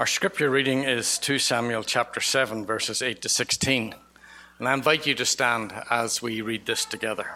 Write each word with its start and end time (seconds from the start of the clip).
Our 0.00 0.06
scripture 0.06 0.48
reading 0.48 0.84
is 0.84 1.18
2 1.18 1.38
Samuel 1.38 1.82
chapter 1.82 2.22
7, 2.22 2.64
verses 2.64 3.02
8 3.02 3.20
to 3.20 3.28
16. 3.28 3.94
And 4.58 4.66
I 4.66 4.72
invite 4.72 5.06
you 5.06 5.14
to 5.16 5.26
stand 5.26 5.74
as 5.90 6.22
we 6.22 6.40
read 6.40 6.64
this 6.64 6.86
together. 6.86 7.32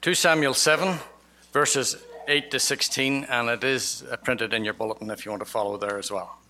2 0.00 0.14
Samuel 0.14 0.52
7, 0.52 0.98
verses 1.52 1.96
8 2.26 2.50
to 2.50 2.58
16, 2.58 3.22
and 3.22 3.48
it 3.50 3.62
is 3.62 4.02
uh, 4.10 4.16
printed 4.16 4.52
in 4.52 4.64
your 4.64 4.74
bulletin 4.74 5.12
if 5.12 5.24
you 5.24 5.30
want 5.30 5.44
to 5.44 5.48
follow 5.48 5.76
there 5.76 5.96
as 5.96 6.10
well. 6.10 6.40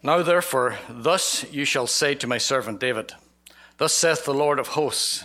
Now, 0.00 0.22
therefore, 0.22 0.78
thus 0.88 1.44
you 1.50 1.64
shall 1.64 1.88
say 1.88 2.14
to 2.14 2.28
my 2.28 2.38
servant 2.38 2.78
David, 2.78 3.14
Thus 3.78 3.92
saith 3.92 4.24
the 4.24 4.32
Lord 4.32 4.60
of 4.60 4.68
hosts, 4.68 5.24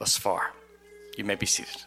Thus 0.00 0.16
far, 0.16 0.54
you 1.18 1.24
may 1.24 1.34
be 1.34 1.44
seated. 1.44 1.82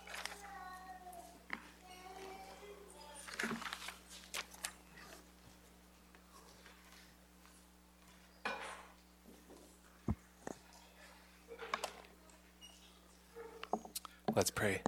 Let's 14.35 14.51
pray. 14.51 14.83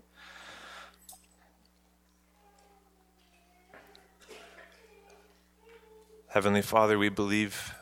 Heavenly 6.28 6.62
Father, 6.62 7.00
we 7.00 7.10
believe 7.10 7.74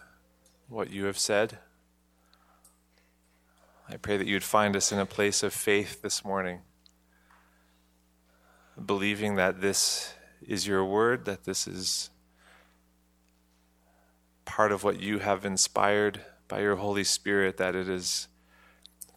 what 0.70 0.90
you 0.90 1.04
have 1.04 1.20
said. 1.20 1.58
I 3.94 3.98
pray 3.98 4.18
that 4.18 4.26
you'd 4.26 4.44
find 4.44 4.76
us 4.76 4.92
in 4.92 4.98
a 4.98 5.06
place 5.06 5.44
of 5.44 5.54
faith 5.54 6.02
this 6.02 6.26
morning, 6.26 6.62
believing 8.84 9.36
that 9.36 9.62
this 9.62 10.16
is 10.42 10.66
your 10.66 10.84
word, 10.84 11.26
that 11.26 11.44
this 11.44 11.68
is 11.68 12.10
part 14.46 14.72
of 14.72 14.84
what 14.84 15.00
you 15.00 15.20
have 15.20 15.46
inspired 15.46 16.22
by 16.48 16.62
your 16.62 16.78
Holy 16.78 17.04
Spirit, 17.04 17.58
that 17.58 17.76
it 17.76 17.88
is 17.88 18.28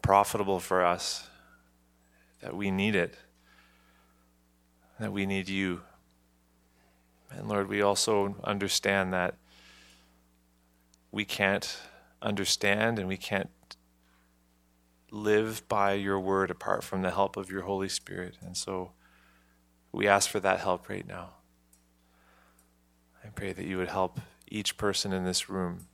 profitable 0.03 0.59
for 0.59 0.85
us, 0.85 1.27
that 2.41 2.55
we 2.55 2.69
need 2.69 2.93
it, 2.93 3.17
that 4.99 5.11
we 5.11 5.25
need 5.25 5.49
you. 5.49 5.81
And 7.31 7.49
Lord, 7.49 7.67
we 7.67 7.81
also 7.81 8.35
understand 8.43 9.11
that 9.11 9.33
we 11.11 11.25
can't 11.25 11.79
understand 12.21 12.99
and 12.99 13.07
we 13.07 13.17
can't 13.17 13.49
live 15.11 15.67
by 15.67 15.93
your 15.93 16.19
word 16.19 16.51
apart 16.51 16.83
from 16.83 17.01
the 17.01 17.11
help 17.11 17.37
of 17.37 17.49
your 17.49 17.61
Holy 17.61 17.89
Spirit. 17.89 18.37
And 18.41 18.57
so 18.57 18.91
we 19.91 20.07
ask 20.07 20.29
for 20.29 20.39
that 20.39 20.59
help 20.59 20.89
right 20.89 21.07
now. 21.07 21.31
I 23.23 23.29
pray 23.29 23.53
that 23.53 23.65
you 23.65 23.77
would 23.77 23.89
help 23.89 24.19
each 24.47 24.77
person 24.77 25.13
in 25.13 25.25
this 25.25 25.49
room 25.49 25.87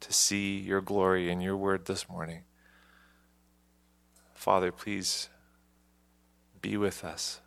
to 0.00 0.12
see 0.12 0.58
your 0.58 0.80
glory 0.80 1.30
in 1.30 1.40
your 1.40 1.56
word 1.56 1.86
this 1.86 2.08
morning. 2.08 2.42
Father, 4.34 4.72
please 4.72 5.28
be 6.62 6.76
with 6.76 7.04
us. 7.04 7.40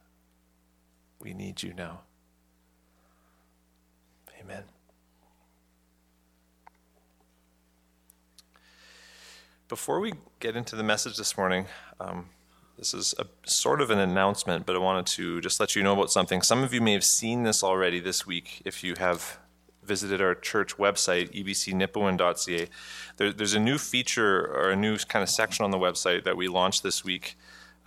We 1.19 1.33
need 1.33 1.63
you 1.63 1.73
now. 1.73 2.01
Amen. 4.39 4.72
Before 9.73 9.99
we 9.99 10.13
get 10.39 10.55
into 10.55 10.75
the 10.75 10.83
message 10.83 11.17
this 11.17 11.35
morning, 11.35 11.65
um, 11.99 12.29
this 12.77 12.93
is 12.93 13.15
a 13.17 13.25
sort 13.43 13.81
of 13.81 13.89
an 13.89 13.97
announcement, 13.97 14.67
but 14.67 14.75
I 14.75 14.77
wanted 14.77 15.07
to 15.17 15.41
just 15.41 15.59
let 15.59 15.75
you 15.75 15.81
know 15.81 15.93
about 15.93 16.11
something. 16.11 16.43
Some 16.43 16.61
of 16.61 16.75
you 16.75 16.79
may 16.79 16.93
have 16.93 17.03
seen 17.03 17.41
this 17.41 17.63
already 17.63 17.99
this 17.99 18.23
week 18.23 18.61
if 18.65 18.83
you 18.83 18.93
have 18.99 19.39
visited 19.81 20.21
our 20.21 20.35
church 20.35 20.77
website, 20.77 21.33
ebcnipawin.ca. 21.33 22.69
There, 23.17 23.33
there's 23.33 23.55
a 23.55 23.59
new 23.59 23.79
feature 23.79 24.45
or 24.45 24.69
a 24.69 24.75
new 24.75 24.95
kind 24.97 25.23
of 25.23 25.29
section 25.31 25.65
on 25.65 25.71
the 25.71 25.79
website 25.79 26.23
that 26.25 26.37
we 26.37 26.47
launched 26.47 26.83
this 26.83 27.03
week, 27.03 27.35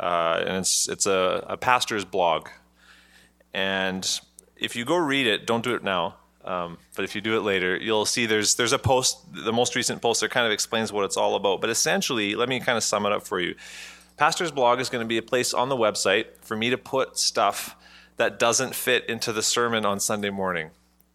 uh, 0.00 0.42
and 0.44 0.56
it's 0.56 0.88
it's 0.88 1.06
a, 1.06 1.44
a 1.46 1.56
pastor's 1.56 2.04
blog. 2.04 2.48
And 3.54 4.20
if 4.56 4.74
you 4.74 4.84
go 4.84 4.96
read 4.96 5.28
it, 5.28 5.46
don't 5.46 5.62
do 5.62 5.76
it 5.76 5.84
now. 5.84 6.16
Um, 6.46 6.78
but 6.94 7.04
if 7.04 7.14
you 7.14 7.20
do 7.20 7.36
it 7.36 7.40
later, 7.40 7.76
you'll 7.76 8.06
see 8.06 8.24
there's 8.24 8.54
there's 8.54 8.72
a 8.72 8.78
post, 8.78 9.18
the 9.32 9.52
most 9.52 9.74
recent 9.74 10.00
post 10.00 10.20
that 10.20 10.30
kind 10.30 10.46
of 10.46 10.52
explains 10.52 10.92
what 10.92 11.04
it's 11.04 11.16
all 11.16 11.34
about. 11.34 11.60
But 11.60 11.70
essentially, 11.70 12.36
let 12.36 12.48
me 12.48 12.60
kind 12.60 12.78
of 12.78 12.84
sum 12.84 13.04
it 13.04 13.12
up 13.12 13.26
for 13.26 13.40
you. 13.40 13.56
Pastor's 14.16 14.52
blog 14.52 14.80
is 14.80 14.88
going 14.88 15.04
to 15.04 15.08
be 15.08 15.18
a 15.18 15.22
place 15.22 15.52
on 15.52 15.68
the 15.68 15.76
website 15.76 16.26
for 16.40 16.56
me 16.56 16.70
to 16.70 16.78
put 16.78 17.18
stuff 17.18 17.76
that 18.16 18.38
doesn't 18.38 18.74
fit 18.74 19.04
into 19.10 19.32
the 19.32 19.42
sermon 19.42 19.84
on 19.84 20.00
Sunday 20.00 20.30
morning, 20.30 20.70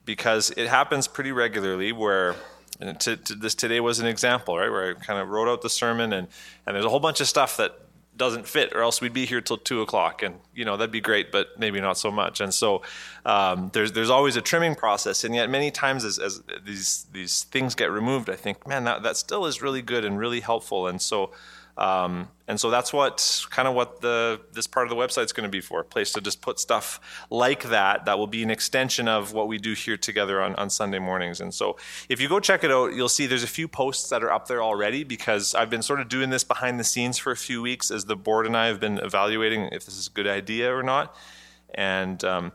because 0.06 0.52
it 0.58 0.68
happens 0.68 1.08
pretty 1.08 1.32
regularly 1.32 1.92
where. 1.92 2.36
And 2.80 3.00
to, 3.02 3.16
to 3.16 3.36
this 3.36 3.54
today 3.54 3.80
was 3.80 4.00
an 4.00 4.08
example, 4.08 4.58
right? 4.58 4.70
Where 4.70 4.92
I 4.92 4.94
kind 4.96 5.20
of 5.20 5.30
wrote 5.30 5.48
out 5.48 5.62
the 5.62 5.70
sermon, 5.70 6.14
and, 6.14 6.28
and 6.66 6.76
there's 6.76 6.86
a 6.86 6.90
whole 6.90 7.00
bunch 7.00 7.22
of 7.22 7.28
stuff 7.28 7.58
that 7.58 7.78
doesn't 8.22 8.48
fit, 8.48 8.72
or 8.76 8.84
else 8.84 9.02
we'd 9.02 9.14
be 9.14 9.26
here 9.26 9.42
till 9.42 9.58
two 9.58 9.82
o'clock, 9.82 10.22
and 10.22 10.36
you 10.54 10.64
know 10.64 10.78
that'd 10.78 10.92
be 10.92 11.02
great, 11.02 11.32
but 11.32 11.58
maybe 11.58 11.82
not 11.82 11.98
so 11.98 12.12
much. 12.12 12.40
And 12.40 12.54
so 12.54 12.84
um, 13.26 13.72
there's 13.74 13.94
there's 13.94 14.12
always 14.12 14.36
a 14.36 14.42
trimming 14.42 14.76
process, 14.76 15.24
and 15.24 15.34
yet 15.34 15.50
many 15.50 15.72
times 15.72 16.06
as, 16.06 16.20
as 16.20 16.44
these 16.64 17.08
these 17.12 17.46
things 17.46 17.74
get 17.74 17.90
removed, 17.90 18.30
I 18.30 18.36
think, 18.36 18.68
man, 18.68 18.84
that 18.84 19.02
that 19.02 19.18
still 19.18 19.48
is 19.48 19.64
really 19.64 19.82
good 19.82 20.06
and 20.06 20.20
really 20.20 20.40
helpful. 20.40 20.86
And 20.86 21.02
so 21.02 21.32
um, 21.82 22.28
and 22.48 22.60
so 22.60 22.70
that's 22.70 22.94
what 22.94 23.48
kind 23.50 23.68
of 23.68 23.74
what 23.74 24.02
the 24.02 24.40
this 24.54 24.68
part 24.68 24.86
of 24.86 24.92
the 24.92 24.96
website 24.96 25.26
is 25.26 25.34
going 25.34 25.46
to 25.46 25.50
be 25.50 25.62
for 25.62 25.80
a 25.80 25.84
place 25.84 26.14
to 26.14 26.22
just 26.22 26.40
put 26.40 26.60
stuff 26.60 27.26
like 27.32 27.64
that 27.70 28.06
that 28.06 28.20
will 28.20 28.28
be 28.28 28.44
an 28.44 28.52
extension 28.52 29.08
of 29.08 29.34
what 29.34 29.48
we 29.48 29.58
do 29.58 29.74
here 29.74 29.98
together 29.98 30.44
on, 30.44 30.54
on 30.56 30.70
Sunday 30.70 31.00
mornings. 31.00 31.42
And 31.42 31.52
so 31.52 31.78
if 32.08 32.22
you 32.22 32.30
go 32.30 32.40
check 32.40 32.64
it 32.64 32.70
out, 32.70 32.94
you'll 32.94 33.10
see 33.10 33.26
there's 33.26 33.42
a 33.42 33.48
few 33.48 33.68
posts 33.68 34.10
that 34.10 34.22
are 34.22 34.32
up 34.32 34.48
there 34.48 34.62
already 34.62 35.04
because 35.04 35.56
I've 35.56 35.72
been 35.72 35.82
sort 35.82 36.00
of 36.00 36.08
doing 36.08 36.30
this 36.30 36.44
behind 36.44 36.80
the 36.80 36.84
scenes 36.84 37.18
for 37.18 37.32
a 37.32 37.38
few 37.38 37.64
weeks 37.64 37.90
as 37.90 38.06
the 38.06 38.16
board 38.16 38.46
and 38.46 38.56
I 38.56 38.68
have 38.68 38.80
been 38.80 39.00
evaluating 39.00 39.70
if 39.72 39.86
this 39.86 39.98
is 39.98 40.06
a 40.06 40.12
good 40.12 40.28
idea 40.28 40.72
or 40.72 40.84
not. 40.84 41.16
And 41.74 42.24
um, 42.24 42.52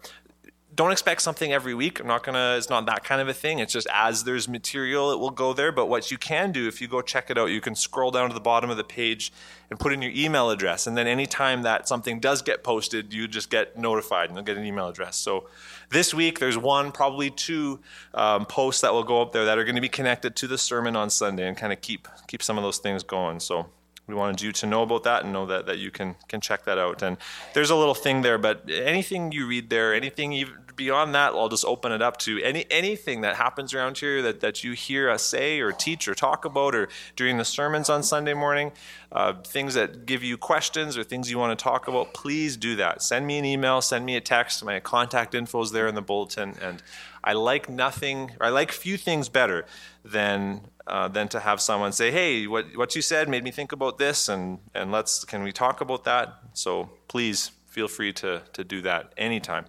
don't 0.77 0.93
expect 0.93 1.23
something 1.23 1.53
every 1.53 1.75
week. 1.75 2.01
I'm 2.01 2.07
not 2.07 2.23
gonna. 2.23 2.55
It's 2.57 2.69
not 2.69 2.85
that 2.87 3.03
kind 3.03 3.21
of 3.21 3.29
a 3.29 3.35
thing. 3.35 3.59
It's 3.59 3.73
just 3.73 3.87
as 3.93 4.25
there's 4.25 4.47
material, 4.47 5.11
it 5.11 5.19
will 5.19 5.31
go 5.31 5.55
there. 5.55 5.73
But 5.73 5.87
what 5.87 6.11
you 6.11 6.19
can 6.19 6.53
do, 6.53 6.69
if 6.69 6.81
you 6.81 6.87
go 6.87 7.01
check 7.01 7.31
it 7.31 7.39
out, 7.39 7.47
you 7.47 7.63
can 7.63 7.75
scroll 7.75 8.11
down 8.11 8.29
to 8.29 8.35
the 8.35 8.41
bottom 8.41 8.69
of 8.69 8.77
the 8.77 8.85
page 8.85 9.33
and 9.71 9.81
put 9.81 9.93
in 9.93 10.03
your 10.03 10.13
email 10.15 10.51
address, 10.51 10.87
and 10.87 10.97
then 10.97 11.07
anytime 11.07 11.63
that 11.63 11.89
something 11.89 12.21
does 12.21 12.43
get 12.43 12.63
posted, 12.63 13.13
you 13.13 13.27
just 13.27 13.51
get 13.51 13.77
notified 13.77 14.29
and 14.29 14.37
you'll 14.37 14.45
get 14.45 14.57
an 14.57 14.65
email 14.65 14.89
address. 14.89 15.17
So 15.17 15.49
this 15.91 16.13
week, 16.13 16.39
there's 16.39 16.59
one, 16.59 16.93
probably 16.93 17.31
two 17.31 17.81
um, 18.15 18.45
posts 18.47 18.83
that 18.83 18.93
will 18.93 19.03
go 19.03 19.23
up 19.23 19.33
there 19.33 19.47
that 19.47 19.59
are 19.59 19.65
going 19.65 19.77
to 19.77 19.81
be 19.81 19.89
connected 19.89 20.37
to 20.37 20.47
the 20.47 20.59
sermon 20.59 20.95
on 20.95 21.11
Sunday 21.11 21.49
and 21.49 21.57
kind 21.57 21.73
of 21.73 21.81
keep 21.81 22.07
keep 22.29 22.43
some 22.43 22.59
of 22.59 22.63
those 22.63 22.79
things 22.79 23.03
going. 23.03 23.41
So 23.41 23.67
we 24.07 24.15
wanted 24.15 24.41
you 24.41 24.53
to 24.53 24.67
know 24.67 24.83
about 24.83 25.03
that 25.05 25.25
and 25.25 25.33
know 25.33 25.47
that, 25.47 25.67
that 25.67 25.79
you 25.79 25.91
can, 25.91 26.15
can 26.29 26.41
check 26.41 26.65
that 26.65 26.79
out. 26.79 27.03
And 27.03 27.17
there's 27.55 27.71
a 27.71 27.77
little 27.77 27.95
thing 27.95 28.23
there, 28.23 28.39
but 28.39 28.69
anything 28.71 29.33
you 29.33 29.47
read 29.47 29.69
there, 29.69 29.95
anything 29.95 30.33
even 30.33 30.55
beyond 30.77 31.15
that, 31.15 31.33
I'll 31.33 31.49
just 31.49 31.65
open 31.65 31.91
it 31.91 32.03
up 32.03 32.19
to 32.19 32.41
any 32.43 32.67
anything 32.71 33.23
that 33.23 33.37
happens 33.37 33.75
around 33.75 33.99
here 33.99 34.23
that, 34.23 34.41
that 34.41 34.63
you 34.63 34.73
hear 34.73 35.11
us 35.11 35.23
say 35.23 35.59
or 35.61 35.73
teach 35.73 36.07
or 36.07 36.15
talk 36.15 36.45
about 36.45 36.75
or 36.75 36.89
during 37.17 37.39
the 37.39 37.45
sermons 37.45 37.89
on 37.89 38.03
Sunday 38.03 38.35
morning, 38.35 38.73
uh, 39.11 39.33
things 39.43 39.75
that 39.75 40.07
give 40.07 40.23
you 40.23 40.37
questions 40.37 40.97
or 40.97 41.03
things 41.03 41.31
you 41.31 41.39
want 41.39 41.59
to 41.59 41.63
talk 41.63 41.89
about, 41.89 42.15
please 42.15 42.57
do 42.57 42.77
that. 42.77 43.03
Send 43.03 43.27
me 43.27 43.39
an 43.39 43.45
email, 43.45 43.81
send 43.81 44.05
me 44.05 44.17
a 44.17 44.21
text. 44.21 44.65
My 44.65 44.79
contact 44.79 45.35
info 45.35 45.63
is 45.63 45.73
there 45.73 45.89
in 45.89 45.95
the 45.95 46.03
bulletin. 46.03 46.55
And 46.61 46.83
I 47.25 47.33
like 47.33 47.69
nothing, 47.69 48.33
I 48.41 48.51
like 48.51 48.71
few 48.71 48.97
things 48.97 49.29
better 49.29 49.65
than 50.05 50.61
uh, 50.87 51.09
than 51.09 51.29
to 51.29 51.41
have 51.41 51.61
someone 51.61 51.93
say, 51.93 52.11
"Hey, 52.11 52.47
what 52.47 52.77
what 52.77 52.95
you 52.95 53.03
said 53.03 53.29
made 53.29 53.45
me 53.45 53.51
think 53.51 53.73
about 53.73 53.99
this, 53.99 54.29
and 54.29 54.59
and 54.75 54.93
let's 54.93 55.25
can 55.25 55.43
we 55.43 55.53
talk 55.53 55.81
about 55.81 56.05
that?" 56.05 56.35
So 56.53 56.91
please 57.09 57.51
feel 57.67 57.89
free 57.89 58.13
to 58.15 58.43
to 58.53 58.65
do 58.65 58.83
that 58.83 59.13
anytime. 59.17 59.67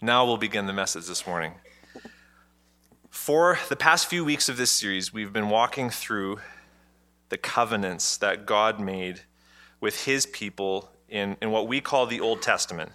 Now 0.00 0.24
we'll 0.24 0.38
begin 0.38 0.66
the 0.66 0.72
message 0.72 1.06
this 1.06 1.26
morning. 1.26 1.54
For 3.10 3.58
the 3.68 3.76
past 3.76 4.06
few 4.06 4.24
weeks 4.24 4.48
of 4.48 4.56
this 4.56 4.70
series, 4.70 5.12
we've 5.12 5.32
been 5.32 5.50
walking 5.50 5.90
through 5.90 6.38
the 7.28 7.36
covenants 7.36 8.16
that 8.18 8.46
God 8.46 8.80
made 8.80 9.22
with 9.80 10.04
his 10.04 10.26
people 10.26 10.90
in, 11.08 11.36
in 11.42 11.50
what 11.50 11.66
we 11.66 11.80
call 11.80 12.06
the 12.06 12.20
Old 12.20 12.40
Testament. 12.40 12.92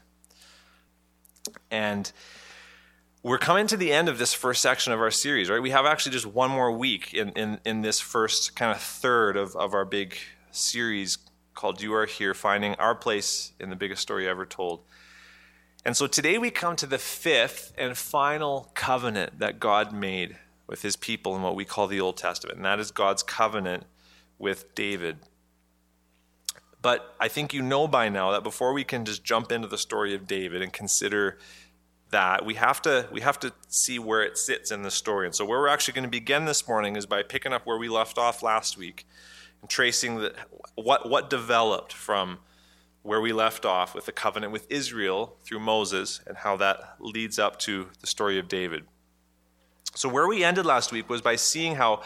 And 1.69 2.11
we're 3.25 3.39
coming 3.39 3.65
to 3.65 3.75
the 3.75 3.91
end 3.91 4.07
of 4.07 4.19
this 4.19 4.35
first 4.35 4.61
section 4.61 4.93
of 4.93 5.01
our 5.01 5.09
series, 5.09 5.49
right? 5.49 5.59
We 5.59 5.71
have 5.71 5.87
actually 5.87 6.11
just 6.11 6.27
one 6.27 6.51
more 6.51 6.71
week 6.71 7.11
in, 7.11 7.29
in, 7.29 7.59
in 7.65 7.81
this 7.81 7.99
first 7.99 8.55
kind 8.55 8.71
of 8.71 8.79
third 8.79 9.35
of, 9.35 9.55
of 9.55 9.73
our 9.73 9.83
big 9.83 10.15
series 10.51 11.17
called 11.55 11.81
You 11.81 11.91
Are 11.95 12.05
Here 12.05 12.35
Finding 12.35 12.75
Our 12.75 12.93
Place 12.93 13.53
in 13.59 13.71
the 13.71 13.75
Biggest 13.75 14.03
Story 14.03 14.29
Ever 14.29 14.45
Told. 14.45 14.81
And 15.83 15.97
so 15.97 16.05
today 16.05 16.37
we 16.37 16.51
come 16.51 16.75
to 16.75 16.85
the 16.85 16.99
fifth 16.99 17.73
and 17.79 17.97
final 17.97 18.69
covenant 18.75 19.39
that 19.39 19.59
God 19.59 19.91
made 19.91 20.37
with 20.67 20.83
his 20.83 20.95
people 20.95 21.35
in 21.35 21.41
what 21.41 21.55
we 21.55 21.65
call 21.65 21.87
the 21.87 21.99
Old 21.99 22.17
Testament, 22.17 22.57
and 22.57 22.65
that 22.65 22.79
is 22.79 22.91
God's 22.91 23.23
covenant 23.23 23.85
with 24.37 24.75
David. 24.75 25.17
But 26.79 27.15
I 27.19 27.27
think 27.27 27.55
you 27.55 27.63
know 27.63 27.87
by 27.87 28.09
now 28.09 28.29
that 28.33 28.43
before 28.43 28.71
we 28.71 28.83
can 28.83 29.03
just 29.03 29.23
jump 29.23 29.51
into 29.51 29.67
the 29.67 29.79
story 29.79 30.13
of 30.13 30.27
David 30.27 30.61
and 30.61 30.71
consider 30.71 31.39
that, 32.11 32.45
we 32.45 32.55
have 32.55 32.81
to 32.83 33.07
we 33.11 33.21
have 33.21 33.39
to 33.39 33.53
see 33.67 33.99
where 33.99 34.23
it 34.23 34.37
sits 34.37 34.71
in 34.71 34.83
the 34.83 34.91
story. 34.91 35.25
And 35.25 35.35
so 35.35 35.45
where 35.45 35.59
we're 35.59 35.67
actually 35.67 35.93
going 35.93 36.03
to 36.03 36.09
begin 36.09 36.45
this 36.45 36.67
morning 36.67 36.95
is 36.95 37.05
by 37.05 37.23
picking 37.23 37.53
up 37.53 37.65
where 37.65 37.77
we 37.77 37.89
left 37.89 38.17
off 38.17 38.43
last 38.43 38.77
week 38.77 39.05
and 39.61 39.69
tracing 39.69 40.17
the, 40.17 40.33
what 40.75 41.09
what 41.09 41.29
developed 41.29 41.93
from 41.93 42.39
where 43.05 43.21
we 43.21 43.31
left 43.31 43.65
off 43.65 43.93
with 43.93 44.07
the 44.07 44.11
covenant 44.11 44.51
with 44.51 44.65
Israel 44.67 45.37
through 45.43 45.59
Moses 45.59 46.21
and 46.25 46.37
how 46.37 46.57
that 46.57 46.95
leads 46.99 47.37
up 47.37 47.59
to 47.59 47.89
the 48.01 48.07
story 48.07 48.39
of 48.39 48.47
David. 48.47 48.83
So, 49.93 50.09
where 50.09 50.27
we 50.27 50.43
ended 50.43 50.65
last 50.65 50.91
week 50.91 51.07
was 51.07 51.21
by 51.21 51.35
seeing 51.35 51.75
how 51.75 52.01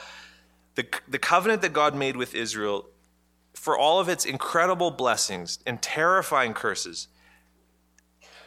the, 0.76 0.86
the 1.08 1.18
covenant 1.18 1.62
that 1.62 1.74
God 1.74 1.96
made 1.96 2.18
with 2.18 2.36
Israel, 2.36 2.90
for 3.54 3.78
all 3.78 4.00
of 4.00 4.10
its 4.10 4.26
incredible 4.26 4.92
blessings 4.92 5.60
and 5.66 5.82
terrifying 5.82 6.54
curses, 6.54 7.08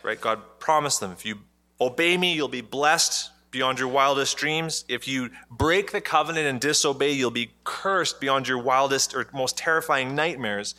right? 0.02 0.20
God 0.20 0.40
promised 0.58 1.00
them 1.00 1.12
if 1.12 1.24
you 1.24 1.38
obey 1.80 2.16
me, 2.16 2.34
you'll 2.34 2.48
be 2.48 2.60
blessed 2.60 3.30
beyond 3.50 3.78
your 3.78 3.88
wildest 3.88 4.36
dreams. 4.36 4.84
If 4.88 5.06
you 5.06 5.30
break 5.50 5.92
the 5.92 6.00
covenant 6.00 6.46
and 6.46 6.60
disobey, 6.60 7.12
you'll 7.12 7.30
be 7.30 7.50
cursed 7.64 8.20
beyond 8.20 8.48
your 8.48 8.58
wildest 8.58 9.14
or 9.14 9.26
most 9.32 9.56
terrifying 9.58 10.14
nightmares. 10.14 10.74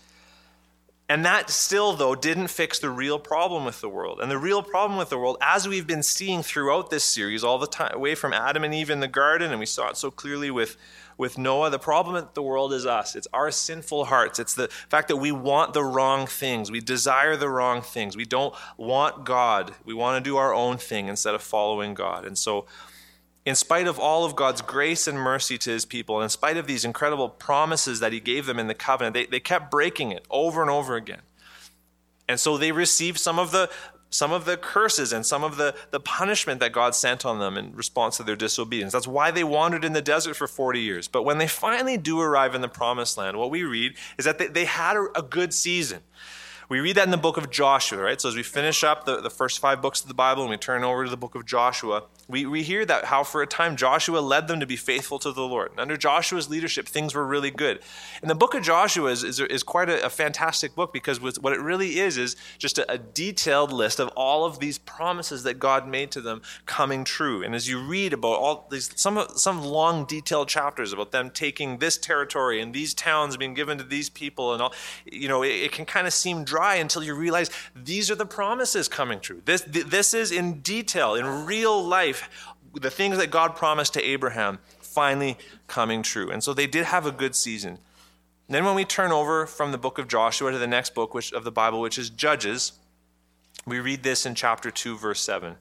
And 1.10 1.26
that 1.26 1.50
still, 1.50 1.94
though, 1.94 2.16
didn't 2.16 2.48
fix 2.48 2.80
the 2.80 2.90
real 2.90 3.20
problem 3.20 3.66
with 3.66 3.82
the 3.82 3.90
world. 3.90 4.20
And 4.20 4.32
the 4.32 4.38
real 4.38 4.64
problem 4.64 4.98
with 4.98 5.10
the 5.10 5.18
world, 5.18 5.38
as 5.42 5.68
we've 5.68 5.86
been 5.86 6.02
seeing 6.02 6.42
throughout 6.42 6.90
this 6.90 7.04
series, 7.04 7.44
all 7.44 7.60
the 7.60 7.68
time, 7.68 7.94
away 7.94 8.16
from 8.16 8.34
Adam 8.34 8.64
and 8.64 8.74
Eve 8.74 8.90
in 8.90 9.02
the 9.02 9.08
garden, 9.08 9.52
and 9.52 9.60
we 9.60 9.66
saw 9.66 9.90
it 9.90 9.98
so 9.98 10.10
clearly 10.10 10.50
with, 10.50 10.78
with 11.18 11.38
Noah, 11.38 11.70
the 11.70 11.80
problem 11.80 12.16
with 12.16 12.34
the 12.34 12.42
world 12.42 12.74
is 12.74 12.86
us. 12.86 13.16
It's 13.16 13.28
our 13.34 13.52
sinful 13.52 14.06
hearts. 14.06 14.40
It's 14.40 14.54
the 14.54 14.68
fact 14.90 15.08
that 15.08 15.18
we 15.18 15.32
want 15.32 15.74
the 15.74 15.84
wrong 15.84 16.28
things. 16.28 16.72
We 16.72 16.80
desire 16.80 17.36
the 17.36 17.50
wrong 17.50 17.82
things. 17.82 18.18
We 18.18 18.26
don't 18.26 18.54
want 18.78 19.26
God. 19.26 19.74
We 19.86 19.94
want 19.94 20.24
to 20.24 20.30
do 20.30 20.38
our 20.38 20.54
own 20.54 20.78
thing 20.78 21.08
instead 21.08 21.36
of 21.36 21.42
following 21.42 21.94
God. 21.94 22.26
And 22.26 22.38
so, 22.38 22.66
in 23.46 23.56
spite 23.56 23.88
of 23.88 24.00
all 24.00 24.24
of 24.24 24.38
God's 24.38 24.62
grace 24.62 25.06
and 25.06 25.18
mercy 25.18 25.58
to 25.58 25.70
his 25.70 25.84
people, 25.86 26.16
and 26.18 26.24
in 26.24 26.30
spite 26.30 26.56
of 26.56 26.66
these 26.66 26.86
incredible 26.86 27.28
promises 27.28 28.00
that 28.00 28.14
he 28.14 28.22
gave 28.22 28.46
them 28.46 28.58
in 28.58 28.68
the 28.68 28.74
covenant, 28.74 29.14
they, 29.14 29.26
they 29.26 29.42
kept 29.42 29.70
breaking 29.70 30.12
it 30.12 30.26
over 30.30 30.62
and 30.62 30.72
over 30.72 30.96
again. 30.96 31.22
And 32.28 32.40
so 32.40 32.58
they 32.58 32.72
received 32.72 33.20
some 33.20 33.38
of 33.38 33.52
the 33.52 33.70
some 34.14 34.32
of 34.32 34.46
the 34.46 34.58
curses 34.58 35.12
and 35.12 35.26
some 35.26 35.44
of 35.44 35.58
the, 35.58 35.76
the 35.90 36.00
punishment 36.00 36.60
that 36.60 36.72
God 36.72 36.94
sent 36.94 37.26
on 37.26 37.40
them 37.40 37.58
in 37.58 37.76
response 37.76 38.18
to 38.18 38.24
their 38.24 38.36
disobedience. 38.36 38.94
That's 38.94 39.08
why 39.08 39.32
they 39.32 39.44
wandered 39.44 39.84
in 39.84 39.94
the 39.94 40.02
desert 40.02 40.36
for 40.36 40.48
40 40.48 40.80
years. 40.80 41.08
But 41.08 41.24
when 41.24 41.40
they 41.40 41.48
finally 41.48 41.98
do 41.98 42.22
arrive 42.22 42.54
in 42.54 42.62
the 42.62 42.68
promised 42.68 43.18
land, 43.18 43.38
what 43.38 43.50
we 43.50 43.64
read 43.64 43.96
is 44.20 44.26
that 44.26 44.38
they, 44.38 44.48
they 44.48 44.66
had 44.66 44.98
a, 44.98 45.08
a 45.16 45.22
good 45.24 45.52
season. 45.54 46.02
We 46.70 46.80
read 46.80 46.96
that 46.96 47.06
in 47.06 47.12
the 47.12 47.18
book 47.18 47.38
of 47.38 47.50
Joshua, 47.50 48.02
right? 48.02 48.22
So 48.22 48.30
as 48.30 48.36
we 48.36 48.44
finish 48.44 48.84
up 48.84 49.06
the, 49.06 49.20
the 49.20 49.30
first 49.30 49.60
five 49.60 49.82
books 49.82 50.02
of 50.02 50.08
the 50.08 50.14
Bible 50.14 50.44
and 50.44 50.50
we 50.52 50.58
turn 50.58 50.84
over 50.84 51.04
to 51.06 51.10
the 51.10 51.18
book 51.18 51.36
of 51.36 51.46
Joshua, 51.46 52.04
we, 52.34 52.48
we 52.48 52.64
hear 52.64 52.84
that 52.84 53.06
how 53.06 53.24
for 53.24 53.44
a 53.44 53.48
time 53.48 53.76
Joshua 53.76 54.18
led 54.18 54.48
them 54.48 54.60
to 54.60 54.66
be 54.66 54.76
faithful 54.76 55.20
to 55.20 55.32
the 55.32 55.44
Lord. 55.44 55.70
And 55.70 55.80
under 55.80 55.96
Joshua's 55.96 56.50
leadership, 56.50 56.88
things 56.88 57.14
were 57.14 57.24
really 57.24 57.52
good. 57.52 57.80
And 58.22 58.30
the 58.30 58.36
book 58.36 58.56
of 58.56 58.64
Joshua 58.64 59.12
is, 59.12 59.24
is, 59.24 59.40
is 59.40 59.62
quite 59.62 59.88
a, 59.88 60.04
a, 60.04 60.10
fantastic 60.10 60.74
book 60.74 60.92
because 60.92 61.22
what 61.22 61.54
it 61.54 61.62
really 61.62 62.00
is 62.00 62.18
is 62.18 62.36
just 62.58 62.80
a, 62.80 62.92
a 62.92 62.98
detailed 62.98 63.72
list 63.72 64.00
of 64.00 64.08
all 64.16 64.46
of 64.46 64.58
these 64.58 64.80
promises 64.80 65.44
that 65.44 65.60
God 65.60 65.88
made 65.88 66.10
to 66.10 66.22
them 66.22 66.42
coming 66.66 67.04
true. 67.04 67.44
And 67.44 67.54
as 67.54 67.70
you 67.70 67.80
read 67.80 68.14
about 68.14 68.40
all 68.40 68.68
these, 68.72 68.90
some, 68.96 69.24
some 69.36 69.64
long 69.64 70.06
detailed 70.06 70.48
chapters 70.48 70.92
about 70.92 71.12
them 71.12 71.30
taking 71.30 71.78
this 71.78 72.00
territory 72.00 72.60
and 72.62 72.74
these 72.74 72.96
towns 72.96 73.38
being 73.38 73.54
given 73.54 73.78
to 73.78 73.84
these 73.84 74.10
people 74.10 74.54
and 74.54 74.62
all, 74.64 74.74
you 75.06 75.28
know, 75.28 75.44
it, 75.44 75.50
it 75.50 75.72
can 75.72 75.86
kind 75.86 76.08
of 76.08 76.14
seem 76.14 76.44
dry 76.44 76.76
until 76.76 77.04
you 77.04 77.14
realize 77.14 77.52
these 77.76 78.10
are 78.10 78.16
the 78.16 78.26
promises 78.26 78.88
coming 78.88 79.20
true. 79.20 79.44
This, 79.46 79.62
this 79.68 80.16
is 80.16 80.32
in 80.32 80.62
detail, 80.62 81.14
in 81.14 81.46
real 81.46 81.84
life, 81.84 82.23
the 82.74 82.90
things 82.90 83.18
that 83.18 83.32
God 83.32 83.56
promised 83.56 83.94
to 83.94 84.04
Abraham 84.04 84.60
finally 84.82 85.38
coming 85.68 86.02
true. 86.04 86.30
And 86.30 86.44
so 86.44 86.54
they 86.54 86.68
did 86.68 86.86
have 86.86 87.06
a 87.06 87.12
good 87.12 87.36
season. 87.36 87.80
Then 88.50 88.66
when 88.66 88.76
we 88.76 88.86
turn 88.86 89.12
over 89.12 89.46
from 89.46 89.72
the 89.72 89.78
book 89.78 89.98
of 89.98 90.08
Joshua 90.08 90.52
to 90.52 90.58
the 90.58 90.68
next 90.68 90.94
book 90.94 91.14
which, 91.14 91.32
of 91.34 91.44
the 91.44 91.52
Bible, 91.52 91.82
which 91.82 91.98
is 91.98 92.10
Judges, 92.10 92.74
we 93.66 93.80
read 93.80 94.04
this 94.04 94.26
in 94.26 94.36
chapter 94.36 94.70
2, 94.70 94.98
verse 94.98 95.22
7. 95.22 95.56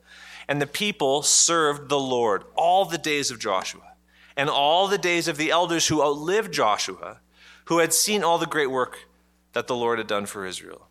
And 0.49 0.61
the 0.61 0.67
people 0.67 1.23
served 1.23 1.89
the 1.89 2.01
Lord 2.01 2.45
all 2.57 2.85
the 2.85 2.99
days 2.99 3.31
of 3.31 3.39
Joshua 3.39 3.95
and 4.37 4.51
all 4.51 4.89
the 4.89 4.99
days 4.99 5.29
of 5.29 5.37
the 5.37 5.51
elders 5.51 5.87
who 5.89 6.03
outlived 6.03 6.53
Joshua, 6.53 7.21
who 7.67 7.79
had 7.79 7.93
seen 7.93 8.25
all 8.25 8.39
the 8.39 8.47
great 8.47 8.71
work 8.71 9.09
that 9.53 9.67
the 9.67 9.77
Lord 9.77 9.99
had 9.99 10.09
done 10.09 10.27
for 10.27 10.47
Israel. 10.47 10.89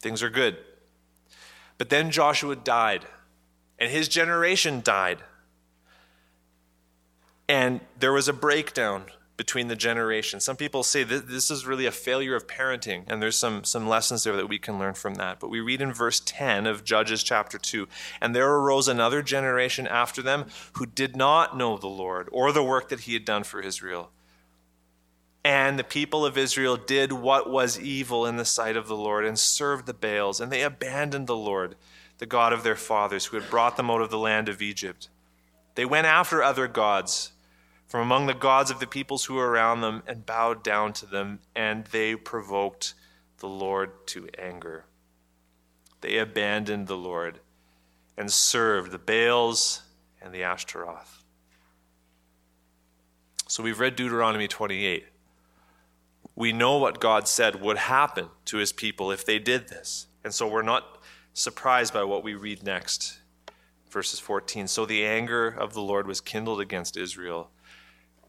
Things 0.00 0.22
are 0.22 0.30
good. 0.30 0.58
But 1.78 1.88
then 1.88 2.10
Joshua 2.10 2.56
died, 2.56 3.06
and 3.80 3.90
his 3.90 4.08
generation 4.08 4.82
died. 4.84 5.18
And 7.48 7.80
there 7.98 8.12
was 8.12 8.28
a 8.28 8.32
breakdown 8.32 9.06
between 9.36 9.68
the 9.68 9.74
generations. 9.74 10.44
Some 10.44 10.56
people 10.56 10.82
say 10.82 11.02
that 11.02 11.26
this 11.26 11.50
is 11.50 11.64
really 11.64 11.86
a 11.86 11.90
failure 11.90 12.36
of 12.36 12.46
parenting, 12.46 13.04
and 13.06 13.22
there's 13.22 13.38
some, 13.38 13.64
some 13.64 13.88
lessons 13.88 14.22
there 14.22 14.36
that 14.36 14.50
we 14.50 14.58
can 14.58 14.78
learn 14.78 14.92
from 14.92 15.14
that. 15.14 15.40
But 15.40 15.48
we 15.48 15.60
read 15.60 15.80
in 15.80 15.94
verse 15.94 16.20
10 16.20 16.66
of 16.66 16.84
Judges 16.84 17.22
chapter 17.22 17.56
2 17.56 17.88
And 18.20 18.36
there 18.36 18.52
arose 18.54 18.86
another 18.86 19.22
generation 19.22 19.86
after 19.86 20.20
them 20.20 20.44
who 20.74 20.84
did 20.84 21.16
not 21.16 21.56
know 21.56 21.78
the 21.78 21.88
Lord 21.88 22.28
or 22.30 22.52
the 22.52 22.62
work 22.62 22.90
that 22.90 23.00
he 23.00 23.14
had 23.14 23.24
done 23.24 23.42
for 23.42 23.62
Israel. 23.62 24.10
And 25.42 25.78
the 25.78 25.84
people 25.84 26.26
of 26.26 26.36
Israel 26.36 26.76
did 26.76 27.10
what 27.10 27.48
was 27.48 27.80
evil 27.80 28.26
in 28.26 28.36
the 28.36 28.44
sight 28.44 28.76
of 28.76 28.88
the 28.88 28.96
Lord 28.96 29.24
and 29.24 29.38
served 29.38 29.86
the 29.86 29.94
Baals, 29.94 30.38
and 30.38 30.52
they 30.52 30.62
abandoned 30.62 31.26
the 31.26 31.34
Lord, 31.34 31.76
the 32.20 32.26
God 32.26 32.52
of 32.52 32.62
their 32.62 32.76
fathers, 32.76 33.26
who 33.26 33.38
had 33.38 33.50
brought 33.50 33.78
them 33.78 33.90
out 33.90 34.02
of 34.02 34.10
the 34.10 34.18
land 34.18 34.48
of 34.50 34.60
Egypt. 34.60 35.08
They 35.74 35.86
went 35.86 36.06
after 36.06 36.42
other 36.42 36.68
gods 36.68 37.32
from 37.86 38.02
among 38.02 38.26
the 38.26 38.34
gods 38.34 38.70
of 38.70 38.78
the 38.78 38.86
peoples 38.86 39.24
who 39.24 39.34
were 39.34 39.50
around 39.50 39.80
them 39.80 40.02
and 40.06 40.26
bowed 40.26 40.62
down 40.62 40.92
to 40.92 41.06
them, 41.06 41.40
and 41.56 41.86
they 41.86 42.14
provoked 42.14 42.94
the 43.38 43.48
Lord 43.48 44.06
to 44.08 44.28
anger. 44.38 44.84
They 46.02 46.18
abandoned 46.18 46.86
the 46.86 46.96
Lord, 46.96 47.40
and 48.18 48.30
served 48.30 48.92
the 48.92 48.98
Baals 48.98 49.82
and 50.20 50.34
the 50.34 50.42
Ashtaroth. 50.42 51.24
So 53.48 53.62
we've 53.62 53.80
read 53.80 53.96
Deuteronomy 53.96 54.46
28. 54.46 55.06
We 56.36 56.52
know 56.52 56.76
what 56.76 57.00
God 57.00 57.26
said 57.26 57.62
would 57.62 57.78
happen 57.78 58.28
to 58.44 58.58
his 58.58 58.72
people 58.72 59.10
if 59.10 59.24
they 59.24 59.38
did 59.38 59.68
this. 59.68 60.06
And 60.22 60.34
so 60.34 60.46
we're 60.46 60.62
not 60.62 60.99
surprised 61.40 61.92
by 61.92 62.04
what 62.04 62.22
we 62.22 62.34
read 62.34 62.62
next. 62.62 63.18
Verses 63.90 64.20
14. 64.20 64.68
So 64.68 64.86
the 64.86 65.04
anger 65.04 65.48
of 65.48 65.74
the 65.74 65.80
Lord 65.80 66.06
was 66.06 66.20
kindled 66.20 66.60
against 66.60 66.96
Israel. 66.96 67.50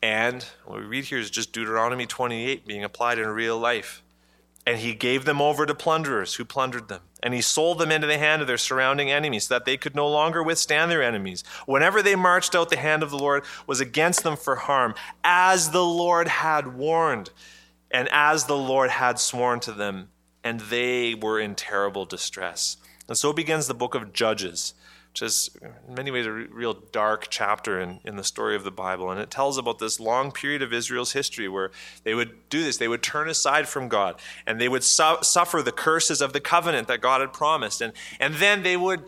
And 0.01 0.43
what 0.65 0.79
we 0.79 0.85
read 0.85 1.05
here 1.05 1.19
is 1.19 1.29
just 1.29 1.51
Deuteronomy 1.51 2.07
28 2.07 2.65
being 2.65 2.83
applied 2.83 3.19
in 3.19 3.27
real 3.27 3.59
life. 3.59 4.01
And 4.65 4.79
he 4.79 4.93
gave 4.93 5.25
them 5.25 5.41
over 5.41 5.65
to 5.65 5.75
plunderers 5.75 6.35
who 6.35 6.45
plundered 6.45 6.87
them. 6.87 7.01
And 7.21 7.33
he 7.33 7.41
sold 7.41 7.79
them 7.79 7.91
into 7.91 8.07
the 8.07 8.17
hand 8.17 8.41
of 8.41 8.47
their 8.47 8.57
surrounding 8.57 9.11
enemies 9.11 9.47
so 9.47 9.55
that 9.55 9.65
they 9.65 9.77
could 9.77 9.95
no 9.95 10.07
longer 10.07 10.41
withstand 10.41 10.89
their 10.89 11.03
enemies. 11.03 11.43
Whenever 11.65 12.01
they 12.01 12.15
marched 12.15 12.55
out, 12.55 12.69
the 12.69 12.77
hand 12.77 13.03
of 13.03 13.11
the 13.11 13.17
Lord 13.17 13.43
was 13.67 13.79
against 13.79 14.23
them 14.23 14.37
for 14.37 14.55
harm, 14.55 14.95
as 15.23 15.71
the 15.71 15.85
Lord 15.85 16.27
had 16.27 16.75
warned, 16.75 17.31
and 17.91 18.07
as 18.11 18.45
the 18.45 18.57
Lord 18.57 18.91
had 18.91 19.19
sworn 19.19 19.59
to 19.61 19.71
them. 19.71 20.09
And 20.43 20.59
they 20.61 21.13
were 21.13 21.39
in 21.39 21.53
terrible 21.55 22.05
distress. 22.05 22.77
And 23.11 23.17
so 23.17 23.33
begins 23.33 23.67
the 23.67 23.73
book 23.73 23.93
of 23.93 24.13
Judges 24.13 24.73
which 25.11 25.21
is 25.21 25.49
in 25.61 25.93
many 25.93 26.09
ways 26.09 26.25
a 26.25 26.31
real 26.31 26.73
dark 26.73 27.27
chapter 27.29 27.81
in, 27.81 27.99
in 28.05 28.15
the 28.15 28.23
story 28.23 28.55
of 28.55 28.63
the 28.63 28.71
Bible. 28.71 29.11
And 29.11 29.19
it 29.19 29.29
tells 29.29 29.57
about 29.57 29.77
this 29.79 29.99
long 29.99 30.31
period 30.31 30.61
of 30.61 30.71
Israel's 30.71 31.11
history 31.11 31.49
where 31.49 31.71
they 32.05 32.13
would 32.13 32.47
do 32.49 32.63
this. 32.63 32.77
They 32.77 32.87
would 32.87 33.03
turn 33.03 33.27
aside 33.27 33.67
from 33.67 33.89
God 33.89 34.15
and 34.47 34.61
they 34.61 34.69
would 34.69 34.85
su- 34.85 35.17
suffer 35.21 35.61
the 35.61 35.73
curses 35.73 36.21
of 36.21 36.31
the 36.31 36.39
covenant 36.39 36.87
that 36.87 37.01
God 37.01 37.19
had 37.19 37.33
promised. 37.33 37.81
And, 37.81 37.91
and 38.21 38.35
then 38.35 38.63
they 38.63 38.77
would 38.77 39.03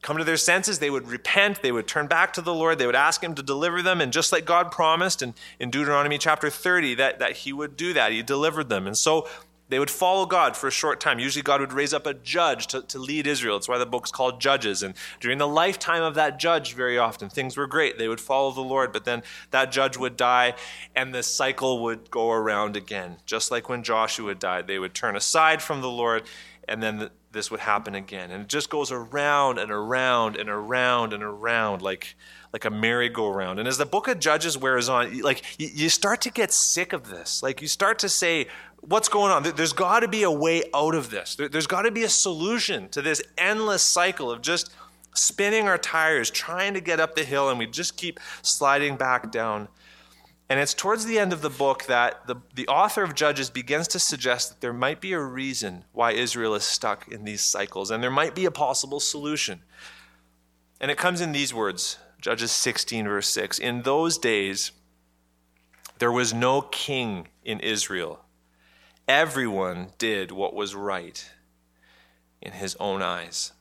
come 0.00 0.16
to 0.16 0.22
their 0.22 0.36
senses. 0.36 0.78
They 0.78 0.90
would 0.90 1.08
repent. 1.08 1.60
They 1.60 1.72
would 1.72 1.88
turn 1.88 2.06
back 2.06 2.32
to 2.34 2.40
the 2.40 2.54
Lord. 2.54 2.78
They 2.78 2.86
would 2.86 2.94
ask 2.94 3.20
Him 3.20 3.34
to 3.34 3.42
deliver 3.42 3.82
them. 3.82 4.00
And 4.00 4.12
just 4.12 4.30
like 4.30 4.44
God 4.44 4.70
promised 4.70 5.22
in, 5.22 5.34
in 5.58 5.70
Deuteronomy 5.70 6.18
chapter 6.18 6.50
30, 6.50 6.94
that, 6.96 7.18
that 7.18 7.32
He 7.38 7.52
would 7.52 7.76
do 7.76 7.92
that, 7.94 8.12
He 8.12 8.22
delivered 8.22 8.68
them. 8.68 8.86
And 8.86 8.96
so 8.96 9.26
they 9.72 9.78
would 9.78 9.90
follow 9.90 10.26
God 10.26 10.56
for 10.56 10.66
a 10.66 10.70
short 10.70 11.00
time. 11.00 11.18
Usually, 11.18 11.42
God 11.42 11.60
would 11.60 11.72
raise 11.72 11.94
up 11.94 12.06
a 12.06 12.12
judge 12.12 12.66
to, 12.68 12.82
to 12.82 12.98
lead 12.98 13.26
Israel. 13.26 13.56
That's 13.56 13.68
why 13.68 13.78
the 13.78 13.86
book's 13.86 14.10
called 14.10 14.38
Judges. 14.38 14.82
And 14.82 14.94
during 15.18 15.38
the 15.38 15.48
lifetime 15.48 16.02
of 16.02 16.14
that 16.14 16.38
judge, 16.38 16.74
very 16.74 16.98
often, 16.98 17.30
things 17.30 17.56
were 17.56 17.66
great. 17.66 17.96
They 17.96 18.08
would 18.08 18.20
follow 18.20 18.50
the 18.50 18.60
Lord, 18.60 18.92
but 18.92 19.06
then 19.06 19.22
that 19.50 19.72
judge 19.72 19.96
would 19.96 20.16
die, 20.16 20.54
and 20.94 21.14
the 21.14 21.22
cycle 21.22 21.82
would 21.84 22.10
go 22.10 22.30
around 22.30 22.76
again. 22.76 23.16
Just 23.24 23.50
like 23.50 23.70
when 23.70 23.82
Joshua 23.82 24.34
died, 24.34 24.66
they 24.66 24.78
would 24.78 24.92
turn 24.92 25.16
aside 25.16 25.62
from 25.62 25.80
the 25.80 25.90
Lord, 25.90 26.24
and 26.68 26.82
then 26.82 27.08
this 27.32 27.50
would 27.50 27.60
happen 27.60 27.94
again. 27.94 28.30
And 28.30 28.42
it 28.42 28.48
just 28.48 28.68
goes 28.68 28.92
around 28.92 29.58
and 29.58 29.70
around 29.70 30.36
and 30.36 30.50
around 30.50 31.14
and 31.14 31.22
around 31.22 31.80
like, 31.80 32.14
like 32.52 32.66
a 32.66 32.70
merry-go-round. 32.70 33.58
And 33.58 33.66
as 33.66 33.78
the 33.78 33.86
book 33.86 34.06
of 34.06 34.18
Judges 34.18 34.58
wears 34.58 34.90
on, 34.90 35.20
like 35.20 35.42
you 35.58 35.88
start 35.88 36.20
to 36.20 36.30
get 36.30 36.52
sick 36.52 36.92
of 36.92 37.08
this. 37.08 37.42
Like 37.42 37.62
you 37.62 37.68
start 37.68 37.98
to 38.00 38.10
say, 38.10 38.48
what's 38.82 39.08
going 39.08 39.32
on? 39.32 39.42
There's 39.56 39.72
got 39.72 40.00
to 40.00 40.08
be 40.08 40.24
a 40.24 40.30
way 40.30 40.64
out 40.74 40.94
of 40.94 41.10
this. 41.10 41.36
There's 41.36 41.66
got 41.66 41.82
to 41.82 41.90
be 41.90 42.02
a 42.02 42.08
solution 42.08 42.88
to 42.90 43.00
this 43.00 43.22
endless 43.38 43.82
cycle 43.82 44.30
of 44.30 44.42
just 44.42 44.72
spinning 45.14 45.68
our 45.68 45.78
tires, 45.78 46.30
trying 46.30 46.74
to 46.74 46.80
get 46.80 47.00
up 47.00 47.14
the 47.14 47.24
hill, 47.24 47.48
and 47.48 47.58
we 47.58 47.66
just 47.66 47.96
keep 47.96 48.18
sliding 48.42 48.96
back 48.96 49.30
down. 49.30 49.68
And 50.48 50.60
it's 50.60 50.74
towards 50.74 51.06
the 51.06 51.18
end 51.18 51.32
of 51.32 51.40
the 51.40 51.50
book 51.50 51.84
that 51.84 52.26
the, 52.26 52.36
the 52.54 52.66
author 52.68 53.02
of 53.02 53.14
Judges 53.14 53.48
begins 53.48 53.88
to 53.88 53.98
suggest 53.98 54.50
that 54.50 54.60
there 54.60 54.72
might 54.72 55.00
be 55.00 55.12
a 55.12 55.20
reason 55.20 55.84
why 55.92 56.12
Israel 56.12 56.54
is 56.54 56.64
stuck 56.64 57.08
in 57.08 57.24
these 57.24 57.40
cycles, 57.40 57.90
and 57.90 58.02
there 58.02 58.10
might 58.10 58.34
be 58.34 58.44
a 58.44 58.50
possible 58.50 59.00
solution. 59.00 59.62
And 60.80 60.90
it 60.90 60.98
comes 60.98 61.20
in 61.20 61.32
these 61.32 61.54
words 61.54 61.98
Judges 62.20 62.52
16, 62.52 63.06
verse 63.06 63.28
6. 63.28 63.58
In 63.58 63.82
those 63.82 64.18
days, 64.18 64.72
there 65.98 66.12
was 66.12 66.34
no 66.34 66.62
king 66.62 67.28
in 67.44 67.60
Israel 67.60 68.21
Everyone 69.08 69.88
did 69.98 70.32
what 70.32 70.54
was 70.54 70.74
right 70.74 71.30
in 72.40 72.52
his 72.52 72.76
own 72.78 73.02
eyes. 73.02 73.52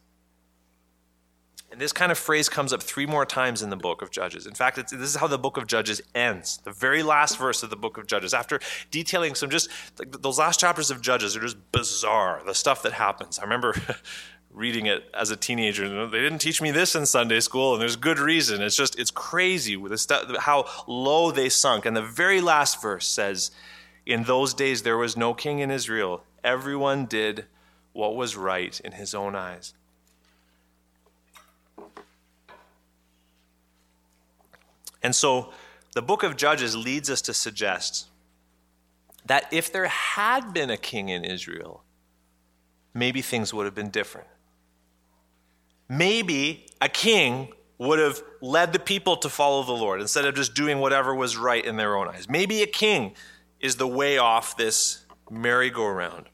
And 1.71 1.79
this 1.79 1.93
kind 1.93 2.11
of 2.11 2.17
phrase 2.17 2.49
comes 2.49 2.73
up 2.73 2.83
three 2.83 3.05
more 3.05 3.25
times 3.25 3.61
in 3.61 3.69
the 3.69 3.77
book 3.77 4.01
of 4.01 4.11
Judges. 4.11 4.45
In 4.45 4.53
fact, 4.53 4.75
this 4.75 4.91
is 4.91 5.15
how 5.15 5.27
the 5.27 5.37
book 5.37 5.55
of 5.55 5.67
Judges 5.67 6.01
ends. 6.13 6.57
The 6.57 6.71
very 6.71 7.01
last 7.01 7.37
verse 7.37 7.63
of 7.63 7.69
the 7.69 7.77
book 7.77 7.97
of 7.97 8.07
Judges, 8.07 8.33
after 8.33 8.59
detailing 8.91 9.35
some 9.35 9.49
just 9.49 9.69
those 9.95 10.37
last 10.37 10.59
chapters 10.59 10.91
of 10.91 10.99
Judges 10.99 11.37
are 11.37 11.39
just 11.39 11.71
bizarre, 11.71 12.41
the 12.45 12.53
stuff 12.53 12.83
that 12.83 12.91
happens. 12.91 13.39
I 13.39 13.43
remember 13.43 13.73
reading 14.51 14.85
it 14.85 15.05
as 15.13 15.31
a 15.31 15.37
teenager. 15.37 16.07
They 16.07 16.19
didn't 16.19 16.39
teach 16.39 16.61
me 16.61 16.71
this 16.71 16.93
in 16.93 17.05
Sunday 17.05 17.39
school, 17.39 17.73
and 17.73 17.81
there's 17.81 17.95
good 17.95 18.19
reason. 18.19 18.61
It's 18.61 18.75
just, 18.75 18.99
it's 18.99 19.11
crazy 19.11 19.77
with 19.77 19.93
the 19.93 20.37
how 20.41 20.65
low 20.87 21.31
they 21.31 21.47
sunk. 21.47 21.85
And 21.85 21.95
the 21.95 22.01
very 22.01 22.41
last 22.41 22.81
verse 22.81 23.07
says, 23.07 23.51
in 24.05 24.23
those 24.23 24.53
days, 24.53 24.83
there 24.83 24.97
was 24.97 25.15
no 25.15 25.33
king 25.33 25.59
in 25.59 25.71
Israel. 25.71 26.23
Everyone 26.43 27.05
did 27.05 27.45
what 27.93 28.15
was 28.15 28.35
right 28.35 28.79
in 28.81 28.93
his 28.93 29.13
own 29.13 29.35
eyes. 29.35 29.73
And 35.03 35.15
so 35.15 35.51
the 35.93 36.01
book 36.01 36.23
of 36.23 36.37
Judges 36.37 36.75
leads 36.75 37.09
us 37.09 37.21
to 37.23 37.33
suggest 37.33 38.07
that 39.25 39.45
if 39.51 39.71
there 39.71 39.87
had 39.87 40.53
been 40.53 40.69
a 40.69 40.77
king 40.77 41.09
in 41.09 41.23
Israel, 41.23 41.83
maybe 42.93 43.21
things 43.21 43.53
would 43.53 43.65
have 43.65 43.75
been 43.75 43.89
different. 43.89 44.27
Maybe 45.89 46.65
a 46.79 46.89
king 46.89 47.49
would 47.77 47.99
have 47.99 48.21
led 48.41 48.73
the 48.73 48.79
people 48.79 49.17
to 49.17 49.29
follow 49.29 49.63
the 49.63 49.71
Lord 49.71 50.01
instead 50.01 50.25
of 50.25 50.35
just 50.35 50.53
doing 50.53 50.79
whatever 50.79 51.13
was 51.15 51.35
right 51.35 51.63
in 51.63 51.77
their 51.77 51.95
own 51.95 52.07
eyes. 52.07 52.29
Maybe 52.29 52.61
a 52.61 52.67
king 52.67 53.15
is 53.61 53.75
the 53.75 53.87
way 53.87 54.17
off 54.17 54.57
this 54.57 55.05
merry-go-round. 55.29 56.27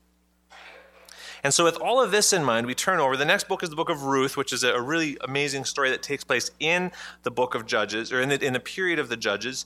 And 1.44 1.54
so, 1.54 1.64
with 1.64 1.78
all 1.78 2.02
of 2.02 2.12
this 2.12 2.34
in 2.34 2.44
mind, 2.44 2.66
we 2.66 2.74
turn 2.74 3.00
over. 3.00 3.16
The 3.16 3.26
next 3.26 3.48
book 3.48 3.64
is 3.64 3.70
the 3.70 3.76
book 3.76 3.90
of 3.90 4.04
Ruth, 4.04 4.36
which 4.36 4.52
is 4.52 4.64
a 4.64 4.82
really 4.82 5.18
amazing 5.22 5.66
story 5.66 5.90
that 5.92 6.02
takes 6.02 6.24
place 6.24 6.52
in 6.60 6.92
the 7.24 7.32
book 7.32 7.56
of 7.56 7.66
Judges, 7.66 8.12
or 8.12 8.20
in 8.20 8.30
the, 8.30 8.44
in 8.44 8.54
the 8.54 8.60
period 8.60 8.98
of 9.00 9.08
the 9.08 9.18
Judges, 9.18 9.66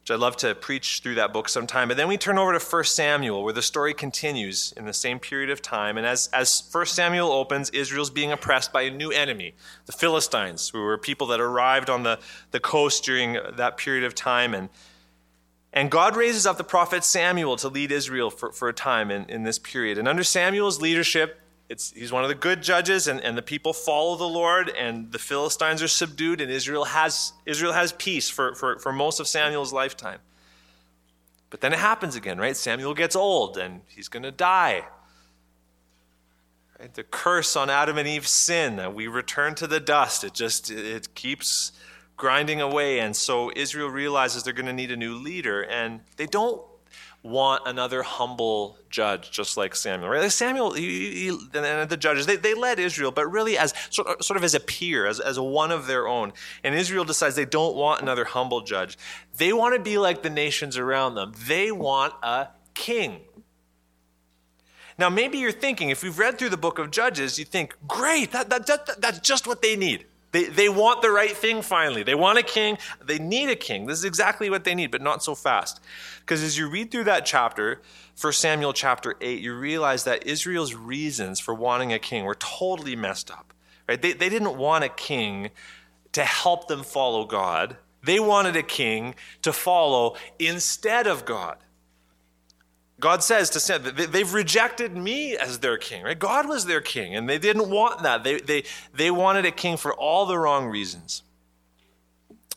which 0.00 0.10
I'd 0.10 0.20
love 0.20 0.36
to 0.38 0.54
preach 0.54 1.00
through 1.02 1.16
that 1.16 1.32
book 1.32 1.48
sometime. 1.48 1.88
But 1.88 1.96
then 1.96 2.08
we 2.08 2.16
turn 2.16 2.38
over 2.38 2.56
to 2.56 2.64
1 2.64 2.84
Samuel, 2.84 3.42
where 3.42 3.52
the 3.52 3.62
story 3.62 3.94
continues 3.94 4.72
in 4.76 4.84
the 4.84 4.92
same 4.92 5.18
period 5.18 5.50
of 5.50 5.60
time. 5.60 5.98
And 5.98 6.06
as, 6.06 6.28
as 6.32 6.68
1 6.72 6.86
Samuel 6.86 7.30
opens, 7.30 7.68
Israel's 7.70 8.10
being 8.10 8.32
oppressed 8.32 8.72
by 8.72 8.82
a 8.82 8.90
new 8.90 9.10
enemy, 9.10 9.54
the 9.86 9.92
Philistines, 9.92 10.70
who 10.70 10.80
were 10.80 10.98
people 10.98 11.26
that 11.26 11.40
arrived 11.40 11.90
on 11.90 12.04
the, 12.04 12.20
the 12.52 12.60
coast 12.60 13.04
during 13.04 13.38
that 13.56 13.76
period 13.76 14.04
of 14.04 14.14
time. 14.14 14.54
And 14.54 14.70
and 15.72 15.90
God 15.90 16.16
raises 16.16 16.46
up 16.46 16.58
the 16.58 16.64
prophet 16.64 17.02
Samuel 17.02 17.56
to 17.56 17.68
lead 17.68 17.92
Israel 17.92 18.30
for, 18.30 18.52
for 18.52 18.68
a 18.68 18.74
time 18.74 19.10
in, 19.10 19.24
in 19.24 19.42
this 19.42 19.58
period. 19.58 19.96
And 19.96 20.06
under 20.06 20.22
Samuel's 20.22 20.80
leadership, 20.80 21.40
he's 21.68 22.12
one 22.12 22.22
of 22.22 22.28
the 22.28 22.34
good 22.34 22.62
judges, 22.62 23.08
and, 23.08 23.20
and 23.20 23.38
the 23.38 23.42
people 23.42 23.72
follow 23.72 24.16
the 24.16 24.28
Lord, 24.28 24.68
and 24.68 25.10
the 25.12 25.18
Philistines 25.18 25.82
are 25.82 25.88
subdued, 25.88 26.40
and 26.40 26.50
Israel 26.50 26.84
has, 26.84 27.32
Israel 27.46 27.72
has 27.72 27.92
peace 27.92 28.28
for, 28.28 28.54
for, 28.54 28.78
for 28.78 28.92
most 28.92 29.20
of 29.20 29.26
Samuel's 29.26 29.72
lifetime. 29.72 30.18
But 31.48 31.60
then 31.60 31.72
it 31.72 31.78
happens 31.78 32.16
again, 32.16 32.38
right? 32.38 32.56
Samuel 32.56 32.94
gets 32.94 33.16
old, 33.16 33.56
and 33.56 33.82
he's 33.88 34.08
going 34.08 34.22
to 34.22 34.30
die. 34.30 34.84
Right? 36.78 36.92
The 36.92 37.02
curse 37.02 37.56
on 37.56 37.70
Adam 37.70 37.96
and 37.96 38.08
Eve's 38.08 38.30
sin, 38.30 38.94
we 38.94 39.06
return 39.06 39.54
to 39.56 39.66
the 39.66 39.80
dust. 39.80 40.24
It 40.24 40.34
just 40.34 40.70
it 40.70 41.14
keeps 41.14 41.72
grinding 42.16 42.60
away. 42.60 43.00
And 43.00 43.14
so 43.16 43.50
Israel 43.54 43.88
realizes 43.88 44.42
they're 44.42 44.52
going 44.52 44.66
to 44.66 44.72
need 44.72 44.90
a 44.90 44.96
new 44.96 45.14
leader, 45.14 45.62
and 45.62 46.00
they 46.16 46.26
don't 46.26 46.62
want 47.22 47.62
another 47.66 48.02
humble 48.02 48.76
judge 48.90 49.30
just 49.30 49.56
like 49.56 49.76
Samuel. 49.76 50.08
Right? 50.08 50.30
Samuel 50.30 50.72
he, 50.72 51.10
he, 51.10 51.28
and 51.54 51.88
the 51.88 51.96
judges, 51.96 52.26
they, 52.26 52.36
they 52.36 52.54
led 52.54 52.78
Israel, 52.78 53.12
but 53.12 53.30
really 53.30 53.56
as 53.56 53.72
sort 53.90 54.08
of, 54.08 54.24
sort 54.24 54.36
of 54.36 54.44
as 54.44 54.54
a 54.54 54.60
peer, 54.60 55.06
as, 55.06 55.20
as 55.20 55.38
one 55.38 55.70
of 55.70 55.86
their 55.86 56.08
own. 56.08 56.32
And 56.64 56.74
Israel 56.74 57.04
decides 57.04 57.36
they 57.36 57.44
don't 57.44 57.76
want 57.76 58.02
another 58.02 58.24
humble 58.24 58.62
judge. 58.62 58.98
They 59.36 59.52
want 59.52 59.74
to 59.76 59.80
be 59.80 59.98
like 59.98 60.22
the 60.22 60.30
nations 60.30 60.76
around 60.76 61.14
them. 61.14 61.32
They 61.46 61.70
want 61.70 62.14
a 62.22 62.48
king. 62.74 63.20
Now, 64.98 65.08
maybe 65.08 65.38
you're 65.38 65.52
thinking, 65.52 65.90
if 65.90 66.02
we've 66.02 66.18
read 66.18 66.38
through 66.38 66.50
the 66.50 66.56
book 66.56 66.78
of 66.78 66.90
Judges, 66.90 67.38
you 67.38 67.44
think, 67.44 67.76
great, 67.88 68.32
that, 68.32 68.50
that, 68.50 68.66
that, 68.66 69.00
that's 69.00 69.20
just 69.20 69.46
what 69.46 69.62
they 69.62 69.74
need. 69.74 70.06
They, 70.32 70.44
they 70.44 70.68
want 70.68 71.02
the 71.02 71.10
right 71.10 71.36
thing 71.36 71.62
finally. 71.62 72.02
They 72.02 72.14
want 72.14 72.38
a 72.38 72.42
king. 72.42 72.78
They 73.04 73.18
need 73.18 73.50
a 73.50 73.56
king. 73.56 73.86
This 73.86 73.98
is 73.98 74.04
exactly 74.04 74.48
what 74.48 74.64
they 74.64 74.74
need, 74.74 74.90
but 74.90 75.02
not 75.02 75.22
so 75.22 75.34
fast. 75.34 75.80
Because 76.20 76.42
as 76.42 76.56
you 76.56 76.68
read 76.68 76.90
through 76.90 77.04
that 77.04 77.26
chapter, 77.26 77.82
1 78.20 78.32
Samuel 78.32 78.72
chapter 78.72 79.14
8, 79.20 79.40
you 79.40 79.54
realize 79.54 80.04
that 80.04 80.26
Israel's 80.26 80.74
reasons 80.74 81.38
for 81.38 81.54
wanting 81.54 81.92
a 81.92 81.98
king 81.98 82.24
were 82.24 82.34
totally 82.34 82.96
messed 82.96 83.30
up. 83.30 83.52
Right? 83.86 84.00
They, 84.00 84.14
they 84.14 84.30
didn't 84.30 84.56
want 84.56 84.84
a 84.84 84.88
king 84.88 85.50
to 86.12 86.24
help 86.24 86.68
them 86.68 86.82
follow 86.82 87.24
God, 87.24 87.76
they 88.04 88.20
wanted 88.20 88.56
a 88.56 88.62
king 88.62 89.14
to 89.42 89.52
follow 89.52 90.16
instead 90.38 91.06
of 91.06 91.24
God. 91.24 91.56
God 93.02 93.24
says 93.24 93.50
to 93.50 93.58
Samuel, 93.58 93.94
they've 93.94 94.32
rejected 94.32 94.96
me 94.96 95.36
as 95.36 95.58
their 95.58 95.76
king, 95.76 96.04
right? 96.04 96.16
God 96.16 96.48
was 96.48 96.66
their 96.66 96.80
king, 96.80 97.16
and 97.16 97.28
they 97.28 97.36
didn't 97.36 97.68
want 97.68 98.04
that. 98.04 98.22
They, 98.22 98.38
they, 98.38 98.62
they 98.94 99.10
wanted 99.10 99.44
a 99.44 99.50
king 99.50 99.76
for 99.76 99.92
all 99.92 100.24
the 100.24 100.38
wrong 100.38 100.68
reasons. 100.68 101.24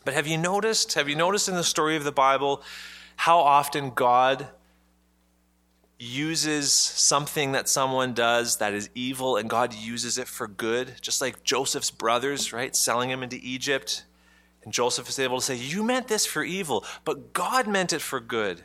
But 0.04 0.14
have 0.14 0.28
you 0.28 0.38
noticed, 0.38 0.94
have 0.94 1.10
you 1.10 1.16
noticed 1.16 1.50
in 1.50 1.56
the 1.56 1.64
story 1.64 1.96
of 1.96 2.04
the 2.04 2.12
Bible 2.12 2.62
how 3.16 3.40
often 3.40 3.90
God 3.90 4.50
uses 5.98 6.72
something 6.72 7.54
that 7.54 7.68
someone 7.68 8.14
does 8.14 8.58
that 8.58 8.76
is 8.76 8.92
evil 8.94 9.38
and 9.38 9.50
God 9.50 9.74
uses 9.74 10.20
it 10.20 10.28
for 10.28 10.48
good? 10.48 10.94
Just 11.02 11.22
like 11.22 11.44
Joseph's 11.44 11.90
brothers, 11.90 12.54
right? 12.54 12.76
Selling 12.76 13.10
him 13.10 13.24
into 13.24 13.40
Egypt. 13.42 14.06
And 14.64 14.72
Joseph 14.72 15.10
is 15.10 15.18
able 15.18 15.40
to 15.40 15.44
say, 15.44 15.56
You 15.56 15.82
meant 15.82 16.08
this 16.08 16.28
for 16.28 16.44
evil, 16.44 16.86
but 17.04 17.34
God 17.34 17.66
meant 17.66 17.94
it 17.94 18.02
for 18.02 18.20
good. 18.20 18.64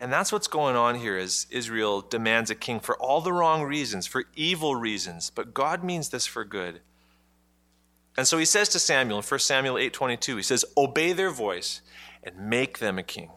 And 0.00 0.12
that's 0.12 0.32
what's 0.32 0.48
going 0.48 0.76
on 0.76 0.96
here 0.96 1.16
is 1.16 1.46
Israel 1.50 2.00
demands 2.00 2.50
a 2.50 2.54
king 2.54 2.80
for 2.80 2.96
all 2.98 3.20
the 3.20 3.32
wrong 3.32 3.62
reasons, 3.62 4.06
for 4.06 4.24
evil 4.34 4.76
reasons, 4.76 5.30
but 5.30 5.54
God 5.54 5.82
means 5.82 6.08
this 6.08 6.26
for 6.26 6.44
good. 6.44 6.80
And 8.16 8.28
so 8.28 8.38
he 8.38 8.44
says 8.44 8.68
to 8.70 8.78
Samuel 8.78 9.18
in 9.18 9.24
1 9.24 9.46
Samuel 9.46 9.78
8:22, 9.78 10.36
he 10.36 10.42
says, 10.42 10.64
"Obey 10.76 11.12
their 11.12 11.30
voice 11.30 11.80
and 12.22 12.48
make 12.48 12.78
them 12.78 12.98
a 12.98 13.02
king." 13.02 13.30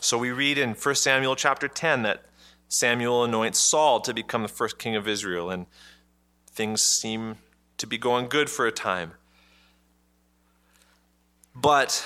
So 0.00 0.16
we 0.16 0.30
read 0.30 0.56
in 0.56 0.74
1 0.74 1.02
Samuel 1.02 1.36
chapter 1.36 1.68
10 1.68 2.02
that 2.02 2.24
Samuel 2.68 3.24
anoints 3.24 3.58
Saul 3.58 4.00
to 4.02 4.14
become 4.14 4.42
the 4.42 4.48
first 4.48 4.78
king 4.78 4.94
of 4.94 5.08
Israel 5.08 5.50
and 5.50 5.66
things 6.46 6.82
seem 6.82 7.38
to 7.78 7.86
be 7.86 7.98
going 7.98 8.28
good 8.28 8.50
for 8.50 8.66
a 8.66 8.72
time. 8.72 9.14
But 11.54 12.04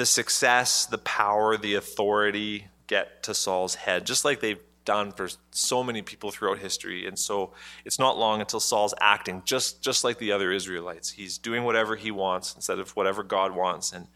the 0.00 0.06
success, 0.06 0.86
the 0.86 0.96
power, 0.96 1.58
the 1.58 1.74
authority 1.74 2.68
get 2.86 3.22
to 3.22 3.34
Saul's 3.34 3.74
head, 3.74 4.06
just 4.06 4.24
like 4.24 4.40
they've 4.40 4.58
done 4.86 5.12
for 5.12 5.28
so 5.50 5.84
many 5.84 6.00
people 6.00 6.30
throughout 6.30 6.58
history. 6.58 7.06
And 7.06 7.18
so 7.18 7.52
it's 7.84 7.98
not 7.98 8.16
long 8.16 8.40
until 8.40 8.60
Saul's 8.60 8.94
acting 8.98 9.42
just, 9.44 9.82
just 9.82 10.02
like 10.02 10.16
the 10.16 10.32
other 10.32 10.52
Israelites. 10.52 11.10
He's 11.10 11.36
doing 11.36 11.64
whatever 11.64 11.96
he 11.96 12.10
wants 12.10 12.54
instead 12.54 12.78
of 12.78 12.96
whatever 12.96 13.22
God 13.22 13.54
wants. 13.54 13.92
And, 13.92 14.06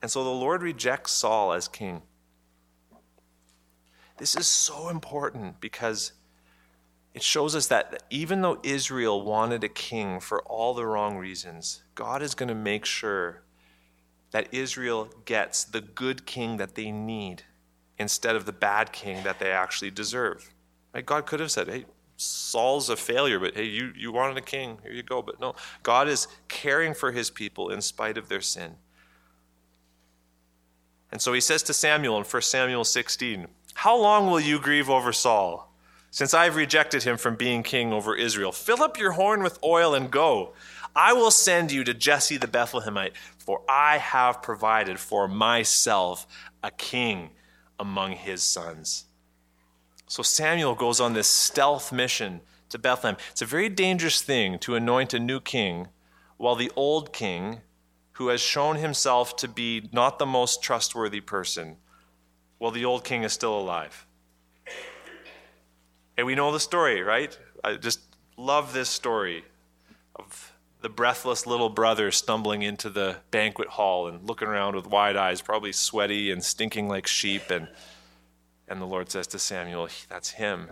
and 0.00 0.08
so 0.08 0.22
the 0.22 0.30
Lord 0.30 0.62
rejects 0.62 1.10
Saul 1.10 1.52
as 1.52 1.66
king. 1.66 2.02
This 4.18 4.36
is 4.36 4.46
so 4.46 4.88
important 4.88 5.60
because 5.60 6.12
it 7.12 7.24
shows 7.24 7.56
us 7.56 7.66
that 7.66 8.04
even 8.08 8.40
though 8.40 8.60
Israel 8.62 9.20
wanted 9.20 9.64
a 9.64 9.68
king 9.68 10.20
for 10.20 10.42
all 10.42 10.74
the 10.74 10.86
wrong 10.86 11.16
reasons, 11.16 11.82
God 11.96 12.22
is 12.22 12.36
going 12.36 12.50
to 12.50 12.54
make 12.54 12.84
sure 12.84 13.43
that 14.34 14.52
Israel 14.52 15.08
gets 15.26 15.62
the 15.62 15.80
good 15.80 16.26
king 16.26 16.56
that 16.56 16.74
they 16.74 16.90
need 16.90 17.44
instead 18.00 18.34
of 18.34 18.46
the 18.46 18.52
bad 18.52 18.90
king 18.90 19.22
that 19.22 19.38
they 19.38 19.52
actually 19.52 19.92
deserve. 19.92 20.52
Right? 20.92 21.06
God 21.06 21.24
could 21.24 21.38
have 21.38 21.52
said, 21.52 21.68
hey, 21.68 21.84
Saul's 22.16 22.88
a 22.88 22.96
failure, 22.96 23.38
but 23.38 23.54
hey, 23.54 23.66
you, 23.66 23.92
you 23.94 24.10
wanted 24.10 24.36
a 24.36 24.40
king, 24.40 24.78
here 24.82 24.90
you 24.90 25.04
go. 25.04 25.22
But 25.22 25.38
no, 25.38 25.54
God 25.84 26.08
is 26.08 26.26
caring 26.48 26.94
for 26.94 27.12
his 27.12 27.30
people 27.30 27.70
in 27.70 27.80
spite 27.80 28.18
of 28.18 28.28
their 28.28 28.40
sin. 28.40 28.74
And 31.12 31.22
so 31.22 31.32
he 31.32 31.40
says 31.40 31.62
to 31.62 31.72
Samuel 31.72 32.18
in 32.18 32.24
1 32.24 32.42
Samuel 32.42 32.82
16, 32.82 33.46
How 33.74 33.96
long 33.96 34.28
will 34.28 34.40
you 34.40 34.58
grieve 34.58 34.90
over 34.90 35.12
Saul? 35.12 35.72
Since 36.10 36.34
I've 36.34 36.56
rejected 36.56 37.04
him 37.04 37.18
from 37.18 37.36
being 37.36 37.62
king 37.62 37.92
over 37.92 38.16
Israel, 38.16 38.50
fill 38.50 38.82
up 38.82 38.98
your 38.98 39.12
horn 39.12 39.44
with 39.44 39.60
oil 39.62 39.94
and 39.94 40.10
go. 40.10 40.54
I 40.96 41.12
will 41.12 41.30
send 41.30 41.72
you 41.72 41.84
to 41.84 41.94
Jesse 41.94 42.36
the 42.36 42.46
Bethlehemite, 42.46 43.12
for 43.38 43.62
I 43.68 43.98
have 43.98 44.42
provided 44.42 44.98
for 44.98 45.26
myself 45.26 46.26
a 46.62 46.70
king 46.70 47.30
among 47.78 48.12
his 48.12 48.42
sons. 48.42 49.06
So 50.06 50.22
Samuel 50.22 50.74
goes 50.74 51.00
on 51.00 51.14
this 51.14 51.26
stealth 51.26 51.92
mission 51.92 52.40
to 52.68 52.78
Bethlehem. 52.78 53.16
It's 53.30 53.42
a 53.42 53.46
very 53.46 53.68
dangerous 53.68 54.22
thing 54.22 54.58
to 54.60 54.76
anoint 54.76 55.14
a 55.14 55.18
new 55.18 55.40
king 55.40 55.88
while 56.36 56.54
the 56.54 56.70
old 56.76 57.12
king, 57.12 57.60
who 58.12 58.28
has 58.28 58.40
shown 58.40 58.76
himself 58.76 59.34
to 59.36 59.48
be 59.48 59.88
not 59.92 60.18
the 60.18 60.26
most 60.26 60.62
trustworthy 60.62 61.20
person, 61.20 61.76
while 62.58 62.70
the 62.70 62.84
old 62.84 63.04
king 63.04 63.24
is 63.24 63.32
still 63.32 63.58
alive. 63.58 64.06
And 66.16 66.26
we 66.26 66.34
know 66.34 66.52
the 66.52 66.60
story, 66.60 67.02
right? 67.02 67.36
I 67.64 67.74
just 67.74 68.00
love 68.36 68.72
this 68.72 68.88
story 68.88 69.44
of 70.16 70.53
the 70.84 70.90
breathless 70.90 71.46
little 71.46 71.70
brother 71.70 72.10
stumbling 72.10 72.60
into 72.60 72.90
the 72.90 73.16
banquet 73.30 73.68
hall 73.68 74.06
and 74.06 74.28
looking 74.28 74.48
around 74.48 74.76
with 74.76 74.86
wide 74.86 75.16
eyes, 75.16 75.40
probably 75.40 75.72
sweaty 75.72 76.30
and 76.30 76.44
stinking 76.44 76.88
like 76.88 77.06
sheep. 77.06 77.50
And, 77.50 77.68
and 78.68 78.82
the 78.82 78.86
Lord 78.86 79.10
says 79.10 79.26
to 79.28 79.38
Samuel, 79.38 79.88
That's 80.10 80.32
him. 80.32 80.68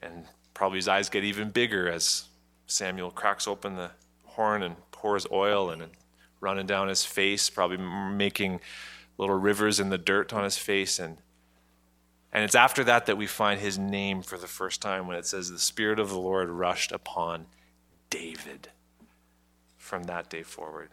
And 0.00 0.24
probably 0.54 0.78
his 0.78 0.88
eyes 0.88 1.08
get 1.08 1.22
even 1.22 1.50
bigger 1.50 1.88
as 1.88 2.24
Samuel 2.66 3.12
cracks 3.12 3.46
open 3.46 3.76
the 3.76 3.92
horn 4.24 4.64
and 4.64 4.74
pours 4.90 5.24
oil 5.30 5.70
and 5.70 5.84
running 6.40 6.66
down 6.66 6.88
his 6.88 7.04
face, 7.04 7.48
probably 7.48 7.76
making 7.76 8.58
little 9.18 9.38
rivers 9.38 9.78
in 9.78 9.88
the 9.88 9.98
dirt 9.98 10.32
on 10.32 10.42
his 10.42 10.58
face. 10.58 10.98
And, 10.98 11.18
and 12.32 12.42
it's 12.42 12.56
after 12.56 12.82
that 12.82 13.06
that 13.06 13.16
we 13.16 13.28
find 13.28 13.60
his 13.60 13.78
name 13.78 14.22
for 14.22 14.36
the 14.36 14.48
first 14.48 14.82
time 14.82 15.06
when 15.06 15.16
it 15.16 15.26
says, 15.26 15.48
The 15.48 15.60
Spirit 15.60 16.00
of 16.00 16.08
the 16.08 16.18
Lord 16.18 16.48
rushed 16.48 16.90
upon 16.90 17.46
David 18.10 18.70
from 19.86 20.02
that 20.04 20.28
day 20.28 20.42
forward. 20.42 20.90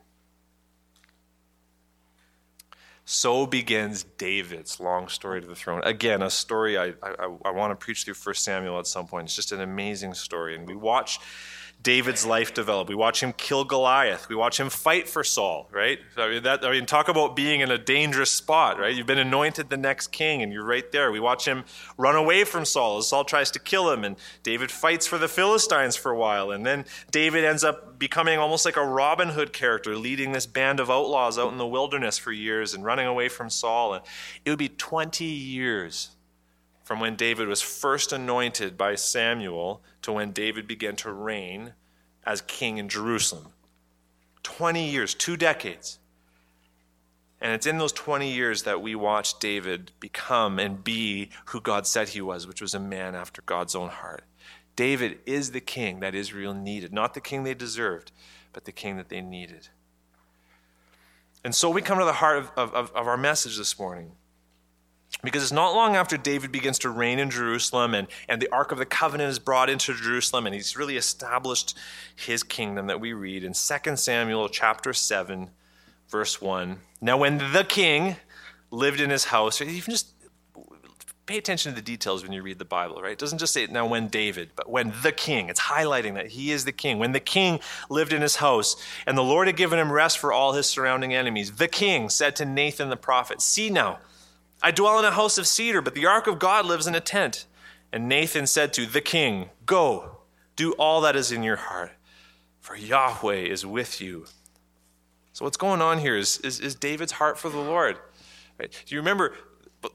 So 3.05 3.45
begins 3.45 4.03
David's 4.03 4.79
long 4.79 5.09
story 5.09 5.41
to 5.41 5.47
the 5.47 5.55
throne. 5.55 5.81
Again, 5.83 6.21
a 6.21 6.29
story 6.29 6.77
I, 6.77 6.93
I, 7.03 7.27
I 7.43 7.51
want 7.51 7.71
to 7.71 7.75
preach 7.75 8.05
through 8.05 8.13
First 8.13 8.45
Samuel 8.45 8.79
at 8.79 8.87
some 8.87 9.07
point. 9.07 9.25
It's 9.25 9.35
just 9.35 9.51
an 9.51 9.59
amazing 9.59 10.13
story. 10.13 10.55
And 10.55 10.65
we 10.65 10.75
watch 10.75 11.19
David's 11.83 12.25
life 12.25 12.53
develop. 12.53 12.87
We 12.87 12.95
watch 12.95 13.21
him 13.21 13.33
kill 13.33 13.65
Goliath. 13.65 14.29
We 14.29 14.35
watch 14.35 14.57
him 14.57 14.69
fight 14.69 15.09
for 15.09 15.21
Saul, 15.21 15.67
right? 15.69 15.99
I 16.15 16.29
mean, 16.29 16.43
that, 16.43 16.63
I 16.63 16.71
mean, 16.71 16.85
talk 16.85 17.09
about 17.09 17.35
being 17.35 17.59
in 17.59 17.69
a 17.69 17.77
dangerous 17.77 18.31
spot, 18.31 18.79
right? 18.79 18.95
You've 18.95 19.05
been 19.05 19.19
anointed 19.19 19.69
the 19.69 19.75
next 19.75 20.07
king 20.07 20.41
and 20.41 20.53
you're 20.53 20.63
right 20.63 20.89
there. 20.93 21.11
We 21.11 21.19
watch 21.19 21.45
him 21.45 21.65
run 21.97 22.15
away 22.15 22.45
from 22.45 22.63
Saul 22.63 22.99
as 22.99 23.09
Saul 23.09 23.25
tries 23.25 23.51
to 23.51 23.59
kill 23.59 23.91
him 23.91 24.05
and 24.05 24.15
David 24.43 24.71
fights 24.71 25.05
for 25.05 25.17
the 25.17 25.27
Philistines 25.27 25.97
for 25.97 26.09
a 26.09 26.17
while. 26.17 26.51
And 26.51 26.65
then 26.65 26.85
David 27.11 27.43
ends 27.43 27.65
up 27.65 27.99
becoming 27.99 28.39
almost 28.39 28.63
like 28.63 28.77
a 28.77 28.85
Robin 28.85 29.29
Hood 29.29 29.51
character, 29.51 29.97
leading 29.97 30.31
this 30.31 30.45
band 30.45 30.79
of 30.79 30.89
outlaws 30.89 31.37
out 31.37 31.51
in 31.51 31.57
the 31.57 31.67
wilderness 31.67 32.17
for 32.17 32.31
years 32.31 32.73
and 32.73 32.85
running 32.85 33.07
away 33.07 33.27
from 33.27 33.49
Saul. 33.49 33.93
And 33.95 34.05
it 34.45 34.49
would 34.49 34.59
be 34.59 34.69
20 34.69 35.25
years 35.25 36.11
from 36.83 36.99
when 36.99 37.15
David 37.15 37.47
was 37.47 37.61
first 37.61 38.11
anointed 38.11 38.77
by 38.77 38.95
Samuel 38.95 39.81
to 40.01 40.11
when 40.11 40.31
David 40.31 40.67
began 40.67 40.95
to 40.97 41.11
reign 41.11 41.73
as 42.25 42.41
king 42.41 42.77
in 42.77 42.89
Jerusalem. 42.89 43.53
20 44.43 44.89
years, 44.89 45.13
two 45.13 45.37
decades. 45.37 45.99
And 47.39 47.53
it's 47.53 47.65
in 47.65 47.77
those 47.77 47.91
20 47.91 48.31
years 48.31 48.63
that 48.63 48.81
we 48.81 48.95
watch 48.95 49.39
David 49.39 49.91
become 49.99 50.59
and 50.59 50.83
be 50.83 51.29
who 51.47 51.59
God 51.59 51.87
said 51.87 52.09
he 52.09 52.21
was, 52.21 52.47
which 52.47 52.61
was 52.61 52.73
a 52.73 52.79
man 52.79 53.15
after 53.15 53.41
God's 53.41 53.75
own 53.75 53.89
heart. 53.89 54.23
David 54.75 55.19
is 55.25 55.51
the 55.51 55.61
king 55.61 55.99
that 55.99 56.15
Israel 56.15 56.53
needed, 56.53 56.93
not 56.93 57.13
the 57.13 57.21
king 57.21 57.43
they 57.43 57.53
deserved, 57.53 58.11
but 58.53 58.65
the 58.65 58.71
king 58.71 58.97
that 58.97 59.09
they 59.09 59.21
needed. 59.21 59.69
And 61.43 61.53
so 61.53 61.69
we 61.69 61.81
come 61.81 61.99
to 61.99 62.05
the 62.05 62.13
heart 62.13 62.37
of, 62.37 62.51
of, 62.55 62.73
of 62.73 63.07
our 63.07 63.17
message 63.17 63.57
this 63.57 63.77
morning. 63.77 64.13
Because 65.23 65.41
it's 65.41 65.53
not 65.53 65.73
long 65.73 65.95
after 65.95 66.17
David 66.17 66.51
begins 66.51 66.77
to 66.79 66.89
reign 66.89 67.17
in 67.17 67.29
Jerusalem 67.29 67.93
and, 67.93 68.07
and 68.27 68.41
the 68.41 68.49
Ark 68.51 68.73
of 68.73 68.77
the 68.77 68.85
Covenant 68.85 69.29
is 69.29 69.39
brought 69.39 69.69
into 69.69 69.93
Jerusalem 69.93 70.45
and 70.45 70.53
he's 70.53 70.75
really 70.75 70.97
established 70.97 71.77
his 72.13 72.43
kingdom 72.43 72.87
that 72.87 72.99
we 72.99 73.13
read 73.13 73.43
in 73.43 73.53
2 73.53 73.95
Samuel 73.95 74.49
chapter 74.49 74.91
7, 74.91 75.49
verse 76.09 76.41
1. 76.41 76.77
Now, 76.99 77.17
when 77.17 77.37
the 77.37 77.65
king 77.67 78.17
lived 78.69 78.99
in 78.99 79.09
his 79.09 79.25
house, 79.25 79.61
even 79.61 79.91
just 79.91 80.13
pay 81.25 81.37
attention 81.37 81.71
to 81.71 81.75
the 81.75 81.81
details 81.81 82.23
when 82.23 82.33
you 82.33 82.41
read 82.41 82.59
the 82.59 82.65
Bible, 82.65 83.01
right? 83.01 83.13
It 83.13 83.19
doesn't 83.19 83.37
just 83.37 83.53
say 83.53 83.65
now 83.67 83.87
when 83.87 84.07
David, 84.07 84.49
but 84.55 84.69
when 84.69 84.93
the 85.03 85.13
king. 85.13 85.47
It's 85.47 85.61
highlighting 85.61 86.15
that 86.15 86.27
he 86.27 86.51
is 86.51 86.65
the 86.65 86.73
king. 86.73 86.99
When 86.99 87.13
the 87.13 87.21
king 87.21 87.61
lived 87.89 88.11
in 88.11 88.21
his 88.21 88.37
house 88.37 88.75
and 89.07 89.17
the 89.17 89.23
Lord 89.23 89.47
had 89.47 89.55
given 89.55 89.79
him 89.79 89.91
rest 89.91 90.17
for 90.17 90.33
all 90.33 90.51
his 90.51 90.65
surrounding 90.65 91.13
enemies, 91.13 91.53
the 91.53 91.69
king 91.69 92.09
said 92.09 92.35
to 92.37 92.45
Nathan 92.45 92.89
the 92.89 92.97
prophet, 92.97 93.41
See 93.41 93.69
now, 93.69 93.99
I 94.63 94.71
dwell 94.71 94.97
in 94.97 95.05
a 95.05 95.11
house 95.11 95.37
of 95.37 95.45
cedar, 95.45 95.81
but 95.81 95.93
the 95.93 96.05
ark 96.05 96.25
of 96.25 96.39
God 96.39 96.65
lives 96.65 96.87
in 96.87 96.95
a 96.95 97.01
tent. 97.01 97.45
And 97.91 98.09
Nathan 98.09 98.47
said 98.47 98.73
to 98.73 98.87
the 98.87 99.01
king, 99.01 99.49
Go, 99.65 100.17
do 100.55 100.71
all 100.73 101.01
that 101.01 101.15
is 101.15 101.31
in 101.31 101.43
your 101.43 101.57
heart, 101.57 101.91
for 102.59 102.75
Yahweh 102.75 103.41
is 103.41 103.65
with 103.65 104.01
you. 104.01 104.25
So, 105.33 105.45
what's 105.45 105.57
going 105.57 105.81
on 105.81 105.99
here 105.99 106.15
is, 106.15 106.37
is, 106.39 106.59
is 106.59 106.75
David's 106.75 107.13
heart 107.13 107.37
for 107.37 107.49
the 107.49 107.59
Lord. 107.59 107.97
Right? 108.57 108.71
Do 108.85 108.95
you 108.95 109.01
remember 109.01 109.35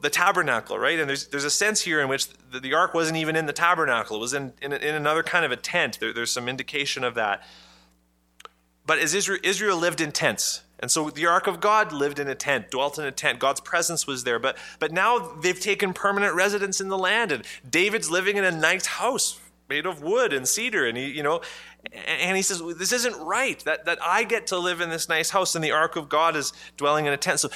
the 0.01 0.11
tabernacle, 0.11 0.79
right? 0.79 0.99
And 0.99 1.09
there's, 1.09 1.29
there's 1.29 1.45
a 1.45 1.51
sense 1.51 1.81
here 1.81 2.01
in 2.01 2.09
which 2.09 2.29
the, 2.51 2.61
the 2.61 2.75
ark 2.75 2.93
wasn't 2.93 3.17
even 3.17 3.37
in 3.37 3.47
the 3.47 3.53
tabernacle, 3.53 4.17
it 4.17 4.21
was 4.21 4.35
in, 4.35 4.53
in, 4.61 4.73
in 4.73 4.95
another 4.95 5.23
kind 5.23 5.45
of 5.45 5.53
a 5.53 5.57
tent. 5.57 5.99
There, 5.99 6.13
there's 6.13 6.31
some 6.31 6.49
indication 6.49 7.05
of 7.05 7.15
that. 7.15 7.43
But 8.85 8.99
as 8.99 9.15
Israel, 9.15 9.41
Israel 9.43 9.79
lived 9.79 10.01
in 10.01 10.13
tents, 10.13 10.63
And 10.81 10.91
so 10.91 11.11
the 11.11 11.27
ark 11.27 11.47
of 11.47 11.61
God 11.61 11.93
lived 11.93 12.19
in 12.19 12.29
a 12.29 12.35
tent, 12.35 12.71
dwelt 12.71 12.99
in 12.99 13.05
a 13.05 13.12
tent. 13.12 13.38
God's 13.38 13.61
presence 13.61 14.07
was 14.07 14.25
there. 14.25 14.38
But, 14.38 14.57
but 14.79 14.93
now 14.93 15.19
they've 15.19 15.59
taken 15.59 15.93
permanent 15.93 16.35
residence 16.35 16.81
in 16.81 16.88
the 16.88 16.99
land. 16.99 17.33
And 17.33 17.45
David's 17.69 18.11
living 18.11 18.37
in 18.37 18.45
a 18.45 18.53
nice 18.53 18.87
house 18.87 19.38
made 19.69 19.87
of 19.87 20.03
wood 20.03 20.33
and 20.33 20.49
cedar. 20.49 20.87
And 20.87 20.97
he, 20.97 21.11
you 21.11 21.23
know, 21.23 21.43
and 22.07 22.37
he 22.37 22.43
says, 22.43 22.62
This 22.77 22.93
isn't 22.93 23.17
right 23.25 23.62
that, 23.64 23.85
that 23.85 23.99
I 24.03 24.25
get 24.25 24.47
to 24.49 24.59
live 24.59 24.81
in 24.81 24.91
this 24.91 25.09
nice 25.09 25.31
house 25.31 25.55
and 25.55 25.62
the 25.62 25.73
ark 25.73 25.97
of 25.97 26.09
God 26.09 26.37
is 26.37 26.53
dwelling 26.77 27.07
in 27.07 27.12
a 27.12 27.17
tent. 27.17 27.41
So 27.41 27.51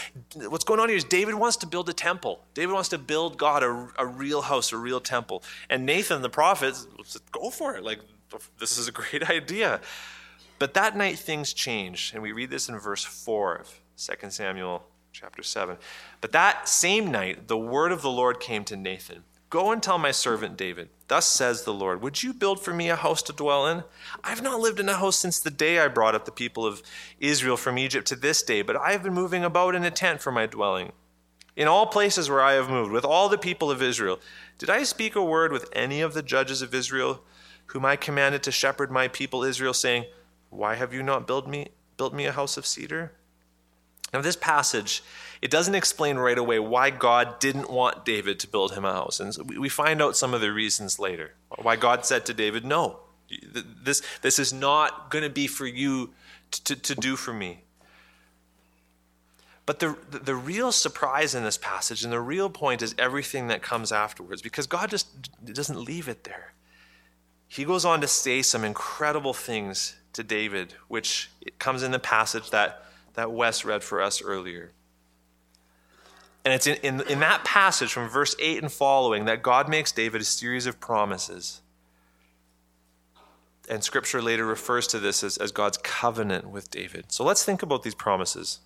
what's 0.49 0.65
going 0.65 0.81
on 0.81 0.89
here 0.89 0.97
is 0.97 1.05
David 1.05 1.35
wants 1.35 1.57
to 1.59 1.67
build 1.67 1.89
a 1.89 1.93
temple. 1.93 2.41
David 2.55 2.73
wants 2.73 2.89
to 2.91 2.99
build 2.99 3.39
God 3.39 3.63
a, 3.63 3.89
a 3.99 4.07
real 4.07 4.43
house, 4.43 4.73
a 4.73 4.77
real 4.77 5.01
temple. 5.01 5.43
And 5.71 5.87
Nathan 5.87 6.23
the 6.23 6.31
prophet 6.31 6.77
said, 7.05 7.23
Go 7.33 7.51
for 7.51 7.77
it. 7.77 7.83
Like, 7.83 8.01
this 8.59 8.79
is 8.79 8.89
a 8.89 8.93
great 8.93 9.23
idea. 9.31 9.81
But 10.63 10.75
that 10.75 10.97
night 10.97 11.19
things 11.19 11.53
changed, 11.53 12.15
and 12.15 12.23
we 12.23 12.31
read 12.31 12.51
this 12.51 12.69
in 12.69 12.79
verse 12.79 13.03
4 13.03 13.57
of 13.57 13.81
2 13.97 14.31
Samuel 14.31 14.85
chapter 15.11 15.43
7. 15.43 15.77
But 16.21 16.31
that 16.31 16.69
same 16.69 17.11
night, 17.11 17.49
the 17.49 17.59
word 17.59 17.91
of 17.91 18.01
the 18.01 18.13
Lord 18.13 18.39
came 18.39 18.63
to 18.67 18.77
Nathan 18.77 19.25
Go 19.51 19.73
and 19.73 19.83
tell 19.83 19.99
my 19.99 20.13
servant 20.13 20.57
David, 20.57 20.91
Thus 21.09 21.27
says 21.27 21.65
the 21.65 21.75
Lord, 21.75 22.01
Would 22.01 22.23
you 22.23 22.33
build 22.33 22.63
for 22.63 22.73
me 22.73 22.89
a 22.91 22.95
house 22.95 23.23
to 23.23 23.33
dwell 23.33 23.67
in? 23.67 23.83
I 24.23 24.29
have 24.29 24.41
not 24.41 24.61
lived 24.61 24.79
in 24.79 24.89
a 24.89 24.95
house 24.95 25.17
since 25.17 25.41
the 25.41 25.51
day 25.51 25.81
I 25.81 25.89
brought 25.89 26.15
up 26.15 26.27
the 26.27 26.31
people 26.31 26.65
of 26.65 26.81
Israel 27.19 27.57
from 27.57 27.77
Egypt 27.77 28.07
to 28.07 28.15
this 28.15 28.41
day, 28.45 28.63
but 28.63 28.77
I 28.77 28.93
have 28.93 29.03
been 29.03 29.15
moving 29.15 29.43
about 29.43 29.75
in 29.75 29.83
a 29.83 29.91
tent 29.91 30.21
for 30.21 30.31
my 30.31 30.47
dwelling. 30.47 30.93
In 31.57 31.67
all 31.67 31.87
places 31.87 32.31
where 32.31 32.41
I 32.41 32.53
have 32.53 32.71
moved, 32.71 32.93
with 32.93 33.05
all 33.05 33.29
the 33.29 33.37
people 33.37 33.69
of 33.69 33.83
Israel, 33.83 34.21
did 34.59 34.71
I 34.71 34.85
speak 34.85 35.17
a 35.17 35.25
word 35.25 35.51
with 35.51 35.69
any 35.73 36.01
of 36.03 36.15
the 36.15 36.23
judges 36.23 36.63
of 36.63 36.73
Israel, 36.73 37.25
whom 37.67 37.85
I 37.85 37.97
commanded 37.97 38.45
to 38.45 38.53
shepherd 38.53 38.93
my 38.93 39.09
people 39.09 39.43
Israel, 39.43 39.75
saying, 39.75 40.05
why 40.53 40.75
have 40.75 40.93
you 40.93 41.03
not 41.03 41.27
built 41.27 41.49
me, 41.49 41.69
built 41.97 42.13
me 42.13 42.27
a 42.27 42.33
house 42.33 42.57
of 42.57 42.67
cedar? 42.67 43.13
Now, 44.13 44.21
this 44.21 44.37
passage, 44.37 45.03
it 45.41 45.51
doesn't 45.51 45.75
explain 45.75 46.19
right 46.19 46.37
away 46.37 46.59
why 46.59 46.91
God 46.91 47.41
didn't 47.41 47.71
want 47.71 48.05
David 48.05 48.39
to 48.41 48.49
build 48.49 48.73
him 48.73 48.85
a 48.85 48.93
house. 48.93 49.19
And 49.19 49.59
we 49.59 49.71
find 49.71 50.03
out 50.03 50.17
some 50.17 50.35
of 50.35 50.43
the 50.43 50.53
reasons 50.53 50.99
later. 50.99 51.33
Why 51.57 51.77
God 51.77 52.05
said 52.05 52.27
to 52.27 52.35
David, 52.35 52.67
No, 52.67 53.01
this, 53.83 54.03
this 54.21 54.39
is 54.39 54.53
not 54.53 55.11
going 55.11 55.25
to 55.25 55.31
be 55.31 55.47
for 55.47 55.67
you 55.67 56.11
to, 56.51 56.77
to 56.77 56.95
do 56.95 57.17
for 57.17 57.33
me. 57.33 57.63
But 59.65 59.79
the, 59.79 59.97
the 60.11 60.35
real 60.35 60.73
surprise 60.73 61.35
in 61.35 61.45
this 61.45 61.57
passage 61.57 62.05
and 62.05 62.13
the 62.13 62.21
real 62.21 62.51
point 62.51 62.83
is 62.83 62.95
everything 62.99 63.47
that 63.47 63.63
comes 63.63 63.91
afterwards 63.91 64.43
because 64.43 64.67
God 64.67 64.91
just 64.91 65.31
doesn't 65.47 65.83
leave 65.83 66.09
it 66.09 66.25
there. 66.25 66.53
He 67.49 67.65
goes 67.65 67.87
on 67.87 68.03
to 68.03 68.09
say 68.09 68.43
some 68.43 68.65
incredible 68.65 69.33
things 69.33 69.95
to 70.13 70.23
David, 70.23 70.75
which 70.89 71.31
comes 71.59 71.83
in 71.83 71.91
the 71.91 71.99
passage 71.99 72.51
that, 72.51 72.85
that 73.15 73.33
Wes 73.33 73.65
read 73.65 73.83
for 73.83 74.03
us 74.03 74.23
earlier. 74.23 74.73
And 76.45 76.53
it's 76.53 76.67
in, 76.67 76.77
in, 76.83 77.01
in, 77.09 77.21
that 77.21 77.45
passage 77.45 77.93
from 77.93 78.09
verse 78.09 78.35
8 78.39 78.63
and 78.63 78.73
following 78.73 79.27
that 79.27 79.43
God 79.43 79.69
makes 79.69 79.93
David 79.93 80.21
a 80.21 80.25
series 80.25 80.67
of 80.67 80.81
promises. 80.81 81.61
And 83.69 83.85
scripture 83.85 84.21
later 84.21 84.45
refers 84.45 84.89
to 84.89 84.99
this 84.99 85.23
as, 85.23 85.37
as 85.37 85.53
God's 85.53 85.79
covenant 85.79 86.49
with 86.49 86.71
David. 86.71 87.13
So 87.13 87.25
let's 87.25 87.45
think 87.45 87.63
about 87.63 87.85
these 87.85 87.95
promises 87.95 88.59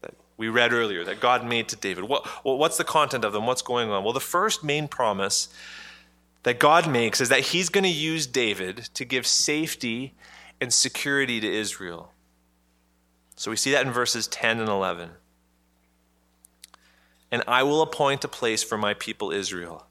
that 0.00 0.14
we 0.38 0.48
read 0.48 0.72
earlier 0.72 1.04
that 1.04 1.20
God 1.20 1.44
made 1.44 1.68
to 1.68 1.76
David. 1.76 2.04
What, 2.04 2.26
what's 2.42 2.78
the 2.78 2.84
content 2.84 3.24
of 3.24 3.34
them? 3.34 3.46
What's 3.46 3.62
going 3.62 3.90
on? 3.90 4.02
Well, 4.02 4.14
the 4.14 4.20
first 4.20 4.64
main 4.64 4.88
promise 4.88 5.50
that 6.42 6.58
God 6.58 6.90
makes 6.90 7.20
is 7.20 7.28
that 7.28 7.40
he's 7.40 7.68
going 7.68 7.84
to 7.84 7.90
use 7.90 8.26
David 8.26 8.88
to 8.94 9.04
give 9.04 9.26
safety 9.26 10.14
and 10.60 10.72
security 10.72 11.40
to 11.40 11.50
Israel. 11.50 12.12
So 13.36 13.50
we 13.50 13.56
see 13.56 13.72
that 13.72 13.86
in 13.86 13.92
verses 13.92 14.26
10 14.28 14.60
and 14.60 14.68
11. 14.68 15.10
And 17.30 17.42
I 17.46 17.62
will 17.62 17.80
appoint 17.80 18.24
a 18.24 18.28
place 18.28 18.62
for 18.62 18.76
my 18.76 18.92
people 18.92 19.30
Israel, 19.30 19.86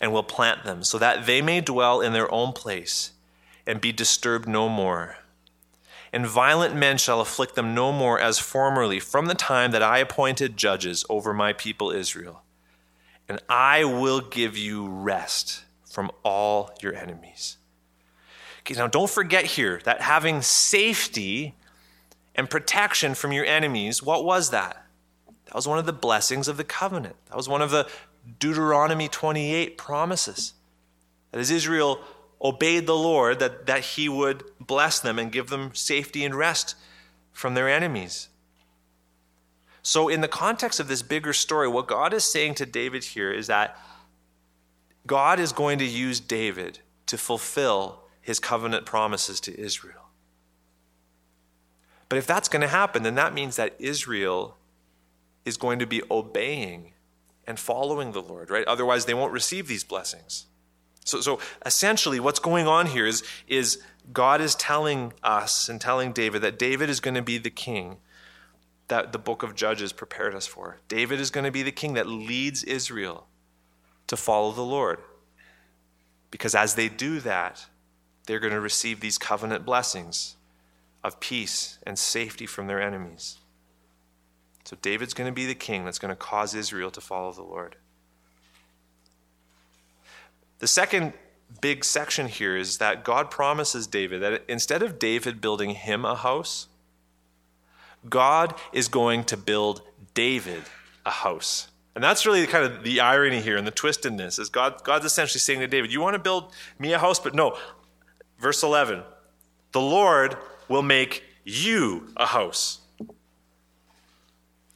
and 0.00 0.12
will 0.12 0.22
plant 0.22 0.64
them, 0.64 0.84
so 0.84 0.98
that 0.98 1.26
they 1.26 1.40
may 1.42 1.60
dwell 1.60 2.00
in 2.00 2.12
their 2.12 2.32
own 2.32 2.52
place 2.52 3.12
and 3.66 3.80
be 3.80 3.92
disturbed 3.92 4.48
no 4.48 4.68
more. 4.68 5.16
And 6.12 6.26
violent 6.26 6.76
men 6.76 6.98
shall 6.98 7.20
afflict 7.20 7.56
them 7.56 7.74
no 7.74 7.92
more 7.92 8.20
as 8.20 8.38
formerly, 8.38 9.00
from 9.00 9.26
the 9.26 9.34
time 9.34 9.72
that 9.72 9.82
I 9.82 9.98
appointed 9.98 10.56
judges 10.56 11.04
over 11.08 11.34
my 11.34 11.52
people 11.52 11.90
Israel. 11.90 12.42
And 13.28 13.40
I 13.48 13.84
will 13.84 14.20
give 14.20 14.56
you 14.56 14.86
rest 14.86 15.64
from 15.84 16.12
all 16.22 16.70
your 16.80 16.94
enemies. 16.94 17.56
Now 18.70 18.86
don't 18.86 19.10
forget 19.10 19.44
here 19.44 19.80
that 19.84 20.00
having 20.00 20.42
safety 20.42 21.54
and 22.34 22.50
protection 22.50 23.14
from 23.14 23.32
your 23.32 23.44
enemies, 23.44 24.02
what 24.02 24.24
was 24.24 24.50
that? 24.50 24.86
That 25.46 25.54
was 25.54 25.68
one 25.68 25.78
of 25.78 25.86
the 25.86 25.92
blessings 25.92 26.48
of 26.48 26.56
the 26.56 26.64
covenant. 26.64 27.16
That 27.28 27.36
was 27.36 27.48
one 27.48 27.62
of 27.62 27.70
the 27.70 27.88
Deuteronomy 28.38 29.08
28 29.08 29.78
promises. 29.78 30.54
That 31.30 31.38
as 31.38 31.50
Israel 31.50 32.00
obeyed 32.42 32.86
the 32.86 32.96
Lord, 32.96 33.38
that, 33.38 33.66
that 33.66 33.80
he 33.80 34.08
would 34.08 34.44
bless 34.60 35.00
them 35.00 35.18
and 35.18 35.32
give 35.32 35.48
them 35.48 35.74
safety 35.74 36.24
and 36.24 36.34
rest 36.34 36.74
from 37.32 37.54
their 37.54 37.68
enemies. 37.68 38.28
So, 39.82 40.08
in 40.08 40.20
the 40.20 40.28
context 40.28 40.80
of 40.80 40.88
this 40.88 41.02
bigger 41.02 41.32
story, 41.32 41.68
what 41.68 41.86
God 41.86 42.12
is 42.12 42.24
saying 42.24 42.56
to 42.56 42.66
David 42.66 43.04
here 43.04 43.30
is 43.30 43.46
that 43.46 43.78
God 45.06 45.38
is 45.38 45.52
going 45.52 45.78
to 45.78 45.84
use 45.84 46.18
David 46.18 46.80
to 47.06 47.16
fulfill 47.16 48.02
his 48.26 48.40
covenant 48.40 48.84
promises 48.84 49.38
to 49.38 49.56
Israel. 49.58 50.08
But 52.08 52.18
if 52.18 52.26
that's 52.26 52.48
going 52.48 52.62
to 52.62 52.66
happen, 52.68 53.04
then 53.04 53.14
that 53.14 53.32
means 53.32 53.54
that 53.54 53.76
Israel 53.78 54.56
is 55.44 55.56
going 55.56 55.78
to 55.78 55.86
be 55.86 56.02
obeying 56.10 56.92
and 57.46 57.56
following 57.56 58.10
the 58.10 58.20
Lord, 58.20 58.50
right? 58.50 58.66
Otherwise, 58.66 59.04
they 59.04 59.14
won't 59.14 59.32
receive 59.32 59.68
these 59.68 59.84
blessings. 59.84 60.46
So, 61.04 61.20
so 61.20 61.38
essentially, 61.64 62.18
what's 62.18 62.40
going 62.40 62.66
on 62.66 62.86
here 62.86 63.06
is, 63.06 63.22
is 63.46 63.80
God 64.12 64.40
is 64.40 64.56
telling 64.56 65.12
us 65.22 65.68
and 65.68 65.80
telling 65.80 66.12
David 66.12 66.42
that 66.42 66.58
David 66.58 66.90
is 66.90 66.98
going 66.98 67.14
to 67.14 67.22
be 67.22 67.38
the 67.38 67.48
king 67.48 67.98
that 68.88 69.12
the 69.12 69.20
book 69.20 69.44
of 69.44 69.54
Judges 69.54 69.92
prepared 69.92 70.34
us 70.34 70.48
for. 70.48 70.78
David 70.88 71.20
is 71.20 71.30
going 71.30 71.44
to 71.44 71.52
be 71.52 71.62
the 71.62 71.70
king 71.70 71.94
that 71.94 72.08
leads 72.08 72.64
Israel 72.64 73.28
to 74.08 74.16
follow 74.16 74.50
the 74.50 74.62
Lord. 74.62 74.98
Because 76.32 76.56
as 76.56 76.74
they 76.74 76.88
do 76.88 77.20
that, 77.20 77.66
they're 78.26 78.40
going 78.40 78.52
to 78.52 78.60
receive 78.60 79.00
these 79.00 79.18
covenant 79.18 79.64
blessings 79.64 80.36
of 81.02 81.20
peace 81.20 81.78
and 81.86 81.98
safety 81.98 82.46
from 82.46 82.66
their 82.66 82.80
enemies. 82.80 83.38
So 84.64 84.76
David's 84.82 85.14
going 85.14 85.28
to 85.28 85.34
be 85.34 85.46
the 85.46 85.54
king 85.54 85.84
that's 85.84 86.00
going 86.00 86.10
to 86.10 86.16
cause 86.16 86.54
Israel 86.54 86.90
to 86.90 87.00
follow 87.00 87.32
the 87.32 87.42
Lord. 87.42 87.76
The 90.58 90.66
second 90.66 91.12
big 91.60 91.84
section 91.84 92.26
here 92.26 92.56
is 92.56 92.78
that 92.78 93.04
God 93.04 93.30
promises 93.30 93.86
David 93.86 94.22
that 94.22 94.42
instead 94.48 94.82
of 94.82 94.98
David 94.98 95.40
building 95.40 95.70
him 95.70 96.04
a 96.04 96.16
house, 96.16 96.66
God 98.08 98.54
is 98.72 98.88
going 98.88 99.24
to 99.24 99.36
build 99.36 99.82
David 100.14 100.64
a 101.04 101.10
house. 101.10 101.68
And 101.94 102.04
that's 102.04 102.26
really 102.26 102.46
kind 102.46 102.64
of 102.64 102.82
the 102.82 103.00
irony 103.00 103.40
here 103.40 103.56
and 103.56 103.66
the 103.66 103.70
twist 103.70 104.04
in 104.04 104.16
this 104.16 104.38
is 104.38 104.48
God, 104.48 104.82
God's 104.84 105.06
essentially 105.06 105.40
saying 105.40 105.60
to 105.60 105.66
David, 105.66 105.92
You 105.92 106.00
want 106.00 106.14
to 106.14 106.18
build 106.18 106.52
me 106.78 106.92
a 106.92 106.98
house? 106.98 107.18
But 107.18 107.34
no, 107.34 107.56
Verse 108.38 108.62
11 108.62 109.02
The 109.72 109.80
Lord 109.80 110.36
will 110.68 110.82
make 110.82 111.24
you 111.44 112.08
a 112.16 112.26
house. 112.26 112.80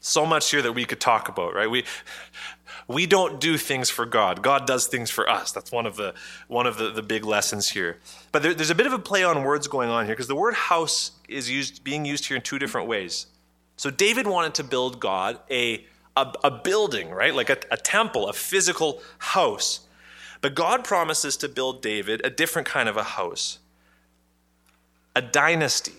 So 0.02 0.24
much 0.24 0.50
here 0.50 0.62
that 0.62 0.72
we 0.72 0.86
could 0.86 1.00
talk 1.00 1.28
about, 1.28 1.54
right? 1.54 1.70
We, 1.70 1.84
we 2.88 3.06
don't 3.06 3.38
do 3.38 3.58
things 3.58 3.90
for 3.90 4.06
God. 4.06 4.42
God 4.42 4.66
does 4.66 4.86
things 4.86 5.10
for 5.10 5.28
us. 5.28 5.52
That's 5.52 5.70
one 5.70 5.84
of 5.84 5.96
the, 5.96 6.14
one 6.48 6.66
of 6.66 6.78
the, 6.78 6.90
the 6.90 7.02
big 7.02 7.24
lessons 7.24 7.68
here. 7.68 7.98
But 8.32 8.42
there, 8.42 8.54
there's 8.54 8.70
a 8.70 8.74
bit 8.74 8.86
of 8.86 8.94
a 8.94 8.98
play 8.98 9.24
on 9.24 9.44
words 9.44 9.68
going 9.68 9.90
on 9.90 10.06
here 10.06 10.14
because 10.14 10.26
the 10.26 10.34
word 10.34 10.54
house 10.54 11.12
is 11.28 11.50
used, 11.50 11.84
being 11.84 12.06
used 12.06 12.26
here 12.26 12.36
in 12.36 12.42
two 12.42 12.58
different 12.58 12.88
ways. 12.88 13.26
So 13.76 13.90
David 13.90 14.26
wanted 14.26 14.54
to 14.54 14.64
build 14.64 15.00
God 15.00 15.38
a, 15.50 15.84
a, 16.16 16.32
a 16.44 16.50
building, 16.50 17.10
right? 17.10 17.34
Like 17.34 17.50
a, 17.50 17.58
a 17.70 17.76
temple, 17.76 18.28
a 18.28 18.32
physical 18.32 19.02
house. 19.18 19.80
But 20.40 20.54
God 20.54 20.84
promises 20.84 21.36
to 21.38 21.48
build 21.48 21.82
David 21.82 22.20
a 22.24 22.30
different 22.30 22.66
kind 22.66 22.88
of 22.88 22.96
a 22.96 23.04
house 23.04 23.58
a 25.16 25.22
dynasty. 25.22 25.92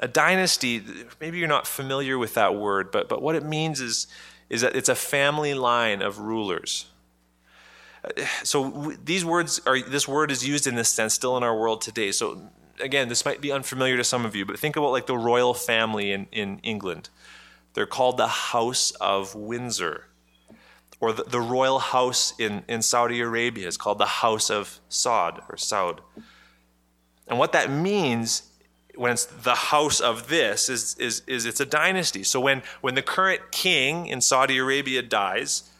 A 0.00 0.08
dynasty, 0.08 0.82
maybe 1.20 1.38
you're 1.38 1.46
not 1.46 1.68
familiar 1.68 2.18
with 2.18 2.34
that 2.34 2.56
word, 2.56 2.90
but, 2.90 3.08
but 3.08 3.22
what 3.22 3.36
it 3.36 3.44
means 3.44 3.80
is, 3.80 4.08
is 4.50 4.60
that 4.62 4.74
it's 4.74 4.88
a 4.88 4.94
family 4.94 5.54
line 5.54 6.02
of 6.02 6.18
rulers. 6.18 6.86
So 8.42 8.92
these 9.02 9.24
words 9.24 9.60
are 9.66 9.80
this 9.80 10.06
word 10.06 10.30
is 10.30 10.46
used 10.46 10.66
in 10.66 10.74
this 10.74 10.88
sense 10.88 11.14
still 11.14 11.36
in 11.36 11.42
our 11.42 11.56
world 11.56 11.80
today. 11.80 12.10
So 12.10 12.50
again, 12.80 13.08
this 13.08 13.24
might 13.24 13.40
be 13.40 13.52
unfamiliar 13.52 13.96
to 13.96 14.04
some 14.04 14.26
of 14.26 14.34
you, 14.34 14.44
but 14.44 14.58
think 14.58 14.76
about 14.76 14.90
like 14.90 15.06
the 15.06 15.16
royal 15.16 15.54
family 15.54 16.12
in, 16.12 16.26
in 16.32 16.58
England. 16.64 17.08
They're 17.72 17.86
called 17.86 18.16
the 18.16 18.28
House 18.28 18.90
of 19.00 19.34
Windsor 19.34 20.06
or 21.04 21.12
the, 21.12 21.24
the 21.24 21.40
royal 21.40 21.78
house 21.78 22.32
in, 22.38 22.64
in 22.66 22.80
Saudi 22.80 23.20
Arabia 23.20 23.68
is 23.68 23.76
called 23.76 23.98
the 23.98 24.06
House 24.06 24.48
of 24.50 24.80
Saud 24.88 25.38
or 25.50 25.56
Saud. 25.56 25.98
And 27.28 27.38
what 27.38 27.52
that 27.52 27.70
means 27.70 28.50
when 28.94 29.12
it's 29.12 29.26
the 29.26 29.54
house 29.54 30.00
of 30.00 30.28
this 30.28 30.68
is, 30.68 30.96
is, 30.98 31.22
is 31.26 31.44
it's 31.44 31.60
a 31.60 31.66
dynasty. 31.66 32.22
So 32.22 32.40
when, 32.40 32.62
when 32.80 32.94
the 32.94 33.02
current 33.02 33.42
king 33.50 34.06
in 34.06 34.20
Saudi 34.20 34.56
Arabia 34.56 35.02
dies, 35.02 35.70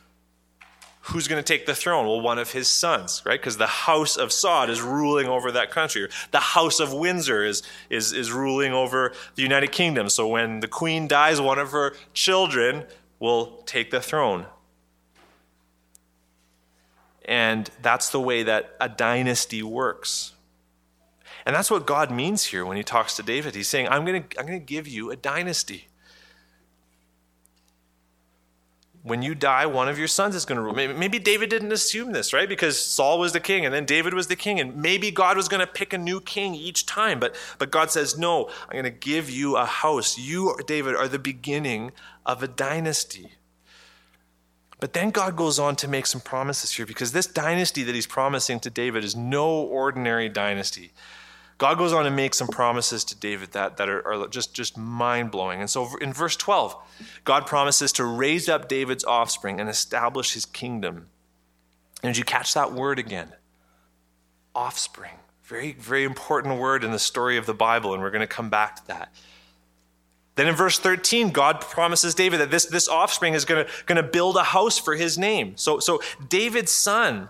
who's 1.01 1.27
going 1.27 1.43
to 1.43 1.47
take 1.47 1.65
the 1.65 1.75
throne? 1.75 2.07
Well, 2.07 2.21
one 2.21 2.39
of 2.39 2.53
his 2.53 2.69
sons, 2.69 3.23
right? 3.25 3.41
Because 3.41 3.57
the 3.57 3.67
house 3.67 4.17
of 4.17 4.29
Saud 4.31 4.69
is 4.69 4.83
ruling 4.83 5.27
over 5.27 5.53
that 5.53 5.71
country. 5.71 6.09
The 6.33 6.41
house 6.41 6.81
of 6.81 6.93
Windsor 6.93 7.45
is, 7.45 7.63
is, 7.89 8.13
is 8.13 8.31
ruling 8.31 8.73
over 8.73 9.13
the 9.37 9.43
United 9.43 9.73
Kingdom. 9.73 10.09
So 10.11 10.27
when 10.27 10.61
the 10.61 10.69
queen 10.69 11.09
dies, 11.09 11.41
one 11.41 11.59
of 11.59 11.71
her 11.71 11.95
children 12.13 12.85
will 13.21 13.63
take 13.65 13.91
the 13.91 14.01
throne. 14.01 14.47
And 17.25 17.71
that's 17.81 18.11
the 18.11 18.21
way 18.21 18.43
that 18.43 18.75
a 18.81 18.89
dynasty 18.89 19.63
works. 19.63 20.33
And 21.47 21.55
that's 21.55 21.71
what 21.71 21.87
God 21.87 22.11
means 22.11 22.45
here 22.45 22.65
when 22.65 22.77
he 22.77 22.83
talks 22.83 23.17
to 23.17 23.23
David. 23.23 23.55
He's 23.55 23.69
saying, 23.69 23.89
I'm 23.89 24.05
going 24.05 24.23
to 24.23 24.39
I'm 24.39 24.47
going 24.47 24.59
to 24.59 24.65
give 24.65 24.89
you 24.89 25.11
a 25.11 25.17
dynasty. 25.17 25.89
When 29.03 29.21
you 29.21 29.35
die, 29.35 29.67
one 29.67 29.87
of 29.91 29.99
your 29.99 30.09
sons 30.09 30.35
is 30.35 30.47
going 30.47 30.57
to 30.57 30.63
rule. 30.63 30.73
Maybe, 30.73 30.95
maybe 30.95 31.19
David 31.19 31.51
didn't 31.51 31.73
assume 31.73 32.13
this, 32.13 32.33
right? 32.33 32.49
Because 32.49 32.81
Saul 32.81 33.19
was 33.19 33.35
the 33.35 33.41
king 33.41 33.67
and 33.67 33.75
then 33.75 33.85
David 33.85 34.15
was 34.15 34.29
the 34.29 34.37
king. 34.37 34.59
And 34.59 34.77
maybe 34.77 35.11
God 35.11 35.37
was 35.37 35.47
going 35.47 35.61
to 35.61 35.67
pick 35.67 35.93
a 35.93 35.99
new 35.99 36.23
king 36.23 36.55
each 36.55 36.87
time. 36.87 37.21
But, 37.21 37.37
but 37.59 37.71
God 37.71 37.91
says, 37.91 38.17
No, 38.17 38.49
I'm 38.67 38.73
going 38.73 38.85
to 38.85 38.91
give 38.91 39.29
you 39.29 39.57
a 39.57 39.67
house. 39.67 40.17
You, 40.17 40.57
David, 40.67 40.97
are 40.97 41.09
the 41.09 41.19
beginning 41.19 41.93
of 42.25 42.43
a 42.43 42.49
dynasty. 42.49 43.33
But 44.81 44.93
then 44.93 45.11
God 45.11 45.37
goes 45.37 45.59
on 45.59 45.77
to 45.77 45.89
make 45.89 46.07
some 46.07 46.21
promises 46.21 46.73
here 46.73 46.87
because 46.87 47.13
this 47.13 47.27
dynasty 47.27 47.83
that 47.85 47.95
he's 47.95 48.07
promising 48.07 48.61
to 48.61 48.71
David 48.71 49.05
is 49.05 49.15
no 49.15 49.49
ordinary 49.49 50.29
dynasty. 50.29 50.93
God 51.59 51.79
goes 51.79 51.93
on 51.93 52.05
to 52.05 52.11
make 52.11 52.35
some 52.35 52.49
promises 52.49 53.05
to 53.05 53.17
David 53.17 53.53
that, 53.53 53.77
that 53.77 53.89
are, 53.89 54.07
are 54.07 54.29
just, 54.29 54.55
just 54.55 54.77
mind 54.77 55.31
blowing. 55.31 55.61
And 55.61 55.71
so 55.71 55.89
in 56.01 56.13
verse 56.13 56.37
12, 56.37 56.77
God 57.25 57.47
promises 57.47 57.93
to 57.93 58.05
raise 58.05 58.49
up 58.49 58.69
David's 58.69 59.05
offspring 59.05 59.61
and 59.61 59.71
establish 59.71 60.35
his 60.35 60.45
kingdom. 60.45 61.07
And 62.03 62.13
did 62.13 62.19
you 62.19 62.25
catch 62.25 62.55
that 62.55 62.73
word 62.73 62.99
again? 62.99 63.33
Offspring. 64.55 65.13
Very, 65.45 65.73
very 65.73 66.05
important 66.05 66.59
word 66.59 66.83
in 66.83 66.91
the 66.91 66.99
story 66.99 67.37
of 67.37 67.47
the 67.47 67.55
Bible, 67.55 67.95
and 67.95 68.03
we're 68.03 68.11
going 68.11 68.21
to 68.21 68.27
come 68.27 68.51
back 68.51 68.77
to 68.77 68.87
that. 68.89 69.15
Then 70.37 70.49
in 70.49 70.55
verse 70.55 70.79
13, 70.79 71.31
God 71.31 71.61
promises 71.61 72.15
David 72.15 72.41
that 72.41 72.51
this, 72.51 72.67
this 72.67 72.89
offspring 72.89 73.35
is 73.35 73.45
going 73.45 73.67
to, 73.87 74.03
build 74.03 74.37
a 74.37 74.43
house 74.43 74.79
for 74.79 74.97
his 74.97 75.17
name. 75.17 75.57
So, 75.57 75.79
so 75.79 76.01
David's 76.29 76.73
son 76.73 77.29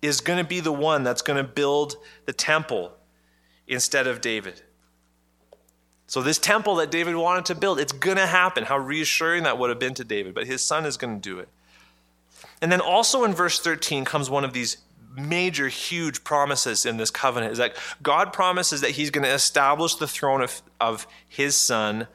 is 0.00 0.20
going 0.20 0.38
to 0.38 0.48
be 0.48 0.60
the 0.60 0.72
one 0.72 1.02
that's 1.02 1.22
going 1.22 1.36
to 1.36 1.48
build 1.48 1.96
the 2.24 2.32
temple 2.32 2.92
instead 3.66 4.06
of 4.06 4.20
David. 4.20 4.62
So, 6.06 6.22
this 6.22 6.38
temple 6.38 6.76
that 6.76 6.90
David 6.90 7.16
wanted 7.16 7.44
to 7.46 7.54
build, 7.54 7.78
it's 7.78 7.92
going 7.92 8.16
to 8.16 8.26
happen. 8.26 8.64
How 8.64 8.78
reassuring 8.78 9.42
that 9.42 9.58
would 9.58 9.68
have 9.68 9.78
been 9.78 9.94
to 9.94 10.04
David, 10.04 10.34
but 10.34 10.46
his 10.46 10.62
son 10.62 10.86
is 10.86 10.96
going 10.96 11.20
to 11.20 11.20
do 11.20 11.38
it. 11.38 11.48
And 12.62 12.72
then 12.72 12.80
also 12.80 13.24
in 13.24 13.34
verse 13.34 13.60
13 13.60 14.04
comes 14.04 14.30
one 14.30 14.44
of 14.44 14.52
these 14.52 14.78
major, 15.14 15.68
huge 15.68 16.24
promises 16.24 16.86
in 16.86 16.96
this 16.96 17.10
covenant 17.10 17.52
is 17.52 17.58
that 17.58 17.76
God 18.02 18.32
promises 18.32 18.80
that 18.80 18.92
he's 18.92 19.10
going 19.10 19.24
to 19.24 19.32
establish 19.32 19.96
the 19.96 20.08
throne 20.08 20.42
of, 20.42 20.62
of 20.80 21.06
his 21.28 21.56
son 21.56 22.06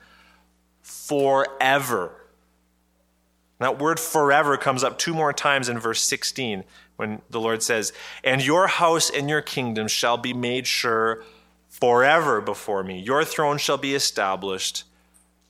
forever. 0.83 2.11
That 3.59 3.79
word 3.79 3.99
forever 3.99 4.57
comes 4.57 4.83
up 4.83 4.99
two 4.99 5.13
more 5.13 5.33
times 5.33 5.69
in 5.69 5.79
verse 5.79 6.01
16 6.01 6.65
when 6.97 7.21
the 7.29 7.39
Lord 7.39 7.63
says, 7.63 7.93
And 8.23 8.45
your 8.45 8.67
house 8.67 9.09
and 9.09 9.29
your 9.29 9.41
kingdom 9.41 9.87
shall 9.87 10.17
be 10.17 10.33
made 10.33 10.67
sure 10.67 11.23
forever 11.69 12.41
before 12.41 12.83
me. 12.83 12.99
Your 12.99 13.23
throne 13.23 13.57
shall 13.57 13.77
be 13.77 13.95
established 13.95 14.83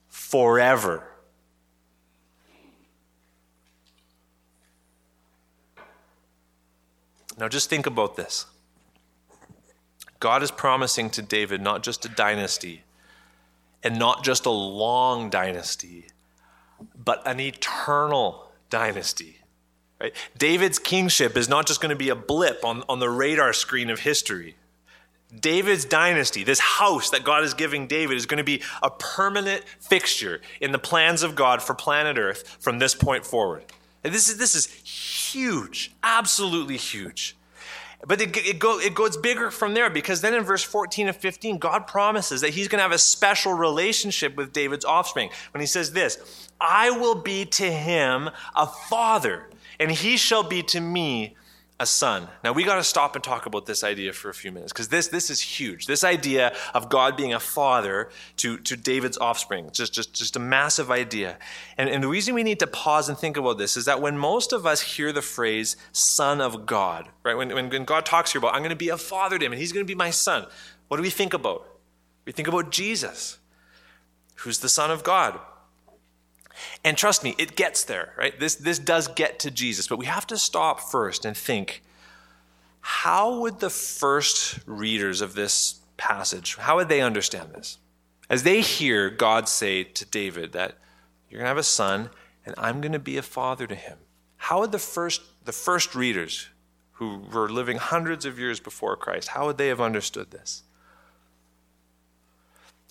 forever. 0.08 1.08
Now, 7.40 7.50
just 7.50 7.68
think 7.68 7.88
about 7.88 8.16
this. 8.16 8.46
God 10.20 10.44
is 10.44 10.52
promising 10.52 11.10
to 11.10 11.22
David 11.24 11.62
not 11.62 11.82
just 11.82 12.06
a 12.06 12.10
dynasty 12.10 12.84
and 13.84 14.00
not 14.00 14.24
just 14.24 14.46
a 14.46 14.52
long 14.52 15.30
dynasty, 15.30 16.06
but 16.96 17.22
an 17.28 17.40
eternal 17.40 18.52
dynasty. 18.70 19.38
Right? 20.00 20.14
David's 20.38 20.80
kingship 20.80 21.38
is 21.38 21.48
not 21.48 21.68
just 21.68 21.82
going 21.82 21.90
to 21.90 21.96
be 21.96 22.10
a 22.10 22.16
blip 22.16 22.64
on, 22.66 22.84
on 22.90 23.00
the 23.00 23.10
radar 23.10 23.54
screen 23.54 23.90
of 23.90 24.00
history. 24.00 24.56
David's 25.40 25.86
dynasty, 25.86 26.44
this 26.44 26.60
house 26.60 27.10
that 27.10 27.24
God 27.24 27.44
is 27.44 27.54
giving 27.54 27.88
David, 27.88 28.18
is 28.18 28.26
going 28.26 28.38
to 28.38 28.44
be 28.44 28.62
a 28.82 28.90
permanent 28.90 29.64
fixture 29.80 30.42
in 30.62 30.72
the 30.72 30.80
plans 30.80 31.24
of 31.24 31.36
God 31.36 31.62
for 31.62 31.74
planet 31.74 32.18
Earth 32.18 32.58
from 32.60 32.80
this 32.80 32.94
point 32.94 33.26
forward. 33.26 33.64
And 34.04 34.14
this 34.14 34.30
is, 34.30 34.38
this 34.38 34.56
is 34.56 34.68
huge, 34.68 35.94
absolutely 36.04 36.78
huge. 36.78 37.36
But 38.06 38.22
it, 38.22 38.36
it, 38.36 38.60
go, 38.60 38.80
it 38.80 38.94
goes 38.94 39.16
bigger 39.16 39.50
from 39.50 39.74
there 39.74 39.90
because 39.90 40.22
then 40.22 40.34
in 40.34 40.44
verse 40.44 40.64
14 40.64 41.08
and 41.08 41.16
15, 41.16 41.58
God 41.58 41.88
promises 41.88 42.42
that 42.42 42.50
he's 42.50 42.68
going 42.68 42.80
to 42.80 42.84
have 42.84 42.92
a 42.92 42.98
special 42.98 43.54
relationship 43.54 44.36
with 44.36 44.52
David's 44.52 44.84
offspring. 44.84 45.30
When 45.52 45.62
he 45.62 45.68
says 45.68 45.94
this, 45.94 46.50
I 46.60 46.92
will 46.92 47.16
be 47.16 47.46
to 47.46 47.72
him 47.72 48.30
a 48.56 48.68
father, 48.68 49.48
and 49.80 49.90
he 49.90 50.18
shall 50.18 50.44
be 50.44 50.64
to 50.64 50.82
me 50.82 51.36
a 51.84 51.86
son. 51.86 52.30
Now 52.44 52.54
we 52.54 52.64
got 52.64 52.78
to 52.78 52.84
stop 52.84 53.14
and 53.16 53.24
talk 53.24 53.46
about 53.46 53.66
this 53.66 53.84
idea 53.84 54.14
for 54.14 54.30
a 54.30 54.34
few 54.34 54.52
minutes 54.52 54.72
because 54.72 54.88
this 54.88 55.10
this 55.10 55.30
is 55.30 55.42
huge. 55.42 55.86
This 55.86 56.04
idea 56.04 56.56
of 56.74 56.90
God 56.90 57.16
being 57.18 57.34
a 57.34 57.40
father 57.40 58.10
to, 58.38 58.58
to 58.60 58.76
David's 58.76 59.18
offspring, 59.18 59.70
just, 59.72 59.94
just, 59.94 60.14
just 60.14 60.36
a 60.36 60.40
massive 60.40 60.90
idea. 60.90 61.38
And, 61.78 61.90
and 61.90 62.02
the 62.02 62.08
reason 62.08 62.34
we 62.34 62.44
need 62.44 62.60
to 62.60 62.68
pause 62.68 63.10
and 63.10 63.18
think 63.18 63.38
about 63.38 63.58
this 63.58 63.76
is 63.78 63.86
that 63.86 64.02
when 64.02 64.18
most 64.18 64.54
of 64.54 64.66
us 64.66 64.82
hear 64.82 65.12
the 65.12 65.22
phrase 65.22 65.76
son 65.92 66.42
of 66.42 66.66
God, 66.66 67.10
right? 67.22 67.36
When, 67.36 67.54
when, 67.54 67.70
when 67.70 67.84
God 67.84 68.06
talks 68.06 68.32
here 68.32 68.40
about, 68.40 68.56
I'm 68.56 68.62
going 68.62 68.70
to 68.70 68.76
be 68.76 68.90
a 68.90 68.98
father 68.98 69.38
to 69.38 69.46
him 69.46 69.52
and 69.52 69.60
he's 69.60 69.74
going 69.74 69.86
to 69.86 69.88
be 69.88 69.96
my 69.96 70.10
son, 70.10 70.48
what 70.88 70.98
do 70.98 71.04
we 71.04 71.10
think 71.10 71.34
about? 71.34 71.68
We 72.26 72.32
think 72.32 72.48
about 72.48 72.72
Jesus, 72.72 73.38
who's 74.36 74.60
the 74.60 74.70
son 74.70 74.90
of 74.90 75.04
God. 75.04 75.38
And 76.84 76.98
trust 76.98 77.24
me, 77.24 77.36
it 77.38 77.56
gets 77.56 77.84
there, 77.84 78.14
right? 78.18 78.40
This, 78.40 78.56
this 78.56 78.80
does 78.80 79.08
get 79.08 79.40
to 79.40 79.52
Jesus, 79.52 79.88
but 79.88 79.98
we 79.98 80.06
have 80.06 80.28
to 80.28 80.38
stop 80.38 80.80
first 80.80 81.26
and 81.26 81.36
think 81.36 81.84
how 82.82 83.40
would 83.40 83.60
the 83.60 83.70
first 83.70 84.60
readers 84.66 85.22
of 85.22 85.36
this 85.36 85.80
passage, 85.96 86.58
how 86.58 86.76
would 86.76 86.90
they 86.90 87.02
understand 87.02 87.54
this? 87.54 87.78
As 88.30 88.44
they 88.44 88.62
hear 88.62 89.10
God 89.10 89.48
say 89.48 89.84
to 89.84 90.06
David 90.06 90.52
that 90.52 90.78
you're 91.30 91.40
going 91.40 91.46
to 91.46 91.50
have 91.50 91.58
a 91.58 91.64
son 91.64 92.10
and 92.46 92.54
I'm 92.58 92.82
going 92.82 92.92
to 92.92 93.00
be 93.00 93.18
a 93.18 93.22
father 93.22 93.68
to 93.68 93.76
him. 93.76 93.98
How 94.36 94.60
would 94.60 94.74
the 94.74 94.80
first, 94.80 95.22
the 95.46 95.54
first 95.54 95.96
readers 95.96 96.50
who 96.94 97.24
were 97.32 97.50
living 97.50 97.78
hundreds 97.78 98.26
of 98.26 98.38
years 98.38 98.60
before 98.60 98.98
Christ, 98.98 99.30
how 99.30 99.46
would 99.46 99.58
they 99.58 99.70
have 99.70 99.82
understood 99.82 100.32
this? 100.32 100.64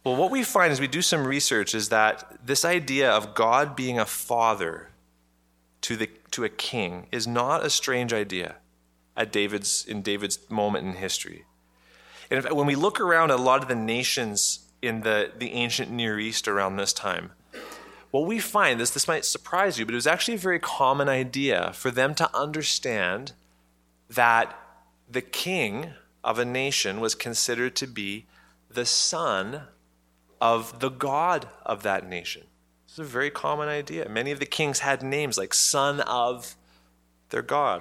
Well, 0.04 0.16
what 0.16 0.32
we 0.32 0.42
find 0.42 0.72
as 0.72 0.80
we 0.80 0.88
do 0.88 1.00
some 1.00 1.26
research 1.26 1.74
is 1.74 1.88
that 1.90 2.38
this 2.44 2.64
idea 2.64 3.10
of 3.10 3.34
God 3.34 3.76
being 3.76 4.00
a 4.00 4.04
father 4.04 4.88
to, 5.82 5.96
the, 5.96 6.10
to 6.32 6.44
a 6.44 6.48
king 6.48 7.06
is 7.12 7.26
not 7.26 7.64
a 7.64 7.70
strange 7.70 8.12
idea 8.12 8.56
at 9.16 9.30
David's, 9.30 9.84
in 9.84 10.02
David's 10.02 10.38
moment 10.50 10.86
in 10.86 10.94
history. 10.94 11.44
And 12.30 12.44
if, 12.44 12.52
when 12.52 12.66
we 12.66 12.74
look 12.74 13.00
around 13.00 13.30
at 13.30 13.38
a 13.38 13.42
lot 13.42 13.62
of 13.62 13.68
the 13.68 13.76
nations 13.76 14.60
in 14.80 15.02
the, 15.02 15.30
the 15.38 15.52
ancient 15.52 15.90
Near 15.90 16.18
East 16.18 16.48
around 16.48 16.76
this 16.76 16.92
time, 16.92 17.30
what 18.10 18.26
we 18.26 18.40
find, 18.40 18.80
this, 18.80 18.90
this 18.90 19.06
might 19.06 19.24
surprise 19.24 19.78
you, 19.78 19.86
but 19.86 19.92
it 19.92 19.96
was 19.96 20.06
actually 20.06 20.34
a 20.34 20.38
very 20.38 20.58
common 20.58 21.08
idea 21.08 21.72
for 21.74 21.92
them 21.92 22.14
to 22.16 22.36
understand 22.36 23.32
that 24.10 24.58
the 25.08 25.22
king 25.22 25.92
of 26.24 26.38
a 26.38 26.44
nation 26.44 27.00
was 27.00 27.14
considered 27.14 27.76
to 27.76 27.86
be 27.86 28.26
the 28.68 28.84
son 28.84 29.62
of 30.42 30.80
the 30.80 30.90
God 30.90 31.48
of 31.64 31.84
that 31.84 32.04
nation. 32.04 32.42
This 32.84 32.94
is 32.94 32.98
a 32.98 33.04
very 33.04 33.30
common 33.30 33.68
idea. 33.68 34.08
Many 34.08 34.32
of 34.32 34.40
the 34.40 34.44
kings 34.44 34.80
had 34.80 35.00
names 35.00 35.38
like 35.38 35.54
son 35.54 36.00
of 36.00 36.56
their 37.30 37.42
God. 37.42 37.80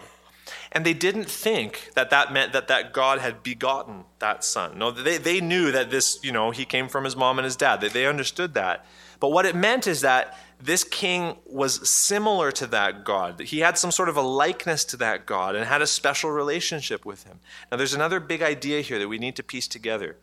And 0.71 0.85
they 0.85 0.93
didn't 0.93 1.25
think 1.25 1.89
that 1.95 2.11
that 2.11 2.31
meant 2.31 2.53
that 2.53 2.67
that 2.67 2.93
God 2.93 3.17
had 3.17 3.41
begotten 3.41 4.03
that 4.19 4.43
son. 4.43 4.77
No, 4.77 4.91
they, 4.91 5.17
they 5.17 5.41
knew 5.41 5.71
that 5.71 5.89
this, 5.89 6.19
you 6.21 6.31
know, 6.31 6.51
he 6.51 6.65
came 6.65 6.87
from 6.87 7.03
his 7.03 7.15
mom 7.15 7.39
and 7.39 7.45
his 7.45 7.55
dad. 7.55 7.81
They, 7.81 7.87
they 7.89 8.05
understood 8.05 8.53
that. 8.53 8.85
But 9.19 9.31
what 9.31 9.47
it 9.47 9.55
meant 9.55 9.87
is 9.87 10.01
that 10.01 10.37
this 10.59 10.83
king 10.83 11.37
was 11.47 11.89
similar 11.89 12.51
to 12.51 12.67
that 12.67 13.03
God. 13.03 13.39
He 13.39 13.59
had 13.59 13.79
some 13.79 13.91
sort 13.91 14.07
of 14.07 14.17
a 14.17 14.21
likeness 14.21 14.85
to 14.85 14.97
that 14.97 15.25
God 15.25 15.55
and 15.55 15.65
had 15.65 15.81
a 15.81 15.87
special 15.87 16.29
relationship 16.29 17.05
with 17.05 17.23
him. 17.23 17.39
Now, 17.71 17.77
there's 17.77 17.95
another 17.95 18.19
big 18.19 18.43
idea 18.43 18.81
here 18.81 18.99
that 18.99 19.07
we 19.07 19.17
need 19.17 19.35
to 19.37 19.43
piece 19.43 19.67
together 19.67 20.17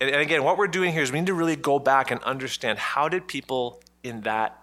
and, 0.00 0.10
and 0.10 0.20
again, 0.20 0.42
what 0.42 0.56
we're 0.56 0.68
doing 0.68 0.92
here 0.92 1.02
is 1.02 1.12
we 1.12 1.20
need 1.20 1.26
to 1.26 1.34
really 1.34 1.56
go 1.56 1.78
back 1.78 2.10
and 2.10 2.22
understand 2.22 2.78
how 2.78 3.08
did 3.08 3.28
people 3.28 3.82
in 4.02 4.22
that 4.22 4.56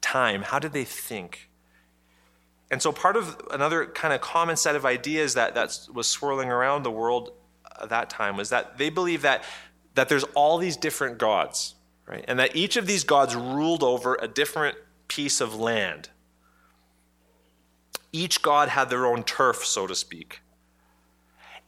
time, 0.00 0.42
how 0.42 0.58
did 0.58 0.72
they 0.72 0.84
think? 0.84 1.50
And 2.70 2.82
so 2.82 2.90
part 2.90 3.16
of 3.16 3.40
another 3.50 3.86
kind 3.86 4.12
of 4.12 4.20
common 4.20 4.56
set 4.56 4.74
of 4.74 4.84
ideas 4.84 5.34
that, 5.34 5.54
that 5.54 5.78
was 5.92 6.06
swirling 6.06 6.50
around 6.50 6.82
the 6.82 6.90
world 6.90 7.32
at 7.80 7.90
that 7.90 8.10
time 8.10 8.36
was 8.36 8.50
that 8.50 8.78
they 8.78 8.88
believed 8.88 9.22
that 9.22 9.44
that 9.94 10.10
there's 10.10 10.24
all 10.34 10.58
these 10.58 10.76
different 10.76 11.16
gods, 11.16 11.74
right? 12.06 12.24
And 12.28 12.38
that 12.38 12.54
each 12.54 12.76
of 12.76 12.86
these 12.86 13.02
gods 13.02 13.34
ruled 13.34 13.82
over 13.82 14.18
a 14.20 14.28
different 14.28 14.76
piece 15.08 15.40
of 15.40 15.54
land. 15.54 16.10
Each 18.12 18.42
god 18.42 18.68
had 18.68 18.90
their 18.90 19.06
own 19.06 19.22
turf, 19.22 19.64
so 19.64 19.86
to 19.86 19.94
speak. 19.94 20.40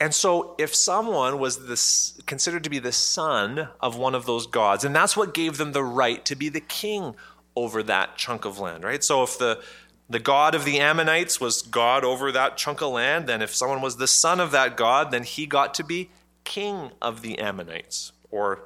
And 0.00 0.14
so, 0.14 0.54
if 0.58 0.74
someone 0.74 1.40
was 1.40 1.66
this, 1.66 2.20
considered 2.26 2.62
to 2.64 2.70
be 2.70 2.78
the 2.78 2.92
son 2.92 3.68
of 3.80 3.96
one 3.96 4.14
of 4.14 4.26
those 4.26 4.46
gods, 4.46 4.84
and 4.84 4.94
that's 4.94 5.16
what 5.16 5.34
gave 5.34 5.56
them 5.56 5.72
the 5.72 5.82
right 5.82 6.24
to 6.26 6.36
be 6.36 6.48
the 6.48 6.60
king 6.60 7.16
over 7.56 7.82
that 7.82 8.16
chunk 8.16 8.44
of 8.44 8.60
land, 8.60 8.84
right? 8.84 9.02
So, 9.02 9.24
if 9.24 9.38
the, 9.38 9.60
the 10.08 10.20
god 10.20 10.54
of 10.54 10.64
the 10.64 10.78
Ammonites 10.78 11.40
was 11.40 11.62
God 11.62 12.04
over 12.04 12.30
that 12.30 12.56
chunk 12.56 12.80
of 12.80 12.92
land, 12.92 13.26
then 13.26 13.42
if 13.42 13.52
someone 13.52 13.80
was 13.80 13.96
the 13.96 14.06
son 14.06 14.38
of 14.38 14.52
that 14.52 14.76
god, 14.76 15.10
then 15.10 15.24
he 15.24 15.46
got 15.46 15.74
to 15.74 15.84
be 15.84 16.10
king 16.44 16.92
of 17.02 17.22
the 17.22 17.38
Ammonites 17.40 18.12
or 18.30 18.62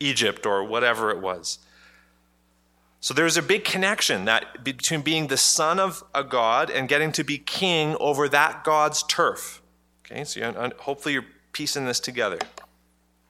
Egypt 0.00 0.46
or 0.46 0.64
whatever 0.64 1.10
it 1.10 1.20
was. 1.20 1.60
So 3.00 3.14
there's 3.14 3.36
a 3.36 3.42
big 3.42 3.64
connection 3.64 4.24
that 4.24 4.64
between 4.64 5.02
being 5.02 5.28
the 5.28 5.36
son 5.36 5.78
of 5.78 6.02
a 6.12 6.24
god 6.24 6.70
and 6.70 6.88
getting 6.88 7.12
to 7.12 7.22
be 7.22 7.38
king 7.38 7.96
over 8.00 8.28
that 8.28 8.64
god's 8.64 9.04
turf. 9.04 9.62
Okay, 10.10 10.24
so 10.24 10.40
you, 10.40 10.72
hopefully 10.78 11.14
you're 11.14 11.26
piecing 11.52 11.84
this 11.84 12.00
together. 12.00 12.38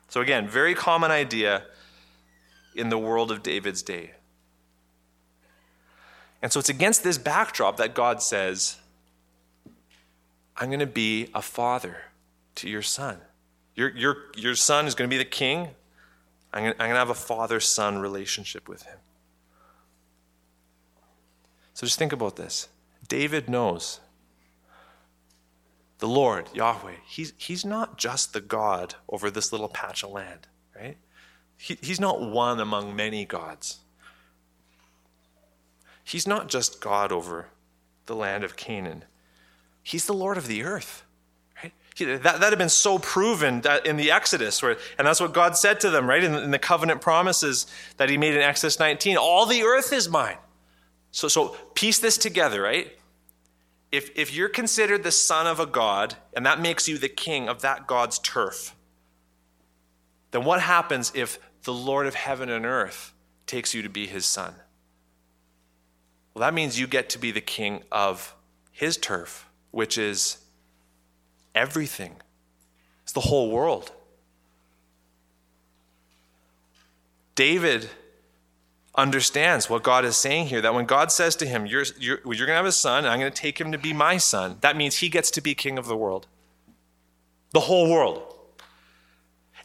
So 0.08 0.20
again, 0.20 0.46
very 0.48 0.74
common 0.74 1.10
idea 1.10 1.64
in 2.74 2.90
the 2.90 2.98
world 2.98 3.30
of 3.30 3.42
David's 3.42 3.82
day. 3.82 4.12
And 6.42 6.52
so 6.52 6.60
it's 6.60 6.68
against 6.68 7.02
this 7.02 7.18
backdrop 7.18 7.78
that 7.78 7.94
God 7.94 8.22
says, 8.22 8.76
I'm 10.56 10.68
going 10.68 10.80
to 10.80 10.86
be 10.86 11.28
a 11.34 11.42
father 11.42 11.96
to 12.56 12.68
your 12.68 12.82
son. 12.82 13.18
Your, 13.74 13.90
your, 13.96 14.16
your 14.36 14.54
son 14.54 14.86
is 14.86 14.94
going 14.94 15.08
to 15.08 15.14
be 15.14 15.18
the 15.18 15.28
king. 15.28 15.68
I'm 16.52 16.62
going, 16.62 16.74
to, 16.74 16.82
I'm 16.82 16.88
going 16.88 16.94
to 16.94 16.98
have 16.98 17.10
a 17.10 17.14
father 17.14 17.58
son 17.60 17.98
relationship 17.98 18.68
with 18.68 18.82
him. 18.82 18.98
So 21.74 21.86
just 21.86 21.98
think 21.98 22.12
about 22.12 22.36
this. 22.36 22.68
David 23.08 23.48
knows 23.48 24.00
the 25.98 26.08
Lord, 26.08 26.48
Yahweh, 26.52 26.96
he's, 27.06 27.32
he's 27.36 27.64
not 27.64 27.96
just 27.96 28.32
the 28.32 28.40
God 28.40 28.96
over 29.08 29.30
this 29.30 29.50
little 29.50 29.68
patch 29.68 30.02
of 30.02 30.10
land, 30.10 30.46
right? 30.74 30.96
He, 31.56 31.78
he's 31.80 32.00
not 32.00 32.20
one 32.20 32.60
among 32.60 32.94
many 32.94 33.24
gods. 33.24 33.78
He's 36.04 36.26
not 36.26 36.48
just 36.48 36.80
God 36.80 37.12
over 37.12 37.46
the 38.06 38.14
land 38.14 38.44
of 38.44 38.56
Canaan, 38.56 39.04
He's 39.82 40.06
the 40.06 40.14
Lord 40.14 40.36
of 40.36 40.48
the 40.48 40.64
earth. 40.64 41.04
Right? 41.62 41.72
that, 41.98 42.22
that 42.22 42.42
had 42.42 42.58
been 42.58 42.68
so 42.68 42.98
proven 42.98 43.62
in 43.84 43.96
the 43.96 44.10
Exodus, 44.10 44.60
where, 44.60 44.76
and 44.98 45.06
that's 45.06 45.20
what 45.20 45.32
God 45.32 45.56
said 45.56 45.80
to 45.80 45.90
them, 45.90 46.08
right? 46.08 46.22
In, 46.22 46.34
in 46.34 46.50
the 46.50 46.58
covenant 46.58 47.00
promises 47.00 47.66
that 47.96 48.10
He 48.10 48.18
made 48.18 48.34
in 48.34 48.42
Exodus 48.42 48.78
19 48.78 49.16
all 49.16 49.46
the 49.46 49.62
earth 49.62 49.92
is 49.92 50.08
mine. 50.08 50.38
So, 51.12 51.28
so 51.28 51.56
piece 51.74 51.98
this 51.98 52.18
together, 52.18 52.60
right? 52.60 52.96
If, 53.96 54.10
if 54.14 54.34
you're 54.34 54.50
considered 54.50 55.04
the 55.04 55.10
son 55.10 55.46
of 55.46 55.58
a 55.58 55.64
God, 55.64 56.16
and 56.34 56.44
that 56.44 56.60
makes 56.60 56.86
you 56.86 56.98
the 56.98 57.08
king 57.08 57.48
of 57.48 57.62
that 57.62 57.86
God's 57.86 58.18
turf, 58.18 58.76
then 60.32 60.44
what 60.44 60.60
happens 60.60 61.10
if 61.14 61.38
the 61.62 61.72
Lord 61.72 62.06
of 62.06 62.14
heaven 62.14 62.50
and 62.50 62.66
earth 62.66 63.14
takes 63.46 63.72
you 63.72 63.80
to 63.80 63.88
be 63.88 64.06
his 64.06 64.26
son? 64.26 64.54
Well, 66.34 66.40
that 66.40 66.52
means 66.52 66.78
you 66.78 66.86
get 66.86 67.08
to 67.08 67.18
be 67.18 67.30
the 67.30 67.40
king 67.40 67.84
of 67.90 68.34
his 68.70 68.98
turf, 68.98 69.48
which 69.70 69.96
is 69.96 70.44
everything, 71.54 72.16
it's 73.02 73.12
the 73.12 73.20
whole 73.20 73.50
world. 73.50 73.92
David 77.34 77.88
understands 78.96 79.68
what 79.68 79.82
God 79.82 80.04
is 80.04 80.16
saying 80.16 80.46
here 80.46 80.60
that 80.60 80.74
when 80.74 80.86
God 80.86 81.12
says 81.12 81.36
to 81.36 81.46
him, 81.46 81.66
You're, 81.66 81.84
you're, 81.98 82.20
you're 82.24 82.46
going 82.46 82.48
to 82.48 82.54
have 82.54 82.66
a 82.66 82.72
son, 82.72 83.04
and 83.04 83.08
I'm 83.08 83.20
going 83.20 83.30
to 83.30 83.42
take 83.42 83.60
him 83.60 83.72
to 83.72 83.78
be 83.78 83.92
my 83.92 84.16
son, 84.16 84.56
that 84.60 84.76
means 84.76 84.98
he 84.98 85.08
gets 85.08 85.30
to 85.32 85.40
be 85.40 85.54
king 85.54 85.78
of 85.78 85.86
the 85.86 85.96
world. 85.96 86.26
The 87.52 87.60
whole 87.60 87.90
world. 87.90 88.32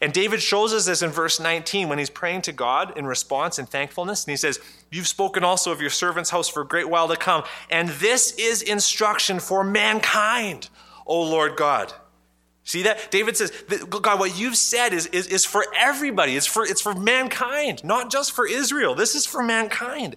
And 0.02 0.12
David 0.12 0.42
shows 0.42 0.74
us 0.74 0.88
this 0.88 1.04
in 1.04 1.12
verse 1.12 1.40
19 1.40 1.88
when 1.88 2.00
he's 2.00 2.10
praying 2.10 2.42
to 2.44 2.52
God 2.52 2.98
in 2.98 3.06
response 3.06 3.60
and 3.60 3.70
thankfulness. 3.70 4.26
And 4.26 4.32
he 4.32 4.38
says, 4.38 4.60
You've 4.90 5.08
spoken 5.08 5.44
also 5.44 5.72
of 5.72 5.80
your 5.80 5.92
servant's 5.92 6.32
house 6.32 6.50
for 6.50 6.62
a 6.62 6.68
great 6.68 6.90
while 6.90 7.08
to 7.08 7.16
come. 7.16 7.44
And 7.70 7.90
this 7.90 8.34
is 8.34 8.64
instruction 8.64 9.40
for 9.40 9.64
mankind, 9.64 10.70
O 11.06 11.22
Lord 11.22 11.56
God. 11.56 11.94
See 12.64 12.84
that? 12.84 13.10
David 13.10 13.36
says, 13.36 13.52
God, 13.90 14.20
what 14.20 14.38
you've 14.38 14.56
said 14.56 14.94
is, 14.94 15.08
is, 15.08 15.28
is 15.28 15.46
for 15.46 15.66
everybody. 15.78 16.36
It's 16.36 16.46
for, 16.46 16.64
it's 16.64 16.82
for 16.82 16.94
mankind, 16.94 17.84
not 17.84 18.12
just 18.12 18.32
for 18.34 18.48
Israel. 18.48 18.94
This 18.94 19.16
is 19.16 19.26
for 19.26 19.42
mankind. 19.42 20.16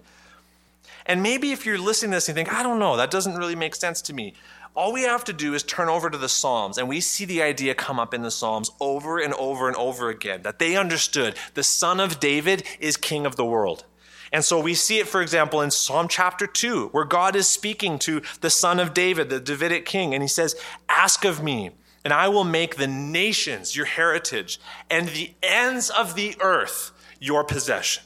And 1.07 1.21
maybe 1.23 1.51
if 1.51 1.65
you're 1.65 1.77
listening 1.77 2.11
to 2.11 2.17
this 2.17 2.29
and 2.29 2.37
you 2.37 2.43
think, 2.43 2.55
I 2.55 2.63
don't 2.63 2.79
know, 2.79 2.97
that 2.97 3.11
doesn't 3.11 3.35
really 3.35 3.55
make 3.55 3.75
sense 3.75 4.01
to 4.03 4.13
me. 4.13 4.33
All 4.75 4.91
we 4.91 5.03
have 5.03 5.23
to 5.25 5.33
do 5.33 5.53
is 5.53 5.63
turn 5.63 5.87
over 5.87 6.09
to 6.09 6.17
the 6.17 6.27
Psalms, 6.27 6.77
and 6.77 6.89
we 6.89 6.99
see 6.99 7.23
the 7.23 7.41
idea 7.41 7.73
come 7.73 7.97
up 7.97 8.13
in 8.13 8.23
the 8.23 8.31
Psalms 8.31 8.71
over 8.81 9.19
and 9.19 9.33
over 9.35 9.67
and 9.67 9.77
over 9.77 10.09
again 10.09 10.41
that 10.41 10.59
they 10.59 10.75
understood 10.75 11.35
the 11.53 11.63
Son 11.63 12.01
of 12.01 12.19
David 12.19 12.63
is 12.79 12.97
King 12.97 13.25
of 13.25 13.37
the 13.37 13.45
world. 13.45 13.85
And 14.33 14.43
so 14.43 14.59
we 14.59 14.73
see 14.73 14.99
it, 14.99 15.07
for 15.07 15.21
example, 15.21 15.61
in 15.61 15.71
Psalm 15.71 16.09
chapter 16.09 16.45
2, 16.45 16.89
where 16.89 17.05
God 17.05 17.37
is 17.37 17.47
speaking 17.47 17.97
to 17.99 18.21
the 18.41 18.49
Son 18.49 18.81
of 18.81 18.93
David, 18.93 19.29
the 19.29 19.39
Davidic 19.39 19.85
king, 19.85 20.13
and 20.13 20.21
he 20.21 20.27
says, 20.27 20.55
Ask 20.89 21.23
of 21.23 21.41
me 21.41 21.71
and 22.05 22.13
I 22.13 22.29
will 22.29 22.43
make 22.43 22.75
the 22.75 22.87
nations 22.87 23.75
your 23.75 23.87
heritage 23.87 24.59
and 24.89 25.09
the 25.09 25.33
ends 25.41 25.89
of 25.89 26.15
the 26.15 26.37
earth 26.39 26.91
your 27.19 27.43
possession. 27.43 28.03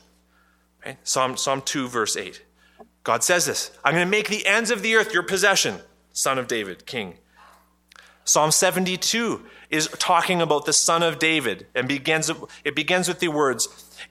Psalm, 1.03 1.35
Psalm 1.35 1.61
2, 1.61 1.89
verse 1.89 2.15
8. 2.15 2.41
God 3.03 3.23
says 3.23 3.45
this 3.45 3.71
I'm 3.83 3.93
going 3.93 4.07
to 4.07 4.09
make 4.09 4.29
the 4.29 4.47
ends 4.47 4.71
of 4.71 4.81
the 4.81 4.95
earth 4.95 5.13
your 5.13 5.23
possession, 5.23 5.79
son 6.13 6.39
of 6.39 6.47
David, 6.47 6.85
king. 6.85 7.15
Psalm 8.23 8.51
72 8.51 9.43
is 9.69 9.87
talking 9.99 10.41
about 10.41 10.65
the 10.65 10.73
son 10.73 11.03
of 11.03 11.19
David 11.19 11.67
and 11.75 11.87
begins, 11.87 12.31
it 12.63 12.75
begins 12.75 13.07
with 13.07 13.19
the 13.19 13.27
words, 13.27 13.67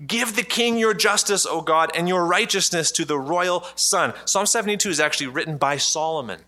Give 0.07 0.37
the 0.37 0.43
king 0.43 0.77
your 0.77 0.93
justice, 0.93 1.47
O 1.47 1.63
God, 1.63 1.91
and 1.95 2.09
your 2.09 2.27
righteousness 2.27 2.93
to 2.93 3.05
the 3.05 3.19
royal 3.19 3.65
son. 3.75 4.13
Psalm 4.27 4.45
72 4.45 4.91
is 4.91 5.01
actually 5.01 5.29
written 5.29 5.57
by 5.57 5.77
Solomon. 5.79 6.41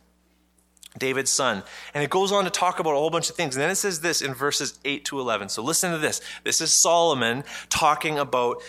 David's 0.98 1.30
son. 1.30 1.62
And 1.94 2.02
it 2.02 2.10
goes 2.10 2.32
on 2.32 2.44
to 2.44 2.50
talk 2.50 2.80
about 2.80 2.92
a 2.92 2.96
whole 2.96 3.10
bunch 3.10 3.30
of 3.30 3.36
things. 3.36 3.54
And 3.54 3.62
then 3.62 3.70
it 3.70 3.76
says 3.76 4.00
this 4.00 4.20
in 4.22 4.34
verses 4.34 4.78
8 4.84 5.04
to 5.06 5.20
11. 5.20 5.48
So 5.48 5.62
listen 5.62 5.92
to 5.92 5.98
this. 5.98 6.20
This 6.44 6.60
is 6.60 6.72
Solomon 6.72 7.44
talking 7.68 8.18
about 8.18 8.60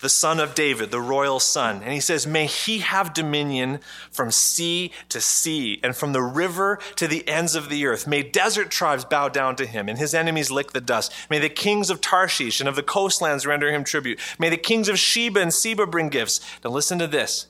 the 0.00 0.08
son 0.08 0.38
of 0.38 0.54
David, 0.54 0.90
the 0.90 1.00
royal 1.00 1.40
son. 1.40 1.82
And 1.82 1.92
he 1.92 2.00
says, 2.00 2.26
May 2.26 2.46
he 2.46 2.78
have 2.78 3.12
dominion 3.12 3.80
from 4.10 4.30
sea 4.30 4.92
to 5.08 5.20
sea 5.20 5.80
and 5.82 5.96
from 5.96 6.12
the 6.12 6.22
river 6.22 6.78
to 6.96 7.08
the 7.08 7.26
ends 7.28 7.54
of 7.54 7.68
the 7.68 7.84
earth. 7.86 8.06
May 8.06 8.22
desert 8.22 8.70
tribes 8.70 9.04
bow 9.04 9.28
down 9.28 9.56
to 9.56 9.66
him 9.66 9.88
and 9.88 9.98
his 9.98 10.14
enemies 10.14 10.50
lick 10.50 10.72
the 10.72 10.80
dust. 10.80 11.12
May 11.28 11.38
the 11.38 11.48
kings 11.48 11.90
of 11.90 12.00
Tarshish 12.00 12.60
and 12.60 12.68
of 12.68 12.76
the 12.76 12.82
coastlands 12.82 13.44
render 13.44 13.72
him 13.72 13.84
tribute. 13.84 14.20
May 14.38 14.48
the 14.48 14.56
kings 14.56 14.88
of 14.88 14.98
Sheba 14.98 15.40
and 15.40 15.52
Seba 15.52 15.86
bring 15.86 16.08
gifts. 16.08 16.40
Now 16.64 16.70
listen 16.70 16.98
to 17.00 17.08
this. 17.08 17.48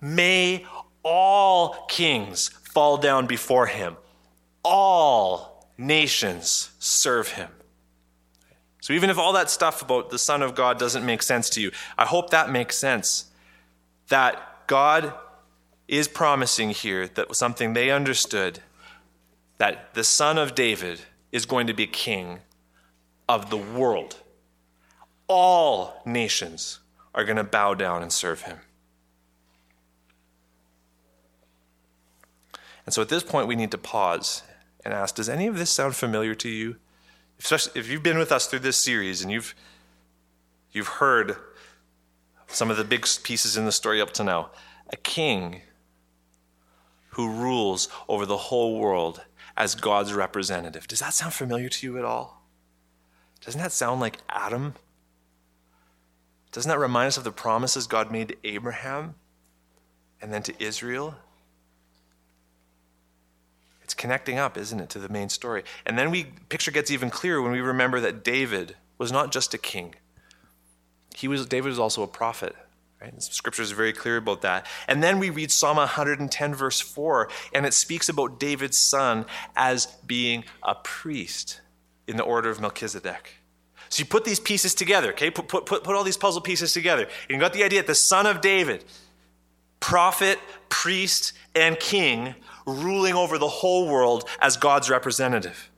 May 0.00 0.66
all 1.02 1.86
kings 1.88 2.50
fall 2.76 2.98
down 2.98 3.26
before 3.26 3.64
him. 3.64 3.96
All 4.62 5.66
nations 5.78 6.72
serve 6.78 7.28
him. 7.28 7.48
So, 8.82 8.92
even 8.92 9.08
if 9.08 9.16
all 9.16 9.32
that 9.32 9.48
stuff 9.48 9.80
about 9.80 10.10
the 10.10 10.18
Son 10.18 10.42
of 10.42 10.54
God 10.54 10.78
doesn't 10.78 11.06
make 11.06 11.22
sense 11.22 11.48
to 11.50 11.62
you, 11.62 11.70
I 11.96 12.04
hope 12.04 12.28
that 12.30 12.50
makes 12.50 12.76
sense. 12.76 13.30
That 14.08 14.66
God 14.66 15.14
is 15.88 16.06
promising 16.06 16.68
here 16.68 17.08
that 17.08 17.34
something 17.34 17.72
they 17.72 17.90
understood 17.90 18.60
that 19.56 19.94
the 19.94 20.04
Son 20.04 20.36
of 20.36 20.54
David 20.54 21.00
is 21.32 21.46
going 21.46 21.68
to 21.68 21.72
be 21.72 21.86
king 21.86 22.40
of 23.26 23.48
the 23.48 23.56
world. 23.56 24.16
All 25.28 26.02
nations 26.04 26.80
are 27.14 27.24
going 27.24 27.38
to 27.38 27.44
bow 27.44 27.72
down 27.72 28.02
and 28.02 28.12
serve 28.12 28.42
him. 28.42 28.58
And 32.86 32.94
so 32.94 33.02
at 33.02 33.08
this 33.08 33.24
point, 33.24 33.48
we 33.48 33.56
need 33.56 33.72
to 33.72 33.78
pause 33.78 34.42
and 34.84 34.94
ask 34.94 35.16
Does 35.16 35.28
any 35.28 35.46
of 35.46 35.58
this 35.58 35.70
sound 35.70 35.96
familiar 35.96 36.34
to 36.36 36.48
you? 36.48 36.76
Especially 37.38 37.78
if 37.78 37.90
you've 37.90 38.02
been 38.02 38.18
with 38.18 38.32
us 38.32 38.46
through 38.46 38.60
this 38.60 38.78
series 38.78 39.20
and 39.20 39.30
you've, 39.30 39.54
you've 40.72 40.88
heard 40.88 41.36
some 42.46 42.70
of 42.70 42.76
the 42.76 42.84
big 42.84 43.06
pieces 43.22 43.56
in 43.56 43.66
the 43.66 43.72
story 43.72 44.00
up 44.00 44.12
to 44.12 44.24
now. 44.24 44.50
A 44.90 44.96
king 44.96 45.62
who 47.10 47.28
rules 47.28 47.88
over 48.08 48.24
the 48.24 48.36
whole 48.36 48.78
world 48.78 49.22
as 49.56 49.74
God's 49.74 50.12
representative. 50.12 50.86
Does 50.86 51.00
that 51.00 51.12
sound 51.14 51.32
familiar 51.32 51.68
to 51.68 51.86
you 51.86 51.98
at 51.98 52.04
all? 52.04 52.42
Doesn't 53.44 53.60
that 53.60 53.72
sound 53.72 54.00
like 54.00 54.18
Adam? 54.28 54.74
Doesn't 56.52 56.68
that 56.68 56.78
remind 56.78 57.08
us 57.08 57.16
of 57.16 57.24
the 57.24 57.32
promises 57.32 57.86
God 57.86 58.10
made 58.10 58.28
to 58.28 58.36
Abraham 58.44 59.14
and 60.20 60.32
then 60.32 60.42
to 60.44 60.62
Israel? 60.62 61.16
It's 63.86 63.94
connecting 63.94 64.36
up, 64.36 64.58
isn't 64.58 64.80
it, 64.80 64.90
to 64.90 64.98
the 64.98 65.08
main 65.08 65.28
story? 65.28 65.62
And 65.86 65.96
then 65.96 66.10
we 66.10 66.24
picture 66.48 66.72
gets 66.72 66.90
even 66.90 67.08
clearer 67.08 67.40
when 67.40 67.52
we 67.52 67.60
remember 67.60 68.00
that 68.00 68.24
David 68.24 68.74
was 68.98 69.12
not 69.12 69.30
just 69.30 69.54
a 69.54 69.58
king. 69.58 69.94
He 71.14 71.28
was 71.28 71.46
David 71.46 71.68
was 71.68 71.78
also 71.78 72.02
a 72.02 72.08
prophet. 72.08 72.56
Right? 73.00 73.22
Scripture 73.22 73.62
is 73.62 73.70
very 73.70 73.92
clear 73.92 74.16
about 74.16 74.42
that. 74.42 74.66
And 74.88 75.04
then 75.04 75.20
we 75.20 75.30
read 75.30 75.52
Psalm 75.52 75.76
110, 75.76 76.54
verse 76.56 76.80
4, 76.80 77.30
and 77.54 77.64
it 77.64 77.74
speaks 77.74 78.08
about 78.08 78.40
David's 78.40 78.76
son 78.76 79.24
as 79.54 79.86
being 80.04 80.42
a 80.64 80.74
priest 80.74 81.60
in 82.08 82.16
the 82.16 82.24
order 82.24 82.50
of 82.50 82.60
Melchizedek. 82.60 83.34
So 83.88 84.00
you 84.00 84.06
put 84.06 84.24
these 84.24 84.40
pieces 84.40 84.74
together, 84.74 85.10
okay? 85.10 85.30
Put, 85.30 85.46
put, 85.46 85.64
put, 85.64 85.84
put 85.84 85.94
all 85.94 86.02
these 86.02 86.16
puzzle 86.16 86.40
pieces 86.40 86.72
together. 86.72 87.02
And 87.04 87.30
you 87.30 87.38
got 87.38 87.52
the 87.52 87.62
idea 87.62 87.82
that 87.82 87.86
the 87.86 87.94
son 87.94 88.26
of 88.26 88.40
David, 88.40 88.84
prophet, 89.78 90.40
priest, 90.68 91.34
and 91.54 91.78
king, 91.78 92.34
ruling 92.66 93.14
over 93.14 93.38
the 93.38 93.48
whole 93.48 93.88
world 93.88 94.28
as 94.40 94.56
God's 94.56 94.90
representative. 94.90 95.70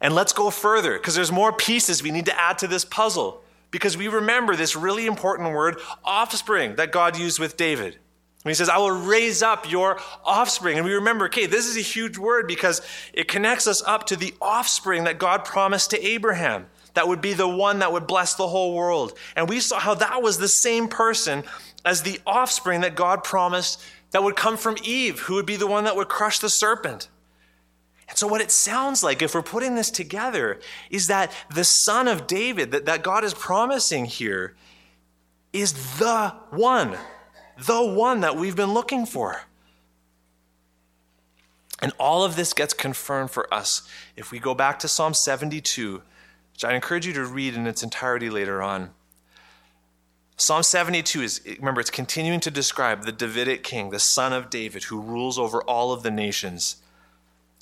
And 0.00 0.14
let's 0.14 0.32
go 0.32 0.50
further, 0.50 0.96
because 0.96 1.14
there's 1.14 1.32
more 1.32 1.52
pieces 1.52 2.02
we 2.02 2.10
need 2.10 2.26
to 2.26 2.40
add 2.40 2.58
to 2.58 2.68
this 2.68 2.84
puzzle 2.84 3.42
because 3.70 3.96
we 3.96 4.08
remember 4.08 4.56
this 4.56 4.76
really 4.76 5.06
important 5.06 5.52
word, 5.52 5.78
offspring, 6.04 6.76
that 6.76 6.92
God 6.92 7.18
used 7.18 7.38
with 7.38 7.56
David. 7.56 7.98
When 8.42 8.50
he 8.50 8.54
says, 8.54 8.68
I 8.68 8.78
will 8.78 8.92
raise 8.92 9.42
up 9.42 9.70
your 9.70 9.98
offspring. 10.24 10.78
And 10.78 10.86
we 10.86 10.94
remember, 10.94 11.26
okay, 11.26 11.46
this 11.46 11.66
is 11.66 11.76
a 11.76 11.80
huge 11.80 12.16
word 12.16 12.46
because 12.46 12.80
it 13.12 13.28
connects 13.28 13.66
us 13.66 13.82
up 13.82 14.06
to 14.06 14.16
the 14.16 14.32
offspring 14.40 15.04
that 15.04 15.18
God 15.18 15.44
promised 15.44 15.90
to 15.90 16.02
Abraham. 16.06 16.66
That 16.94 17.08
would 17.08 17.20
be 17.20 17.32
the 17.32 17.48
one 17.48 17.80
that 17.80 17.92
would 17.92 18.06
bless 18.06 18.34
the 18.34 18.48
whole 18.48 18.74
world. 18.74 19.16
And 19.36 19.48
we 19.48 19.60
saw 19.60 19.78
how 19.78 19.94
that 19.94 20.22
was 20.22 20.38
the 20.38 20.48
same 20.48 20.88
person 20.88 21.44
as 21.84 22.02
the 22.02 22.20
offspring 22.26 22.80
that 22.80 22.94
God 22.94 23.22
promised 23.22 23.80
that 24.10 24.22
would 24.22 24.36
come 24.36 24.56
from 24.56 24.76
Eve, 24.82 25.20
who 25.20 25.34
would 25.34 25.46
be 25.46 25.56
the 25.56 25.66
one 25.66 25.84
that 25.84 25.96
would 25.96 26.08
crush 26.08 26.38
the 26.38 26.48
serpent. 26.48 27.08
And 28.08 28.16
so, 28.16 28.26
what 28.26 28.40
it 28.40 28.50
sounds 28.50 29.02
like, 29.02 29.20
if 29.20 29.34
we're 29.34 29.42
putting 29.42 29.74
this 29.74 29.90
together, 29.90 30.60
is 30.90 31.08
that 31.08 31.30
the 31.54 31.64
son 31.64 32.08
of 32.08 32.26
David 32.26 32.70
that, 32.70 32.86
that 32.86 33.02
God 33.02 33.22
is 33.22 33.34
promising 33.34 34.06
here 34.06 34.54
is 35.52 35.98
the 35.98 36.34
one, 36.50 36.96
the 37.58 37.82
one 37.82 38.20
that 38.20 38.36
we've 38.36 38.56
been 38.56 38.72
looking 38.72 39.04
for. 39.04 39.42
And 41.80 41.92
all 41.98 42.24
of 42.24 42.34
this 42.34 42.52
gets 42.54 42.74
confirmed 42.74 43.30
for 43.30 43.52
us 43.52 43.88
if 44.16 44.32
we 44.32 44.38
go 44.38 44.54
back 44.54 44.78
to 44.80 44.88
Psalm 44.88 45.14
72, 45.14 46.02
which 46.58 46.64
I 46.64 46.74
encourage 46.74 47.06
you 47.06 47.12
to 47.12 47.24
read 47.24 47.54
in 47.54 47.68
its 47.68 47.84
entirety 47.84 48.28
later 48.28 48.60
on. 48.60 48.90
Psalm 50.36 50.64
72 50.64 51.22
is, 51.22 51.40
remember, 51.60 51.80
it's 51.80 51.88
continuing 51.88 52.40
to 52.40 52.50
describe 52.50 53.04
the 53.04 53.12
Davidic 53.12 53.62
king, 53.62 53.90
the 53.90 54.00
son 54.00 54.32
of 54.32 54.50
David, 54.50 54.82
who 54.84 55.00
rules 55.00 55.38
over 55.38 55.62
all 55.62 55.92
of 55.92 56.02
the 56.02 56.10
nations. 56.10 56.82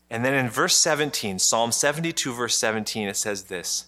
And 0.08 0.24
then 0.24 0.32
in 0.32 0.48
verse 0.48 0.74
17, 0.78 1.38
Psalm 1.40 1.72
72, 1.72 2.32
verse 2.32 2.56
17, 2.56 3.06
it 3.08 3.18
says 3.18 3.44
this 3.44 3.84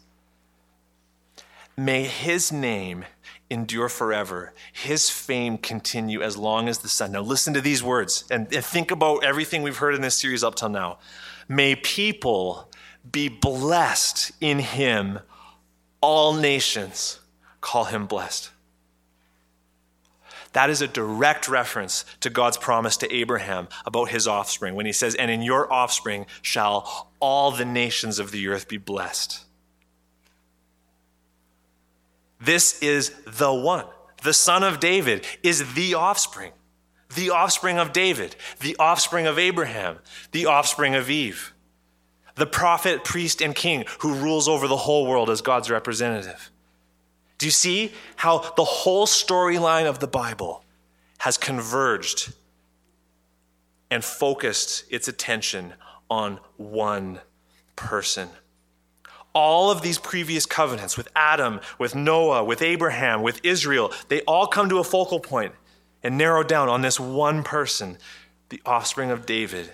May 1.74 2.02
his 2.02 2.52
name 2.52 3.06
endure 3.48 3.88
forever, 3.88 4.52
his 4.70 5.08
fame 5.08 5.56
continue 5.56 6.20
as 6.20 6.36
long 6.36 6.68
as 6.68 6.80
the 6.80 6.88
sun. 6.90 7.12
Now, 7.12 7.22
listen 7.22 7.54
to 7.54 7.62
these 7.62 7.82
words 7.82 8.24
and, 8.30 8.52
and 8.52 8.62
think 8.62 8.90
about 8.90 9.24
everything 9.24 9.62
we've 9.62 9.78
heard 9.78 9.94
in 9.94 10.02
this 10.02 10.18
series 10.18 10.44
up 10.44 10.54
till 10.54 10.68
now. 10.68 10.98
May 11.48 11.76
people 11.76 12.68
be 13.10 13.28
blessed 13.28 14.32
in 14.40 14.58
him, 14.58 15.20
all 16.00 16.34
nations 16.34 17.20
call 17.60 17.84
him 17.84 18.06
blessed. 18.06 18.50
That 20.52 20.70
is 20.70 20.80
a 20.80 20.88
direct 20.88 21.48
reference 21.48 22.04
to 22.20 22.30
God's 22.30 22.56
promise 22.56 22.96
to 22.98 23.14
Abraham 23.14 23.68
about 23.84 24.08
his 24.08 24.26
offspring 24.26 24.74
when 24.74 24.86
he 24.86 24.92
says, 24.92 25.14
And 25.14 25.30
in 25.30 25.42
your 25.42 25.70
offspring 25.72 26.26
shall 26.42 27.10
all 27.20 27.50
the 27.50 27.64
nations 27.64 28.18
of 28.18 28.30
the 28.30 28.48
earth 28.48 28.66
be 28.68 28.78
blessed. 28.78 29.44
This 32.40 32.80
is 32.80 33.12
the 33.26 33.52
one. 33.52 33.86
The 34.22 34.32
son 34.32 34.62
of 34.62 34.80
David 34.80 35.26
is 35.42 35.74
the 35.74 35.94
offspring. 35.94 36.52
The 37.14 37.30
offspring 37.30 37.78
of 37.78 37.92
David, 37.92 38.36
the 38.60 38.76
offspring 38.78 39.26
of 39.26 39.38
Abraham, 39.38 39.98
the 40.32 40.46
offspring 40.46 40.94
of 40.94 41.08
Eve. 41.08 41.54
The 42.38 42.46
prophet, 42.46 43.02
priest, 43.04 43.42
and 43.42 43.54
king 43.54 43.84
who 43.98 44.14
rules 44.14 44.48
over 44.48 44.68
the 44.68 44.76
whole 44.76 45.06
world 45.06 45.28
as 45.28 45.42
God's 45.42 45.70
representative. 45.70 46.50
Do 47.36 47.46
you 47.46 47.52
see 47.52 47.92
how 48.16 48.38
the 48.56 48.64
whole 48.64 49.06
storyline 49.06 49.86
of 49.86 49.98
the 49.98 50.06
Bible 50.06 50.64
has 51.18 51.36
converged 51.36 52.32
and 53.90 54.04
focused 54.04 54.84
its 54.88 55.08
attention 55.08 55.74
on 56.08 56.38
one 56.56 57.20
person? 57.74 58.28
All 59.32 59.70
of 59.70 59.82
these 59.82 59.98
previous 59.98 60.46
covenants 60.46 60.96
with 60.96 61.08
Adam, 61.16 61.60
with 61.78 61.94
Noah, 61.94 62.44
with 62.44 62.62
Abraham, 62.62 63.22
with 63.22 63.40
Israel, 63.44 63.92
they 64.08 64.20
all 64.22 64.46
come 64.46 64.68
to 64.68 64.78
a 64.78 64.84
focal 64.84 65.20
point 65.20 65.54
and 66.04 66.16
narrow 66.16 66.44
down 66.44 66.68
on 66.68 66.82
this 66.82 67.00
one 67.00 67.42
person, 67.42 67.98
the 68.48 68.62
offspring 68.64 69.10
of 69.10 69.26
David, 69.26 69.72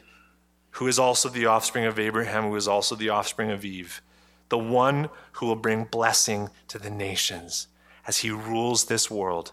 who 0.75 0.87
is 0.87 0.99
also 0.99 1.29
the 1.29 1.47
offspring 1.47 1.85
of 1.85 1.99
Abraham, 1.99 2.45
who 2.45 2.57
is 2.57 2.69
also 2.69 2.95
the 2.95 3.09
offspring 3.09 3.51
of 3.51 3.65
Eve 3.65 4.01
the 4.49 4.59
one 4.59 5.09
who 5.33 5.47
will 5.47 5.57
bring 5.57 5.85
blessing 5.85 6.51
to 6.69 6.79
the 6.79 6.91
nations 6.91 7.69
as 8.07 8.19
he 8.19 8.31
rules 8.31 8.85
this 8.85 9.11
world 9.11 9.53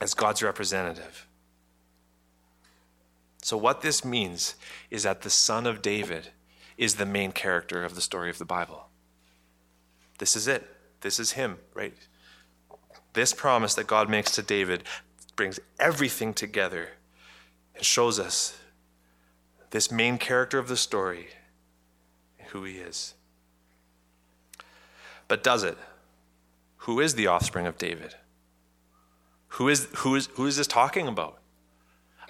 as 0.00 0.14
God's 0.14 0.42
representative. 0.42 1.26
So, 3.42 3.56
what 3.56 3.80
this 3.80 4.04
means 4.04 4.54
is 4.90 5.04
that 5.04 5.22
the 5.22 5.30
son 5.30 5.66
of 5.66 5.82
David 5.82 6.28
is 6.76 6.94
the 6.94 7.06
main 7.06 7.32
character 7.32 7.84
of 7.84 7.94
the 7.94 8.00
story 8.00 8.28
of 8.28 8.38
the 8.38 8.44
Bible. 8.44 8.88
This 10.18 10.36
is 10.36 10.48
it. 10.48 10.66
This 11.00 11.20
is 11.20 11.32
him, 11.32 11.58
right? 11.74 11.94
This 13.12 13.32
promise 13.32 13.74
that 13.74 13.86
God 13.86 14.10
makes 14.10 14.30
to 14.32 14.42
David 14.42 14.82
brings 15.36 15.60
everything 15.78 16.34
together 16.34 16.90
and 17.74 17.84
shows 17.84 18.18
us 18.18 18.58
this 19.70 19.90
main 19.90 20.18
character 20.18 20.58
of 20.58 20.68
the 20.68 20.76
story, 20.76 21.28
who 22.48 22.64
he 22.64 22.74
is. 22.74 23.14
But 25.28 25.42
does 25.42 25.64
it? 25.64 25.76
Who 26.78 27.00
is 27.00 27.14
the 27.14 27.26
offspring 27.26 27.66
of 27.66 27.78
David? 27.78 28.14
Who 29.48 29.68
is, 29.68 29.88
who 29.98 30.14
is, 30.14 30.28
who 30.34 30.46
is 30.46 30.56
this 30.56 30.66
talking 30.66 31.08
about? 31.08 31.38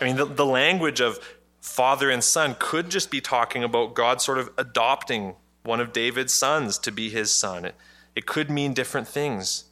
I 0.01 0.05
mean, 0.05 0.17
the, 0.17 0.25
the 0.25 0.47
language 0.47 1.01
of 1.01 1.19
father 1.61 2.11
and 2.11 2.23
son 2.23 2.57
could 2.59 2.91
just 2.91 3.11
be 3.11 3.21
talking 3.21 3.65
about 3.65 3.95
God 3.95 4.21
sort 4.21 4.39
of 4.39 4.51
adopting 4.57 5.35
one 5.65 5.81
of 5.81 5.93
David's 5.93 6.33
sons 6.33 6.79
to 6.79 6.93
be 6.93 7.11
his 7.11 7.35
son. 7.35 7.65
It, 7.65 7.75
it 8.15 8.27
could 8.27 8.51
mean 8.51 8.73
different 8.73 9.09
things. 9.09 9.65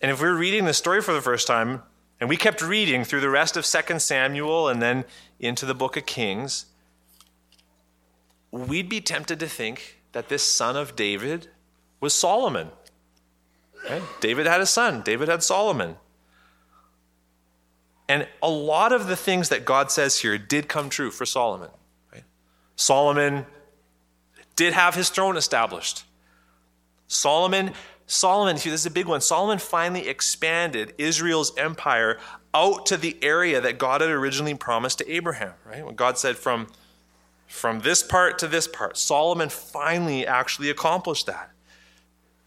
And 0.00 0.10
if 0.10 0.20
we 0.20 0.28
we're 0.28 0.36
reading 0.36 0.64
the 0.64 0.74
story 0.74 1.00
for 1.00 1.14
the 1.14 1.22
first 1.22 1.46
time, 1.46 1.82
and 2.20 2.28
we 2.28 2.36
kept 2.36 2.62
reading 2.62 3.04
through 3.04 3.20
the 3.20 3.30
rest 3.30 3.56
of 3.56 3.64
2 3.64 3.98
Samuel 3.98 4.68
and 4.68 4.82
then 4.82 5.04
into 5.44 5.66
the 5.66 5.74
book 5.74 5.96
of 5.96 6.06
Kings, 6.06 6.66
we'd 8.50 8.88
be 8.88 9.00
tempted 9.00 9.38
to 9.40 9.46
think 9.46 10.00
that 10.12 10.28
this 10.28 10.42
son 10.42 10.76
of 10.76 10.96
David 10.96 11.48
was 12.00 12.14
Solomon. 12.14 12.70
Okay? 13.84 14.02
David 14.20 14.46
had 14.46 14.60
a 14.60 14.66
son, 14.66 15.02
David 15.02 15.28
had 15.28 15.42
Solomon. 15.42 15.96
And 18.08 18.26
a 18.42 18.50
lot 18.50 18.92
of 18.92 19.06
the 19.06 19.16
things 19.16 19.48
that 19.48 19.64
God 19.64 19.90
says 19.90 20.20
here 20.20 20.38
did 20.38 20.68
come 20.68 20.88
true 20.88 21.10
for 21.10 21.26
Solomon. 21.26 21.70
Right? 22.12 22.24
Solomon 22.76 23.46
did 24.56 24.72
have 24.72 24.94
his 24.94 25.10
throne 25.10 25.36
established. 25.36 26.04
Solomon, 27.06 27.72
Solomon, 28.06 28.56
this 28.56 28.66
is 28.66 28.86
a 28.86 28.90
big 28.90 29.06
one. 29.06 29.20
Solomon 29.20 29.58
finally 29.58 30.08
expanded 30.08 30.94
Israel's 30.98 31.56
empire 31.56 32.18
out 32.54 32.86
to 32.86 32.96
the 32.96 33.16
area 33.20 33.60
that 33.60 33.78
God 33.78 34.00
had 34.00 34.10
originally 34.10 34.54
promised 34.54 34.98
to 34.98 35.10
Abraham, 35.10 35.54
right? 35.66 35.84
When 35.84 35.96
God 35.96 36.16
said 36.16 36.36
from, 36.36 36.68
from 37.48 37.80
this 37.80 38.02
part 38.02 38.38
to 38.38 38.48
this 38.48 38.68
part, 38.68 38.96
Solomon 38.96 39.48
finally 39.48 40.26
actually 40.26 40.70
accomplished 40.70 41.26
that. 41.26 41.50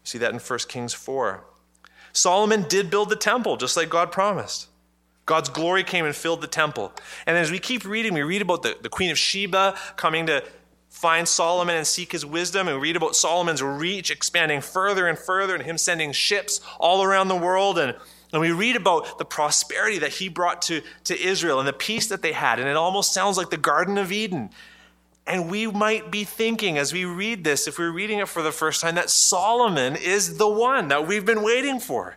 You 0.02 0.06
See 0.08 0.18
that 0.18 0.32
in 0.32 0.38
1 0.38 0.58
Kings 0.68 0.94
4. 0.94 1.44
Solomon 2.12 2.64
did 2.68 2.90
build 2.90 3.10
the 3.10 3.16
temple 3.16 3.56
just 3.58 3.76
like 3.76 3.90
God 3.90 4.10
promised. 4.10 4.68
God's 5.26 5.50
glory 5.50 5.84
came 5.84 6.06
and 6.06 6.16
filled 6.16 6.40
the 6.40 6.46
temple. 6.46 6.90
And 7.26 7.36
as 7.36 7.50
we 7.50 7.58
keep 7.58 7.84
reading, 7.84 8.14
we 8.14 8.22
read 8.22 8.40
about 8.40 8.62
the, 8.62 8.78
the 8.80 8.88
Queen 8.88 9.10
of 9.10 9.18
Sheba 9.18 9.76
coming 9.96 10.24
to 10.26 10.42
find 10.88 11.28
Solomon 11.28 11.76
and 11.76 11.86
seek 11.86 12.12
his 12.12 12.24
wisdom. 12.24 12.66
And 12.66 12.78
we 12.78 12.88
read 12.88 12.96
about 12.96 13.14
Solomon's 13.14 13.62
reach 13.62 14.10
expanding 14.10 14.62
further 14.62 15.06
and 15.06 15.18
further 15.18 15.54
and 15.54 15.62
him 15.62 15.76
sending 15.76 16.12
ships 16.12 16.62
all 16.80 17.02
around 17.02 17.28
the 17.28 17.36
world. 17.36 17.78
And, 17.78 17.94
and 18.32 18.42
we 18.42 18.52
read 18.52 18.76
about 18.76 19.18
the 19.18 19.24
prosperity 19.24 19.98
that 19.98 20.12
he 20.12 20.28
brought 20.28 20.62
to, 20.62 20.82
to 21.04 21.18
Israel 21.18 21.58
and 21.58 21.68
the 21.68 21.72
peace 21.72 22.08
that 22.08 22.20
they 22.20 22.32
had. 22.32 22.58
And 22.58 22.68
it 22.68 22.76
almost 22.76 23.14
sounds 23.14 23.36
like 23.38 23.50
the 23.50 23.56
Garden 23.56 23.96
of 23.96 24.12
Eden. 24.12 24.50
And 25.26 25.50
we 25.50 25.66
might 25.66 26.10
be 26.10 26.24
thinking 26.24 26.78
as 26.78 26.92
we 26.92 27.04
read 27.04 27.44
this, 27.44 27.66
if 27.66 27.78
we're 27.78 27.90
reading 27.90 28.18
it 28.18 28.28
for 28.28 28.42
the 28.42 28.52
first 28.52 28.80
time, 28.80 28.94
that 28.96 29.10
Solomon 29.10 29.96
is 29.96 30.36
the 30.36 30.48
one 30.48 30.88
that 30.88 31.06
we've 31.06 31.24
been 31.24 31.42
waiting 31.42 31.80
for. 31.80 32.16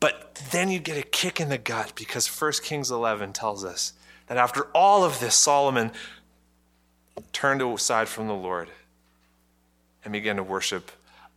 But 0.00 0.34
then 0.50 0.68
you 0.68 0.78
get 0.78 0.98
a 0.98 1.02
kick 1.02 1.40
in 1.40 1.48
the 1.48 1.58
gut 1.58 1.92
because 1.94 2.28
1 2.28 2.52
Kings 2.62 2.90
11 2.90 3.32
tells 3.32 3.64
us 3.64 3.92
that 4.26 4.36
after 4.36 4.64
all 4.74 5.04
of 5.04 5.20
this, 5.20 5.34
Solomon 5.34 5.92
turned 7.32 7.62
aside 7.62 8.08
from 8.08 8.26
the 8.26 8.34
Lord 8.34 8.68
and 10.04 10.12
began 10.12 10.36
to 10.36 10.42
worship 10.42 10.90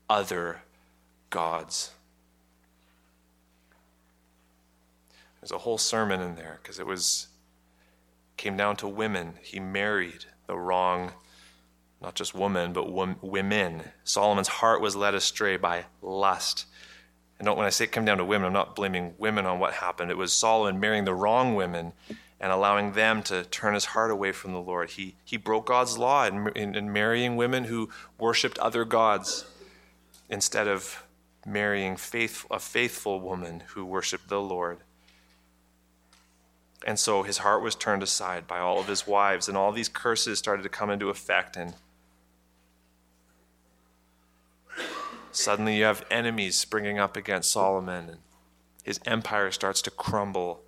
other 0.10 0.62
gods. 1.30 1.92
There's 5.42 5.52
a 5.52 5.60
whole 5.60 5.78
sermon 5.78 6.22
in 6.22 6.36
there 6.36 6.60
because 6.62 6.80
it 6.80 6.86
was 6.86 7.28
came 8.38 8.58
down 8.58 8.76
to 8.78 8.88
women. 8.88 9.34
He 9.42 9.60
married 9.60 10.26
the 10.48 10.58
wrong, 10.58 11.12
not 12.02 12.16
just 12.16 12.34
woman, 12.34 12.74
but 12.74 12.92
women. 12.92 13.84
Solomon's 14.04 14.48
heart 14.48 14.82
was 14.82 14.96
led 14.96 15.14
astray 15.14 15.58
by 15.58 15.86
lust. 16.02 16.66
And 17.38 17.48
when 17.56 17.66
I 17.66 17.70
say 17.70 17.86
it 17.86 17.92
came 17.92 18.06
down 18.06 18.18
to 18.18 18.26
women, 18.26 18.48
I'm 18.48 18.54
not 18.54 18.76
blaming 18.76 19.14
women 19.18 19.46
on 19.46 19.60
what 19.60 19.74
happened. 19.76 20.12
It 20.12 20.18
was 20.18 20.34
Solomon 20.34 20.80
marrying 20.80 21.06
the 21.06 21.14
wrong 21.14 21.56
women 21.56 21.94
and 22.40 22.52
allowing 22.52 22.94
them 22.94 23.22
to 23.24 23.44
turn 23.44 23.74
his 23.74 23.86
heart 23.86 24.12
away 24.12 24.32
from 24.32 24.54
the 24.54 24.62
Lord. 24.62 24.92
He, 24.92 25.16
he 25.24 25.38
broke 25.38 25.66
God's 25.66 25.98
law 25.98 26.26
in, 26.26 26.50
in, 26.56 26.76
in 26.76 26.92
marrying 26.92 27.36
women 27.36 27.66
who 27.66 27.90
worshiped 28.18 28.58
other 28.60 28.86
gods 28.86 29.46
instead 30.30 30.68
of 30.68 31.04
marrying 31.46 31.94
a 31.94 32.60
faithful 32.60 33.20
woman 33.20 33.64
who 33.68 33.86
worshiped 33.86 34.30
the 34.30 34.42
Lord. 34.42 34.80
And 36.86 36.98
so 36.98 37.24
his 37.24 37.40
heart 37.40 37.62
was 37.62 37.76
turned 37.76 38.04
aside 38.04 38.48
by 38.48 38.60
all 38.60 38.80
of 38.80 38.88
his 38.88 39.06
wives, 39.06 39.48
and 39.48 39.58
all 39.58 39.72
these 39.72 39.90
curses 39.90 40.40
started 40.40 40.64
to 40.64 40.70
come 40.70 40.90
into 40.90 41.10
effect. 41.10 41.58
And 41.58 41.74
suddenly 45.32 45.78
you 45.78 45.84
have 45.84 46.06
enemies 46.10 46.56
springing 46.56 46.98
up 46.98 47.18
against 47.18 47.52
Solomon, 47.52 48.10
and 48.10 48.18
his 48.84 49.00
empire 49.06 49.52
starts 49.52 49.82
to 49.84 49.92
crumble. 49.92 50.62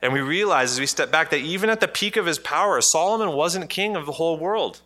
And 0.00 0.12
we 0.12 0.20
realize 0.20 0.72
as 0.72 0.80
we 0.80 0.86
step 0.86 1.10
back 1.10 1.30
that 1.30 1.38
even 1.38 1.70
at 1.70 1.80
the 1.80 1.88
peak 1.88 2.16
of 2.16 2.26
his 2.26 2.38
power, 2.38 2.80
Solomon 2.80 3.32
wasn't 3.32 3.68
king 3.68 3.94
of 3.96 4.06
the 4.06 4.12
whole 4.12 4.38
world. 4.38 4.80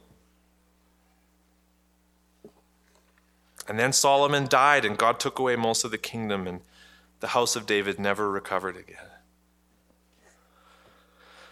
And 3.69 3.79
then 3.79 3.93
Solomon 3.93 4.47
died, 4.47 4.85
and 4.85 4.97
God 4.97 5.19
took 5.19 5.39
away 5.39 5.57
most 5.57 5.85
of 5.85 5.91
the 5.91 5.99
kingdom. 5.99 6.47
And 6.47 6.61
the 7.27 7.31
house 7.31 7.57
of 7.57 7.67
David 7.67 7.99
never 7.99 8.31
recovered 8.31 8.77
again. 8.77 9.11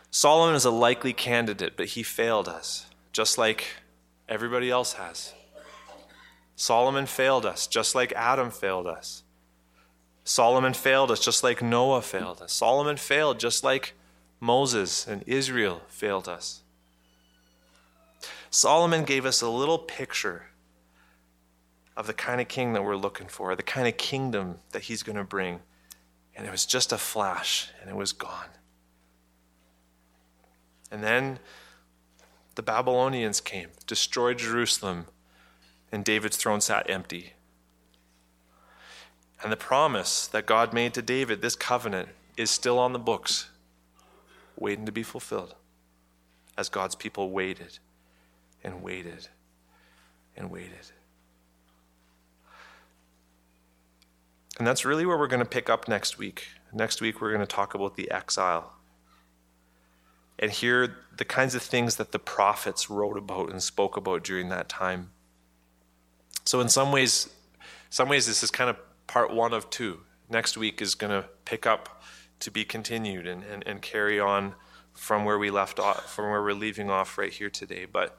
Solomon 0.09 0.55
is 0.55 0.65
a 0.65 0.71
likely 0.71 1.13
candidate, 1.13 1.77
but 1.77 1.87
he 1.87 2.05
failed 2.05 2.49
us, 2.49 2.87
just 3.11 3.39
like 3.39 3.65
everybody 4.29 4.71
else 4.71 4.93
has. 4.93 5.35
Solomon 6.55 7.07
failed 7.07 7.45
us, 7.45 7.67
just 7.67 7.93
like 7.93 8.13
Adam 8.13 8.53
failed 8.53 8.87
us. 8.87 9.25
Solomon 10.23 10.75
failed 10.75 11.11
us, 11.11 11.19
just 11.19 11.43
like 11.43 11.61
Noah 11.61 12.03
failed 12.03 12.41
us. 12.41 12.53
Solomon 12.53 12.97
failed, 12.97 13.41
just 13.41 13.65
like 13.65 13.95
Moses 14.39 15.09
and 15.09 15.25
Israel 15.27 15.83
failed 15.89 16.29
us. 16.29 16.63
Solomon 18.49 19.03
gave 19.03 19.27
us 19.27 19.43
a 19.43 19.49
little 19.49 19.79
picture 19.79 20.45
of 21.97 22.07
the 22.07 22.15
kind 22.15 22.41
of 22.41 22.49
king 22.49 22.73
that 22.73 22.85
we're 22.85 22.97
looking 22.97 23.29
for, 23.29 23.55
the 23.55 23.63
kind 23.63 23.87
of 23.87 23.97
kingdom 23.97 24.59
that 24.73 24.83
he's 24.83 25.03
going 25.03 25.17
to 25.17 25.25
bring. 25.25 25.61
And 26.37 26.47
it 26.47 26.51
was 26.51 26.67
just 26.67 26.93
a 26.93 26.99
flash, 26.99 27.71
and 27.81 27.89
it 27.89 27.97
was 27.97 28.13
gone. 28.13 28.49
And 30.91 31.03
then 31.03 31.39
the 32.57 32.63
Babylonians 32.63 33.41
came, 33.41 33.69
destroyed 33.87 34.39
Jerusalem, 34.39 35.07
and 35.93 36.05
David's 36.05 36.37
throne 36.37 36.61
sat 36.61 36.91
empty. 36.91 37.35
And 39.43 39.53
the 39.53 39.57
promise 39.57 40.27
that 40.27 40.47
God 40.47 40.73
made 40.73 40.95
to 40.95 41.03
David, 41.03 41.43
this 41.43 41.55
covenant, 41.55 42.09
is 42.37 42.51
still 42.51 42.79
on 42.79 42.93
the 42.93 42.99
books, 42.99 43.51
waiting 44.59 44.87
to 44.87 44.93
be 44.93 45.03
fulfilled 45.03 45.55
as 46.57 46.69
God's 46.69 46.95
people 46.95 47.31
waited 47.31 47.79
and 48.63 48.83
waited 48.83 49.29
and 50.37 50.51
waited. 50.51 50.93
And 54.59 54.67
that's 54.67 54.85
really 54.85 55.05
where 55.05 55.19
we're 55.19 55.27
going 55.27 55.41
to 55.41 55.49
pick 55.49 55.69
up 55.69 55.89
next 55.89 56.19
week. 56.19 56.49
Next 56.73 57.01
week, 57.01 57.21
we're 57.21 57.31
going 57.31 57.41
to 57.41 57.47
talk 57.47 57.75
about 57.75 57.97
the 57.97 58.11
exile 58.11 58.73
and 60.39 60.51
hear 60.51 60.97
the 61.17 61.25
kinds 61.25 61.55
of 61.55 61.63
things 61.63 61.97
that 61.97 62.13
the 62.13 62.19
prophets 62.19 62.91
wrote 62.91 63.17
about 63.17 63.51
and 63.51 63.63
spoke 63.63 63.97
about 63.97 64.25
during 64.25 64.49
that 64.49 64.69
time. 64.69 65.11
So, 66.45 66.61
in 66.61 66.69
some 66.69 66.93
ways, 66.93 67.31
some 67.91 68.09
ways, 68.09 68.27
this 68.27 68.43
is 68.43 68.51
kind 68.51 68.71
of 68.71 68.77
part 69.07 69.33
one 69.33 69.53
of 69.53 69.71
two. 69.71 70.01
Next 70.29 70.57
week 70.57 70.83
is 70.83 70.95
going 70.95 71.11
to 71.11 71.29
pick 71.45 71.67
up 71.67 72.03
to 72.41 72.51
be 72.51 72.65
continued 72.65 73.27
and, 73.27 73.43
and, 73.45 73.63
and 73.67 73.81
carry 73.83 74.19
on 74.19 74.55
from 74.93 75.25
where 75.25 75.39
we 75.39 75.51
left 75.51 75.79
off, 75.79 76.13
from 76.13 76.31
where 76.31 76.43
we're 76.43 76.53
leaving 76.53 76.91
off 76.91 77.19
right 77.19 77.33
here 77.33 77.51
today. 77.51 77.85
But, 77.85 78.17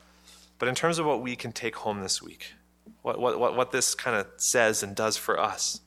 but 0.60 0.68
in 0.68 0.76
terms 0.76 1.00
of 1.00 1.06
what 1.06 1.22
we 1.22 1.36
can 1.36 1.52
take 1.52 1.78
home 1.78 2.02
this 2.02 2.22
week, 2.22 2.54
what, 3.02 3.20
what, 3.20 3.56
what 3.56 3.72
this 3.72 3.96
kind 3.96 4.18
of 4.18 4.28
says 4.38 4.84
and 4.84 4.96
does 4.96 5.18
for 5.18 5.40
us, 5.40 5.82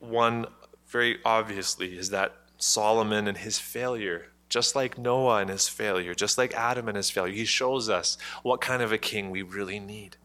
one 0.00 0.46
very 0.86 1.18
obviously 1.24 1.96
is 1.96 2.10
that 2.10 2.34
Solomon 2.56 3.28
and 3.28 3.38
his 3.38 3.58
failure, 3.58 4.26
just 4.48 4.74
like 4.74 4.98
Noah 4.98 5.40
and 5.40 5.50
his 5.50 5.68
failure, 5.68 6.14
just 6.14 6.38
like 6.38 6.54
Adam 6.54 6.88
and 6.88 6.96
his 6.96 7.10
failure, 7.10 7.34
he 7.34 7.44
shows 7.44 7.88
us 7.88 8.16
what 8.42 8.60
kind 8.60 8.82
of 8.82 8.92
a 8.92 8.98
king 8.98 9.30
we 9.30 9.42
really 9.42 9.78
need. 9.78 10.16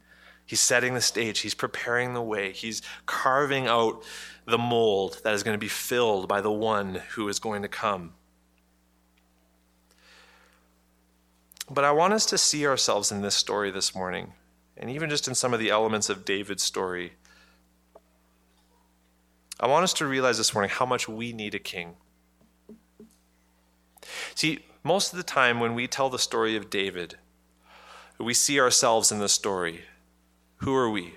He's 0.46 0.62
setting 0.62 0.94
the 0.94 1.02
stage, 1.02 1.40
he's 1.40 1.54
preparing 1.54 2.14
the 2.14 2.22
way, 2.22 2.52
he's 2.52 2.82
carving 3.06 3.68
out 3.68 4.04
the 4.46 4.58
mold 4.58 5.22
that 5.24 5.34
is 5.34 5.44
going 5.44 5.56
to 5.56 5.60
be 5.60 5.70
filled 5.70 6.28
by 6.28 6.42
the 6.42 6.52
one 6.52 7.02
who 7.12 7.28
is 7.30 7.40
going 7.40 7.62
to 7.62 7.68
come. 7.68 8.14
But 11.70 11.86
I 11.86 11.92
want 11.92 12.14
us 12.14 12.26
to 12.28 12.38
see 12.38 12.68
ourselves 12.68 13.12
in 13.12 13.22
this 13.22 13.36
story 13.36 13.72
this 13.72 13.96
morning, 13.96 14.34
and 14.76 14.90
even 14.90 15.10
just 15.10 15.30
in 15.30 15.36
some 15.36 15.54
of 15.54 15.60
the 15.62 15.70
elements 15.70 16.10
of 16.10 16.26
David's 16.26 16.64
story 16.64 17.14
I 19.64 19.68
want 19.68 19.86
us 19.86 19.94
to 19.94 20.06
realize 20.06 20.38
this 20.38 20.54
morning 20.54 20.70
how 20.70 20.86
much 20.86 21.08
we 21.08 21.32
need 21.32 21.56
a 21.56 21.60
king. 21.60 21.94
See, 24.36 24.66
most 24.84 25.14
of 25.14 25.18
the 25.18 25.24
time 25.24 25.62
when 25.62 25.74
we 25.74 25.88
tell 25.88 26.10
the 26.10 26.20
story 26.20 26.58
of 26.58 26.70
David, 26.70 27.16
we 28.20 28.34
see 28.34 28.60
ourselves 28.60 29.10
in 29.10 29.20
the 29.20 29.30
story. 29.30 29.86
Who 30.58 30.76
are 30.76 30.90
we? 30.90 31.14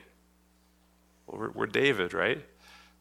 Well, 1.26 1.40
we're, 1.40 1.50
we're, 1.50 1.66
David, 1.66 2.14
right? 2.14 2.40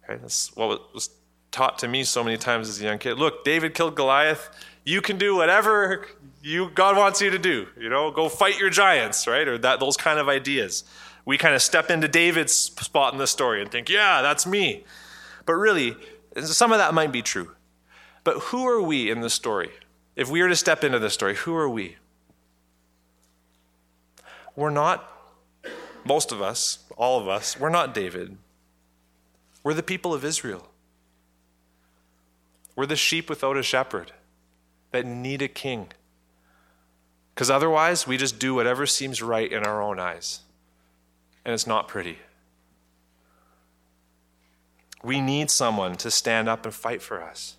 right? 0.09 0.19
That's 0.19 0.55
what 0.55 0.91
was 0.95 1.11
taught 1.51 1.77
to 1.77 1.87
me 1.87 2.05
so 2.05 2.23
many 2.23 2.37
times 2.37 2.67
as 2.67 2.81
a 2.81 2.83
young 2.83 2.97
kid. 2.97 3.19
Look, 3.19 3.45
David 3.45 3.75
killed 3.75 3.93
Goliath. 3.93 4.49
You 4.83 4.99
can 4.99 5.19
do 5.19 5.35
whatever 5.35 6.07
you 6.41 6.71
God 6.71 6.97
wants 6.97 7.21
you 7.21 7.29
to 7.29 7.37
do. 7.37 7.67
You 7.79 7.89
know, 7.89 8.09
go 8.09 8.29
fight 8.29 8.59
your 8.59 8.71
giants, 8.71 9.27
right? 9.27 9.47
Or 9.47 9.59
that 9.59 9.79
those 9.79 9.95
kind 9.95 10.17
of 10.17 10.27
ideas. 10.27 10.85
We 11.23 11.37
kind 11.37 11.53
of 11.53 11.61
step 11.61 11.91
into 11.91 12.07
David's 12.07 12.55
spot 12.55 13.13
in 13.13 13.19
the 13.19 13.27
story 13.27 13.61
and 13.61 13.69
think, 13.69 13.89
yeah, 13.89 14.23
that's 14.23 14.47
me. 14.47 14.85
But 15.45 15.53
really, 15.53 15.95
some 16.43 16.71
of 16.71 16.79
that 16.79 16.93
might 16.93 17.11
be 17.11 17.21
true. 17.21 17.51
But 18.23 18.37
who 18.37 18.67
are 18.67 18.81
we 18.81 19.09
in 19.09 19.21
the 19.21 19.29
story? 19.29 19.69
If 20.15 20.29
we 20.29 20.41
were 20.41 20.49
to 20.49 20.55
step 20.55 20.83
into 20.83 20.99
this 20.99 21.13
story, 21.13 21.35
who 21.35 21.55
are 21.55 21.69
we? 21.69 21.97
We're 24.55 24.69
not, 24.69 25.11
most 26.05 26.31
of 26.31 26.41
us, 26.41 26.79
all 26.97 27.19
of 27.19 27.27
us, 27.27 27.59
we're 27.59 27.69
not 27.69 27.93
David. 27.93 28.37
We're 29.63 29.73
the 29.73 29.83
people 29.83 30.13
of 30.13 30.23
Israel. 30.23 30.67
We're 32.75 32.85
the 32.85 32.95
sheep 32.95 33.29
without 33.29 33.57
a 33.57 33.63
shepherd 33.63 34.11
that 34.91 35.05
need 35.05 35.41
a 35.41 35.47
king. 35.47 35.89
Because 37.33 37.49
otherwise, 37.49 38.07
we 38.07 38.17
just 38.17 38.39
do 38.39 38.55
whatever 38.55 38.85
seems 38.85 39.21
right 39.21 39.51
in 39.51 39.65
our 39.65 39.81
own 39.81 39.99
eyes. 39.99 40.39
And 41.43 41.53
it's 41.53 41.67
not 41.67 41.87
pretty. 41.87 42.19
We 45.05 45.21
need 45.21 45.51
someone 45.51 45.97
to 45.97 46.09
stand 46.09 46.49
up 46.49 46.65
and 46.65 46.73
fight 46.73 46.99
for 46.99 47.21
us. 47.21 47.57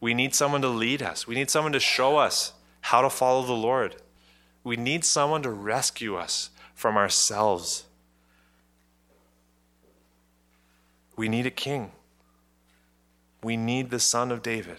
We 0.00 0.14
need 0.14 0.32
someone 0.32 0.62
to 0.62 0.68
lead 0.68 1.02
us. 1.02 1.26
We 1.26 1.34
need 1.34 1.50
someone 1.50 1.72
to 1.72 1.80
show 1.80 2.16
us 2.16 2.52
how 2.80 3.02
to 3.02 3.10
follow 3.10 3.44
the 3.44 3.54
Lord. 3.54 3.96
We 4.62 4.76
need 4.76 5.04
someone 5.04 5.42
to 5.42 5.50
rescue 5.50 6.14
us 6.14 6.50
from 6.76 6.96
ourselves. 6.96 7.86
We 11.16 11.28
need 11.28 11.44
a 11.44 11.50
king. 11.50 11.90
We 13.42 13.56
need 13.56 13.90
the 13.90 13.98
son 13.98 14.30
of 14.30 14.42
David. 14.42 14.78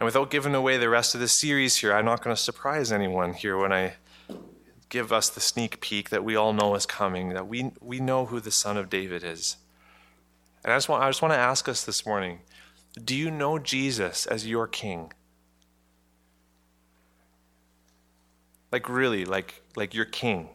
And 0.00 0.06
without 0.06 0.30
giving 0.30 0.56
away 0.56 0.76
the 0.76 0.88
rest 0.88 1.14
of 1.14 1.20
the 1.20 1.28
series 1.28 1.76
here, 1.76 1.92
I'm 1.92 2.04
not 2.04 2.20
going 2.20 2.34
to 2.34 2.42
surprise 2.42 2.90
anyone 2.90 3.32
here 3.32 3.56
when 3.56 3.72
I 3.72 3.94
give 4.88 5.12
us 5.12 5.28
the 5.28 5.40
sneak 5.40 5.80
peek 5.80 6.10
that 6.10 6.24
we 6.24 6.36
all 6.36 6.52
know 6.52 6.74
is 6.74 6.86
coming, 6.86 7.30
that 7.30 7.46
we, 7.46 7.72
we 7.80 8.00
know 8.00 8.26
who 8.26 8.40
the 8.40 8.50
Son 8.50 8.76
of 8.76 8.88
David 8.88 9.22
is. 9.22 9.56
And 10.64 10.72
I 10.72 10.76
just, 10.76 10.88
want, 10.88 11.02
I 11.02 11.08
just 11.08 11.22
want 11.22 11.32
to 11.34 11.38
ask 11.38 11.68
us 11.68 11.84
this 11.84 12.04
morning 12.04 12.40
do 13.04 13.14
you 13.14 13.30
know 13.30 13.58
Jesus 13.58 14.26
as 14.26 14.46
your 14.46 14.66
king? 14.66 15.12
Like, 18.72 18.88
really, 18.88 19.24
like, 19.24 19.62
like 19.76 19.94
your 19.94 20.04
king. 20.04 20.50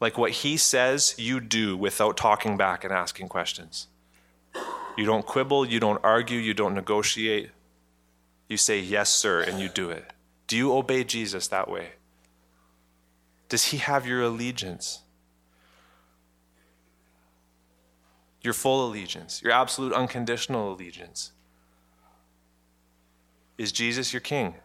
Like 0.00 0.18
what 0.18 0.32
he 0.32 0.56
says, 0.56 1.14
you 1.16 1.40
do 1.40 1.76
without 1.76 2.16
talking 2.16 2.56
back 2.56 2.84
and 2.84 2.92
asking 2.92 3.28
questions. 3.28 3.86
You 4.96 5.04
don't 5.04 5.24
quibble, 5.24 5.66
you 5.66 5.80
don't 5.80 6.00
argue, 6.02 6.38
you 6.38 6.54
don't 6.54 6.74
negotiate. 6.74 7.50
You 8.48 8.56
say, 8.56 8.80
Yes, 8.80 9.10
sir, 9.10 9.40
and 9.40 9.60
you 9.60 9.68
do 9.68 9.90
it. 9.90 10.12
Do 10.46 10.56
you 10.56 10.74
obey 10.74 11.04
Jesus 11.04 11.48
that 11.48 11.70
way? 11.70 11.90
Does 13.48 13.64
he 13.64 13.78
have 13.78 14.06
your 14.06 14.22
allegiance? 14.22 15.02
Your 18.42 18.52
full 18.52 18.86
allegiance, 18.88 19.42
your 19.42 19.52
absolute 19.52 19.92
unconditional 19.92 20.72
allegiance? 20.72 21.32
Is 23.58 23.72
Jesus 23.72 24.12
your 24.12 24.20
king? 24.20 24.56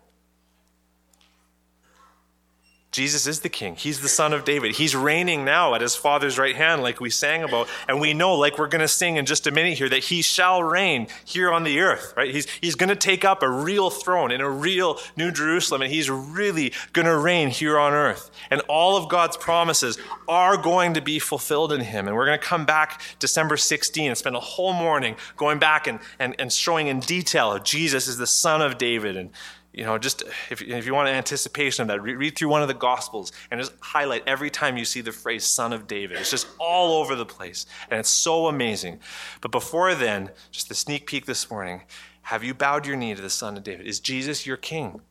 Jesus 2.92 3.26
is 3.26 3.40
the 3.40 3.48
king. 3.48 3.76
He's 3.78 4.02
the 4.02 4.10
son 4.10 4.34
of 4.34 4.44
David. 4.44 4.76
He's 4.76 4.94
reigning 4.94 5.46
now 5.46 5.74
at 5.76 5.82
his 5.82 5.96
father's 5.96 6.38
right 6.38 6.58
hand, 6.58 6.82
like 6.82 7.00
we 7.00 7.10
sang 7.10 7.42
about. 7.42 7.70
And 7.88 8.02
we 8.02 8.14
know, 8.14 8.36
like 8.36 8.58
we're 8.58 8.68
going 8.68 8.82
to 8.82 8.88
sing 8.90 9.16
in 9.16 9.26
just 9.26 9.48
a 9.48 9.52
minute 9.52 9.78
here, 9.78 9.88
that 9.88 10.04
he 10.06 10.22
shall 10.22 10.62
reign 10.62 11.08
here 11.24 11.54
on 11.54 11.64
the 11.64 11.80
earth, 11.80 12.14
right? 12.18 12.34
He's, 12.34 12.50
he's 12.50 12.76
going 12.76 12.90
to 12.90 12.96
take 12.98 13.24
up 13.24 13.44
a 13.44 13.50
real 13.50 13.90
throne 13.90 14.30
in 14.30 14.42
a 14.42 14.50
real 14.50 15.00
New 15.16 15.32
Jerusalem, 15.32 15.82
and 15.82 15.92
he's 15.92 16.10
really 16.10 16.74
going 16.92 17.06
to 17.06 17.18
reign 17.18 17.48
here 17.48 17.80
on 17.80 17.94
earth. 17.94 18.30
And 18.50 18.60
all 18.68 18.98
of 18.98 19.08
God's 19.08 19.38
promises 19.38 19.98
are 20.28 20.58
going 20.58 20.94
to 20.96 21.02
be 21.02 21.18
fulfilled 21.18 21.72
in 21.72 21.80
him. 21.80 22.10
And 22.10 22.18
we're 22.18 22.26
going 22.26 22.40
to 22.40 22.46
come 22.46 22.66
back 22.66 23.02
December 23.20 23.56
16 23.56 24.10
and 24.10 24.18
spend 24.18 24.36
a 24.36 24.42
whole 24.42 24.74
morning 24.74 25.16
going 25.38 25.60
back 25.60 25.88
and, 25.88 26.00
and, 26.20 26.36
and 26.38 26.52
showing 26.52 26.88
in 26.88 27.00
detail 27.00 27.52
how 27.52 27.60
Jesus 27.60 28.10
is 28.10 28.18
the 28.18 28.28
son 28.28 28.62
of 28.62 28.78
David 28.78 29.16
and 29.16 29.30
you 29.74 29.86
know, 29.86 29.98
just 29.98 30.24
if, 30.50 30.62
if 30.62 30.86
you 30.86 30.94
want 30.94 31.08
an 31.08 31.16
anticipation 31.16 31.84
of 31.84 31.88
that, 31.88 32.02
read, 32.02 32.18
read 32.18 32.38
through 32.38 32.50
one 32.50 32.62
of 32.62 32.68
the 32.68 32.74
Gospels 32.74 33.32
and 33.50 33.60
just 33.60 33.74
highlight 33.80 34.24
every 34.28 34.50
time 34.50 34.76
you 34.76 34.84
see 34.84 35.00
the 35.00 35.14
phrase 35.14 35.46
Son 35.46 35.72
of 35.72 35.88
David. 35.88 36.18
It's 36.18 36.32
just 36.32 36.48
all 36.60 37.02
over 37.02 37.16
the 37.16 37.26
place. 37.26 37.66
And 37.90 38.00
it's 38.00 38.10
so 38.10 38.48
amazing. 38.48 39.00
But 39.40 39.52
before 39.52 39.96
then, 39.96 40.32
just 40.52 40.68
the 40.68 40.76
sneak 40.76 41.08
peek 41.08 41.26
this 41.26 41.50
morning 41.50 41.84
have 42.24 42.44
you 42.44 42.54
bowed 42.54 42.86
your 42.86 42.96
knee 42.96 43.16
to 43.16 43.22
the 43.22 43.30
Son 43.30 43.58
of 43.58 43.64
David? 43.64 43.88
Is 43.88 44.00
Jesus 44.00 44.46
your 44.46 44.58
king? 44.58 45.02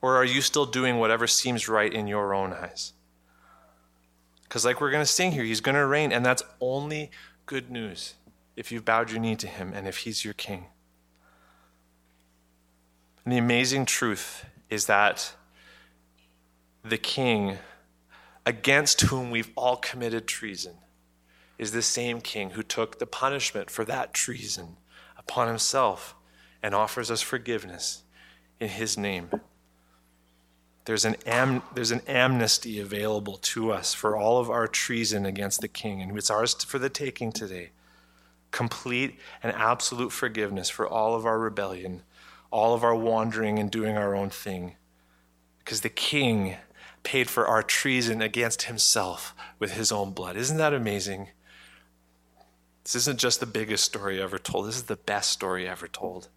Or 0.00 0.16
are 0.16 0.24
you 0.24 0.40
still 0.40 0.64
doing 0.64 0.98
whatever 0.98 1.26
seems 1.26 1.68
right 1.68 1.92
in 1.92 2.06
your 2.06 2.34
own 2.34 2.52
eyes? 2.52 2.92
Because, 4.44 4.64
like 4.64 4.80
we're 4.80 4.90
going 4.90 5.04
to 5.04 5.10
sing 5.10 5.32
here, 5.32 5.44
he's 5.44 5.60
going 5.60 5.74
to 5.74 5.86
reign, 5.86 6.12
and 6.12 6.24
that's 6.24 6.42
only 6.60 7.10
good 7.46 7.70
news 7.70 8.14
if 8.56 8.72
you've 8.72 8.84
bowed 8.84 9.10
your 9.10 9.20
knee 9.20 9.36
to 9.36 9.46
him 9.46 9.72
and 9.74 9.86
if 9.86 9.98
he's 9.98 10.24
your 10.24 10.34
king. 10.34 10.66
And 13.24 13.32
the 13.32 13.38
amazing 13.38 13.86
truth 13.86 14.44
is 14.68 14.86
that 14.86 15.34
the 16.84 16.98
king, 16.98 17.58
against 18.44 19.02
whom 19.02 19.30
we've 19.30 19.50
all 19.56 19.76
committed 19.76 20.26
treason, 20.26 20.74
is 21.58 21.72
the 21.72 21.82
same 21.82 22.20
king 22.20 22.50
who 22.50 22.62
took 22.62 22.98
the 22.98 23.06
punishment 23.06 23.70
for 23.70 23.84
that 23.84 24.12
treason 24.12 24.76
upon 25.16 25.46
himself 25.46 26.16
and 26.62 26.74
offers 26.74 27.10
us 27.10 27.22
forgiveness 27.22 28.02
in 28.58 28.68
his 28.68 28.98
name. 28.98 29.30
There's 30.84 31.04
an, 31.04 31.16
am, 31.26 31.62
there's 31.74 31.92
an 31.92 32.02
amnesty 32.08 32.80
available 32.80 33.36
to 33.36 33.70
us 33.70 33.94
for 33.94 34.16
all 34.16 34.38
of 34.38 34.50
our 34.50 34.66
treason 34.66 35.24
against 35.24 35.60
the 35.60 35.68
king, 35.68 36.02
and 36.02 36.16
it's 36.18 36.30
ours 36.30 36.54
for 36.64 36.80
the 36.80 36.88
taking 36.88 37.30
today. 37.30 37.70
Complete 38.50 39.18
and 39.42 39.52
absolute 39.52 40.10
forgiveness 40.10 40.68
for 40.68 40.86
all 40.88 41.14
of 41.14 41.24
our 41.24 41.38
rebellion 41.38 42.02
all 42.52 42.74
of 42.74 42.84
our 42.84 42.94
wandering 42.94 43.58
and 43.58 43.70
doing 43.70 43.96
our 43.96 44.14
own 44.14 44.30
thing. 44.30 44.76
Because 45.58 45.80
the 45.80 45.88
king 45.88 46.56
paid 47.02 47.28
for 47.28 47.48
our 47.48 47.62
treason 47.62 48.22
against 48.22 48.62
himself 48.62 49.34
with 49.58 49.72
his 49.72 49.90
own 49.90 50.12
blood. 50.12 50.36
Isn't 50.36 50.58
that 50.58 50.74
amazing? 50.74 51.28
This 52.84 52.94
isn't 52.94 53.18
just 53.18 53.40
the 53.40 53.46
biggest 53.46 53.84
story 53.84 54.20
ever 54.20 54.38
told, 54.38 54.66
this 54.66 54.76
is 54.76 54.84
the 54.84 54.96
best 54.96 55.30
story 55.30 55.66
ever 55.66 55.88
told. 55.88 56.28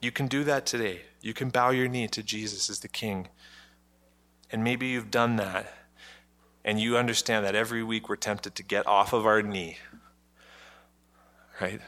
You 0.00 0.10
can 0.10 0.26
do 0.26 0.42
that 0.44 0.66
today. 0.66 1.02
You 1.20 1.34
can 1.34 1.50
bow 1.50 1.70
your 1.70 1.88
knee 1.88 2.08
to 2.08 2.22
Jesus 2.22 2.68
as 2.68 2.80
the 2.80 2.88
king. 2.88 3.28
And 4.50 4.64
maybe 4.64 4.88
you've 4.88 5.10
done 5.10 5.36
that, 5.36 5.72
and 6.64 6.80
you 6.80 6.96
understand 6.96 7.44
that 7.46 7.54
every 7.54 7.82
week 7.82 8.08
we're 8.08 8.16
tempted 8.16 8.54
to 8.56 8.62
get 8.62 8.86
off 8.86 9.12
of 9.12 9.26
our 9.26 9.42
knee, 9.42 9.78
right? 11.60 11.80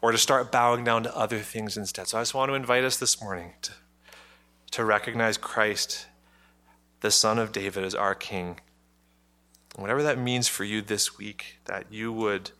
Or 0.00 0.12
to 0.12 0.18
start 0.18 0.52
bowing 0.52 0.84
down 0.84 1.02
to 1.02 1.16
other 1.16 1.38
things 1.38 1.76
instead. 1.76 2.08
So 2.08 2.18
I 2.18 2.20
just 2.22 2.34
want 2.34 2.50
to 2.50 2.54
invite 2.54 2.84
us 2.84 2.96
this 2.96 3.20
morning 3.20 3.52
to, 3.62 3.72
to 4.72 4.84
recognize 4.84 5.36
Christ, 5.36 6.06
the 7.00 7.10
Son 7.10 7.38
of 7.38 7.52
David, 7.52 7.84
as 7.84 7.94
our 7.94 8.14
King. 8.14 8.60
Whatever 9.76 10.02
that 10.02 10.18
means 10.18 10.48
for 10.48 10.64
you 10.64 10.82
this 10.82 11.18
week, 11.18 11.58
that 11.66 11.86
you 11.90 12.12
would 12.12 12.50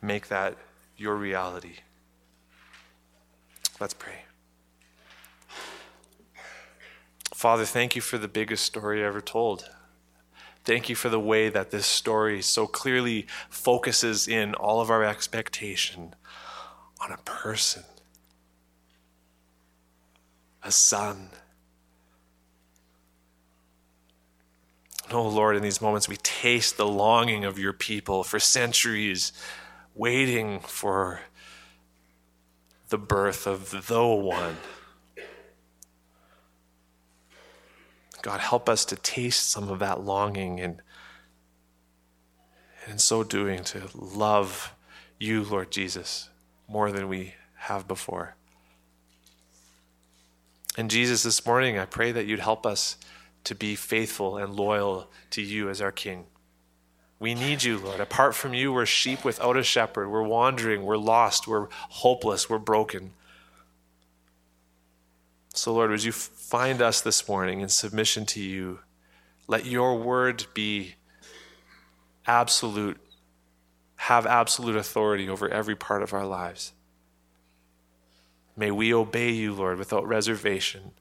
make 0.00 0.28
that 0.28 0.56
your 0.96 1.16
reality. 1.16 1.76
Let's 3.80 3.94
pray. 3.94 4.24
Father, 7.34 7.64
thank 7.64 7.96
you 7.96 8.00
for 8.00 8.16
the 8.16 8.28
biggest 8.28 8.64
story 8.64 9.04
ever 9.04 9.20
told. 9.20 9.68
Thank 10.64 10.88
you 10.88 10.94
for 10.94 11.10
the 11.10 11.20
way 11.20 11.50
that 11.50 11.70
this 11.70 11.86
story 11.86 12.40
so 12.40 12.66
clearly 12.66 13.26
focuses 13.50 14.26
in 14.26 14.54
all 14.54 14.80
of 14.80 14.90
our 14.90 15.04
expectation 15.04 16.14
on 17.00 17.12
a 17.12 17.18
person, 17.18 17.84
a 20.62 20.72
son. 20.72 21.28
Oh 25.10 25.28
Lord, 25.28 25.54
in 25.56 25.62
these 25.62 25.82
moments 25.82 26.08
we 26.08 26.16
taste 26.16 26.78
the 26.78 26.86
longing 26.86 27.44
of 27.44 27.58
your 27.58 27.74
people 27.74 28.24
for 28.24 28.40
centuries, 28.40 29.32
waiting 29.94 30.60
for 30.60 31.20
the 32.88 32.96
birth 32.96 33.46
of 33.46 33.70
the 33.70 34.06
one. 34.06 34.56
God, 38.24 38.40
help 38.40 38.70
us 38.70 38.86
to 38.86 38.96
taste 38.96 39.50
some 39.50 39.68
of 39.68 39.80
that 39.80 40.00
longing 40.00 40.58
and, 40.58 40.80
and 42.84 42.92
in 42.92 42.98
so 42.98 43.22
doing 43.22 43.62
to 43.64 43.82
love 43.94 44.74
you, 45.18 45.44
Lord 45.44 45.70
Jesus, 45.70 46.30
more 46.66 46.90
than 46.90 47.08
we 47.10 47.34
have 47.56 47.86
before. 47.86 48.34
And 50.78 50.90
Jesus, 50.90 51.22
this 51.22 51.44
morning, 51.44 51.78
I 51.78 51.84
pray 51.84 52.12
that 52.12 52.24
you'd 52.24 52.40
help 52.40 52.64
us 52.64 52.96
to 53.44 53.54
be 53.54 53.74
faithful 53.74 54.38
and 54.38 54.54
loyal 54.54 55.10
to 55.32 55.42
you 55.42 55.68
as 55.68 55.82
our 55.82 55.92
King. 55.92 56.24
We 57.20 57.34
need 57.34 57.62
you, 57.62 57.76
Lord. 57.76 58.00
Apart 58.00 58.34
from 58.34 58.54
you, 58.54 58.72
we're 58.72 58.86
sheep 58.86 59.22
without 59.22 59.58
a 59.58 59.62
shepherd. 59.62 60.08
We're 60.08 60.22
wandering, 60.22 60.84
we're 60.84 60.96
lost, 60.96 61.46
we're 61.46 61.68
hopeless, 61.70 62.48
we're 62.48 62.56
broken. 62.56 63.10
So, 65.52 65.74
Lord, 65.74 65.90
would 65.90 66.02
you 66.02 66.12
find 66.54 66.80
us 66.80 67.00
this 67.00 67.26
morning 67.28 67.62
in 67.62 67.68
submission 67.68 68.24
to 68.24 68.40
you? 68.40 68.78
Let 69.48 69.66
your 69.66 69.98
word 69.98 70.46
be 70.54 70.94
absolute, 72.28 72.96
have 73.96 74.24
absolute 74.24 74.76
authority 74.76 75.28
over 75.28 75.48
every 75.48 75.74
part 75.74 76.04
of 76.04 76.12
our 76.12 76.24
lives. 76.24 76.72
May 78.56 78.70
we 78.70 78.94
obey 78.94 79.32
you, 79.32 79.52
Lord, 79.52 79.78
without 79.78 80.06
reservation. 80.06 80.92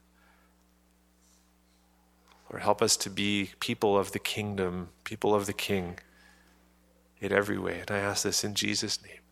Lord, 2.50 2.64
help 2.64 2.82
us 2.82 2.98
to 2.98 3.12
be 3.12 3.52
people 3.60 3.96
of 3.96 4.12
the 4.12 4.18
kingdom, 4.18 4.90
people 5.04 5.36
of 5.36 5.46
the 5.46 5.54
King 5.54 6.00
in 7.22 7.32
every 7.32 7.60
way. 7.60 7.82
And 7.82 7.92
I 7.92 8.00
ask 8.00 8.24
this 8.24 8.44
in 8.44 8.56
Jesus' 8.56 9.00
name. 9.04 9.23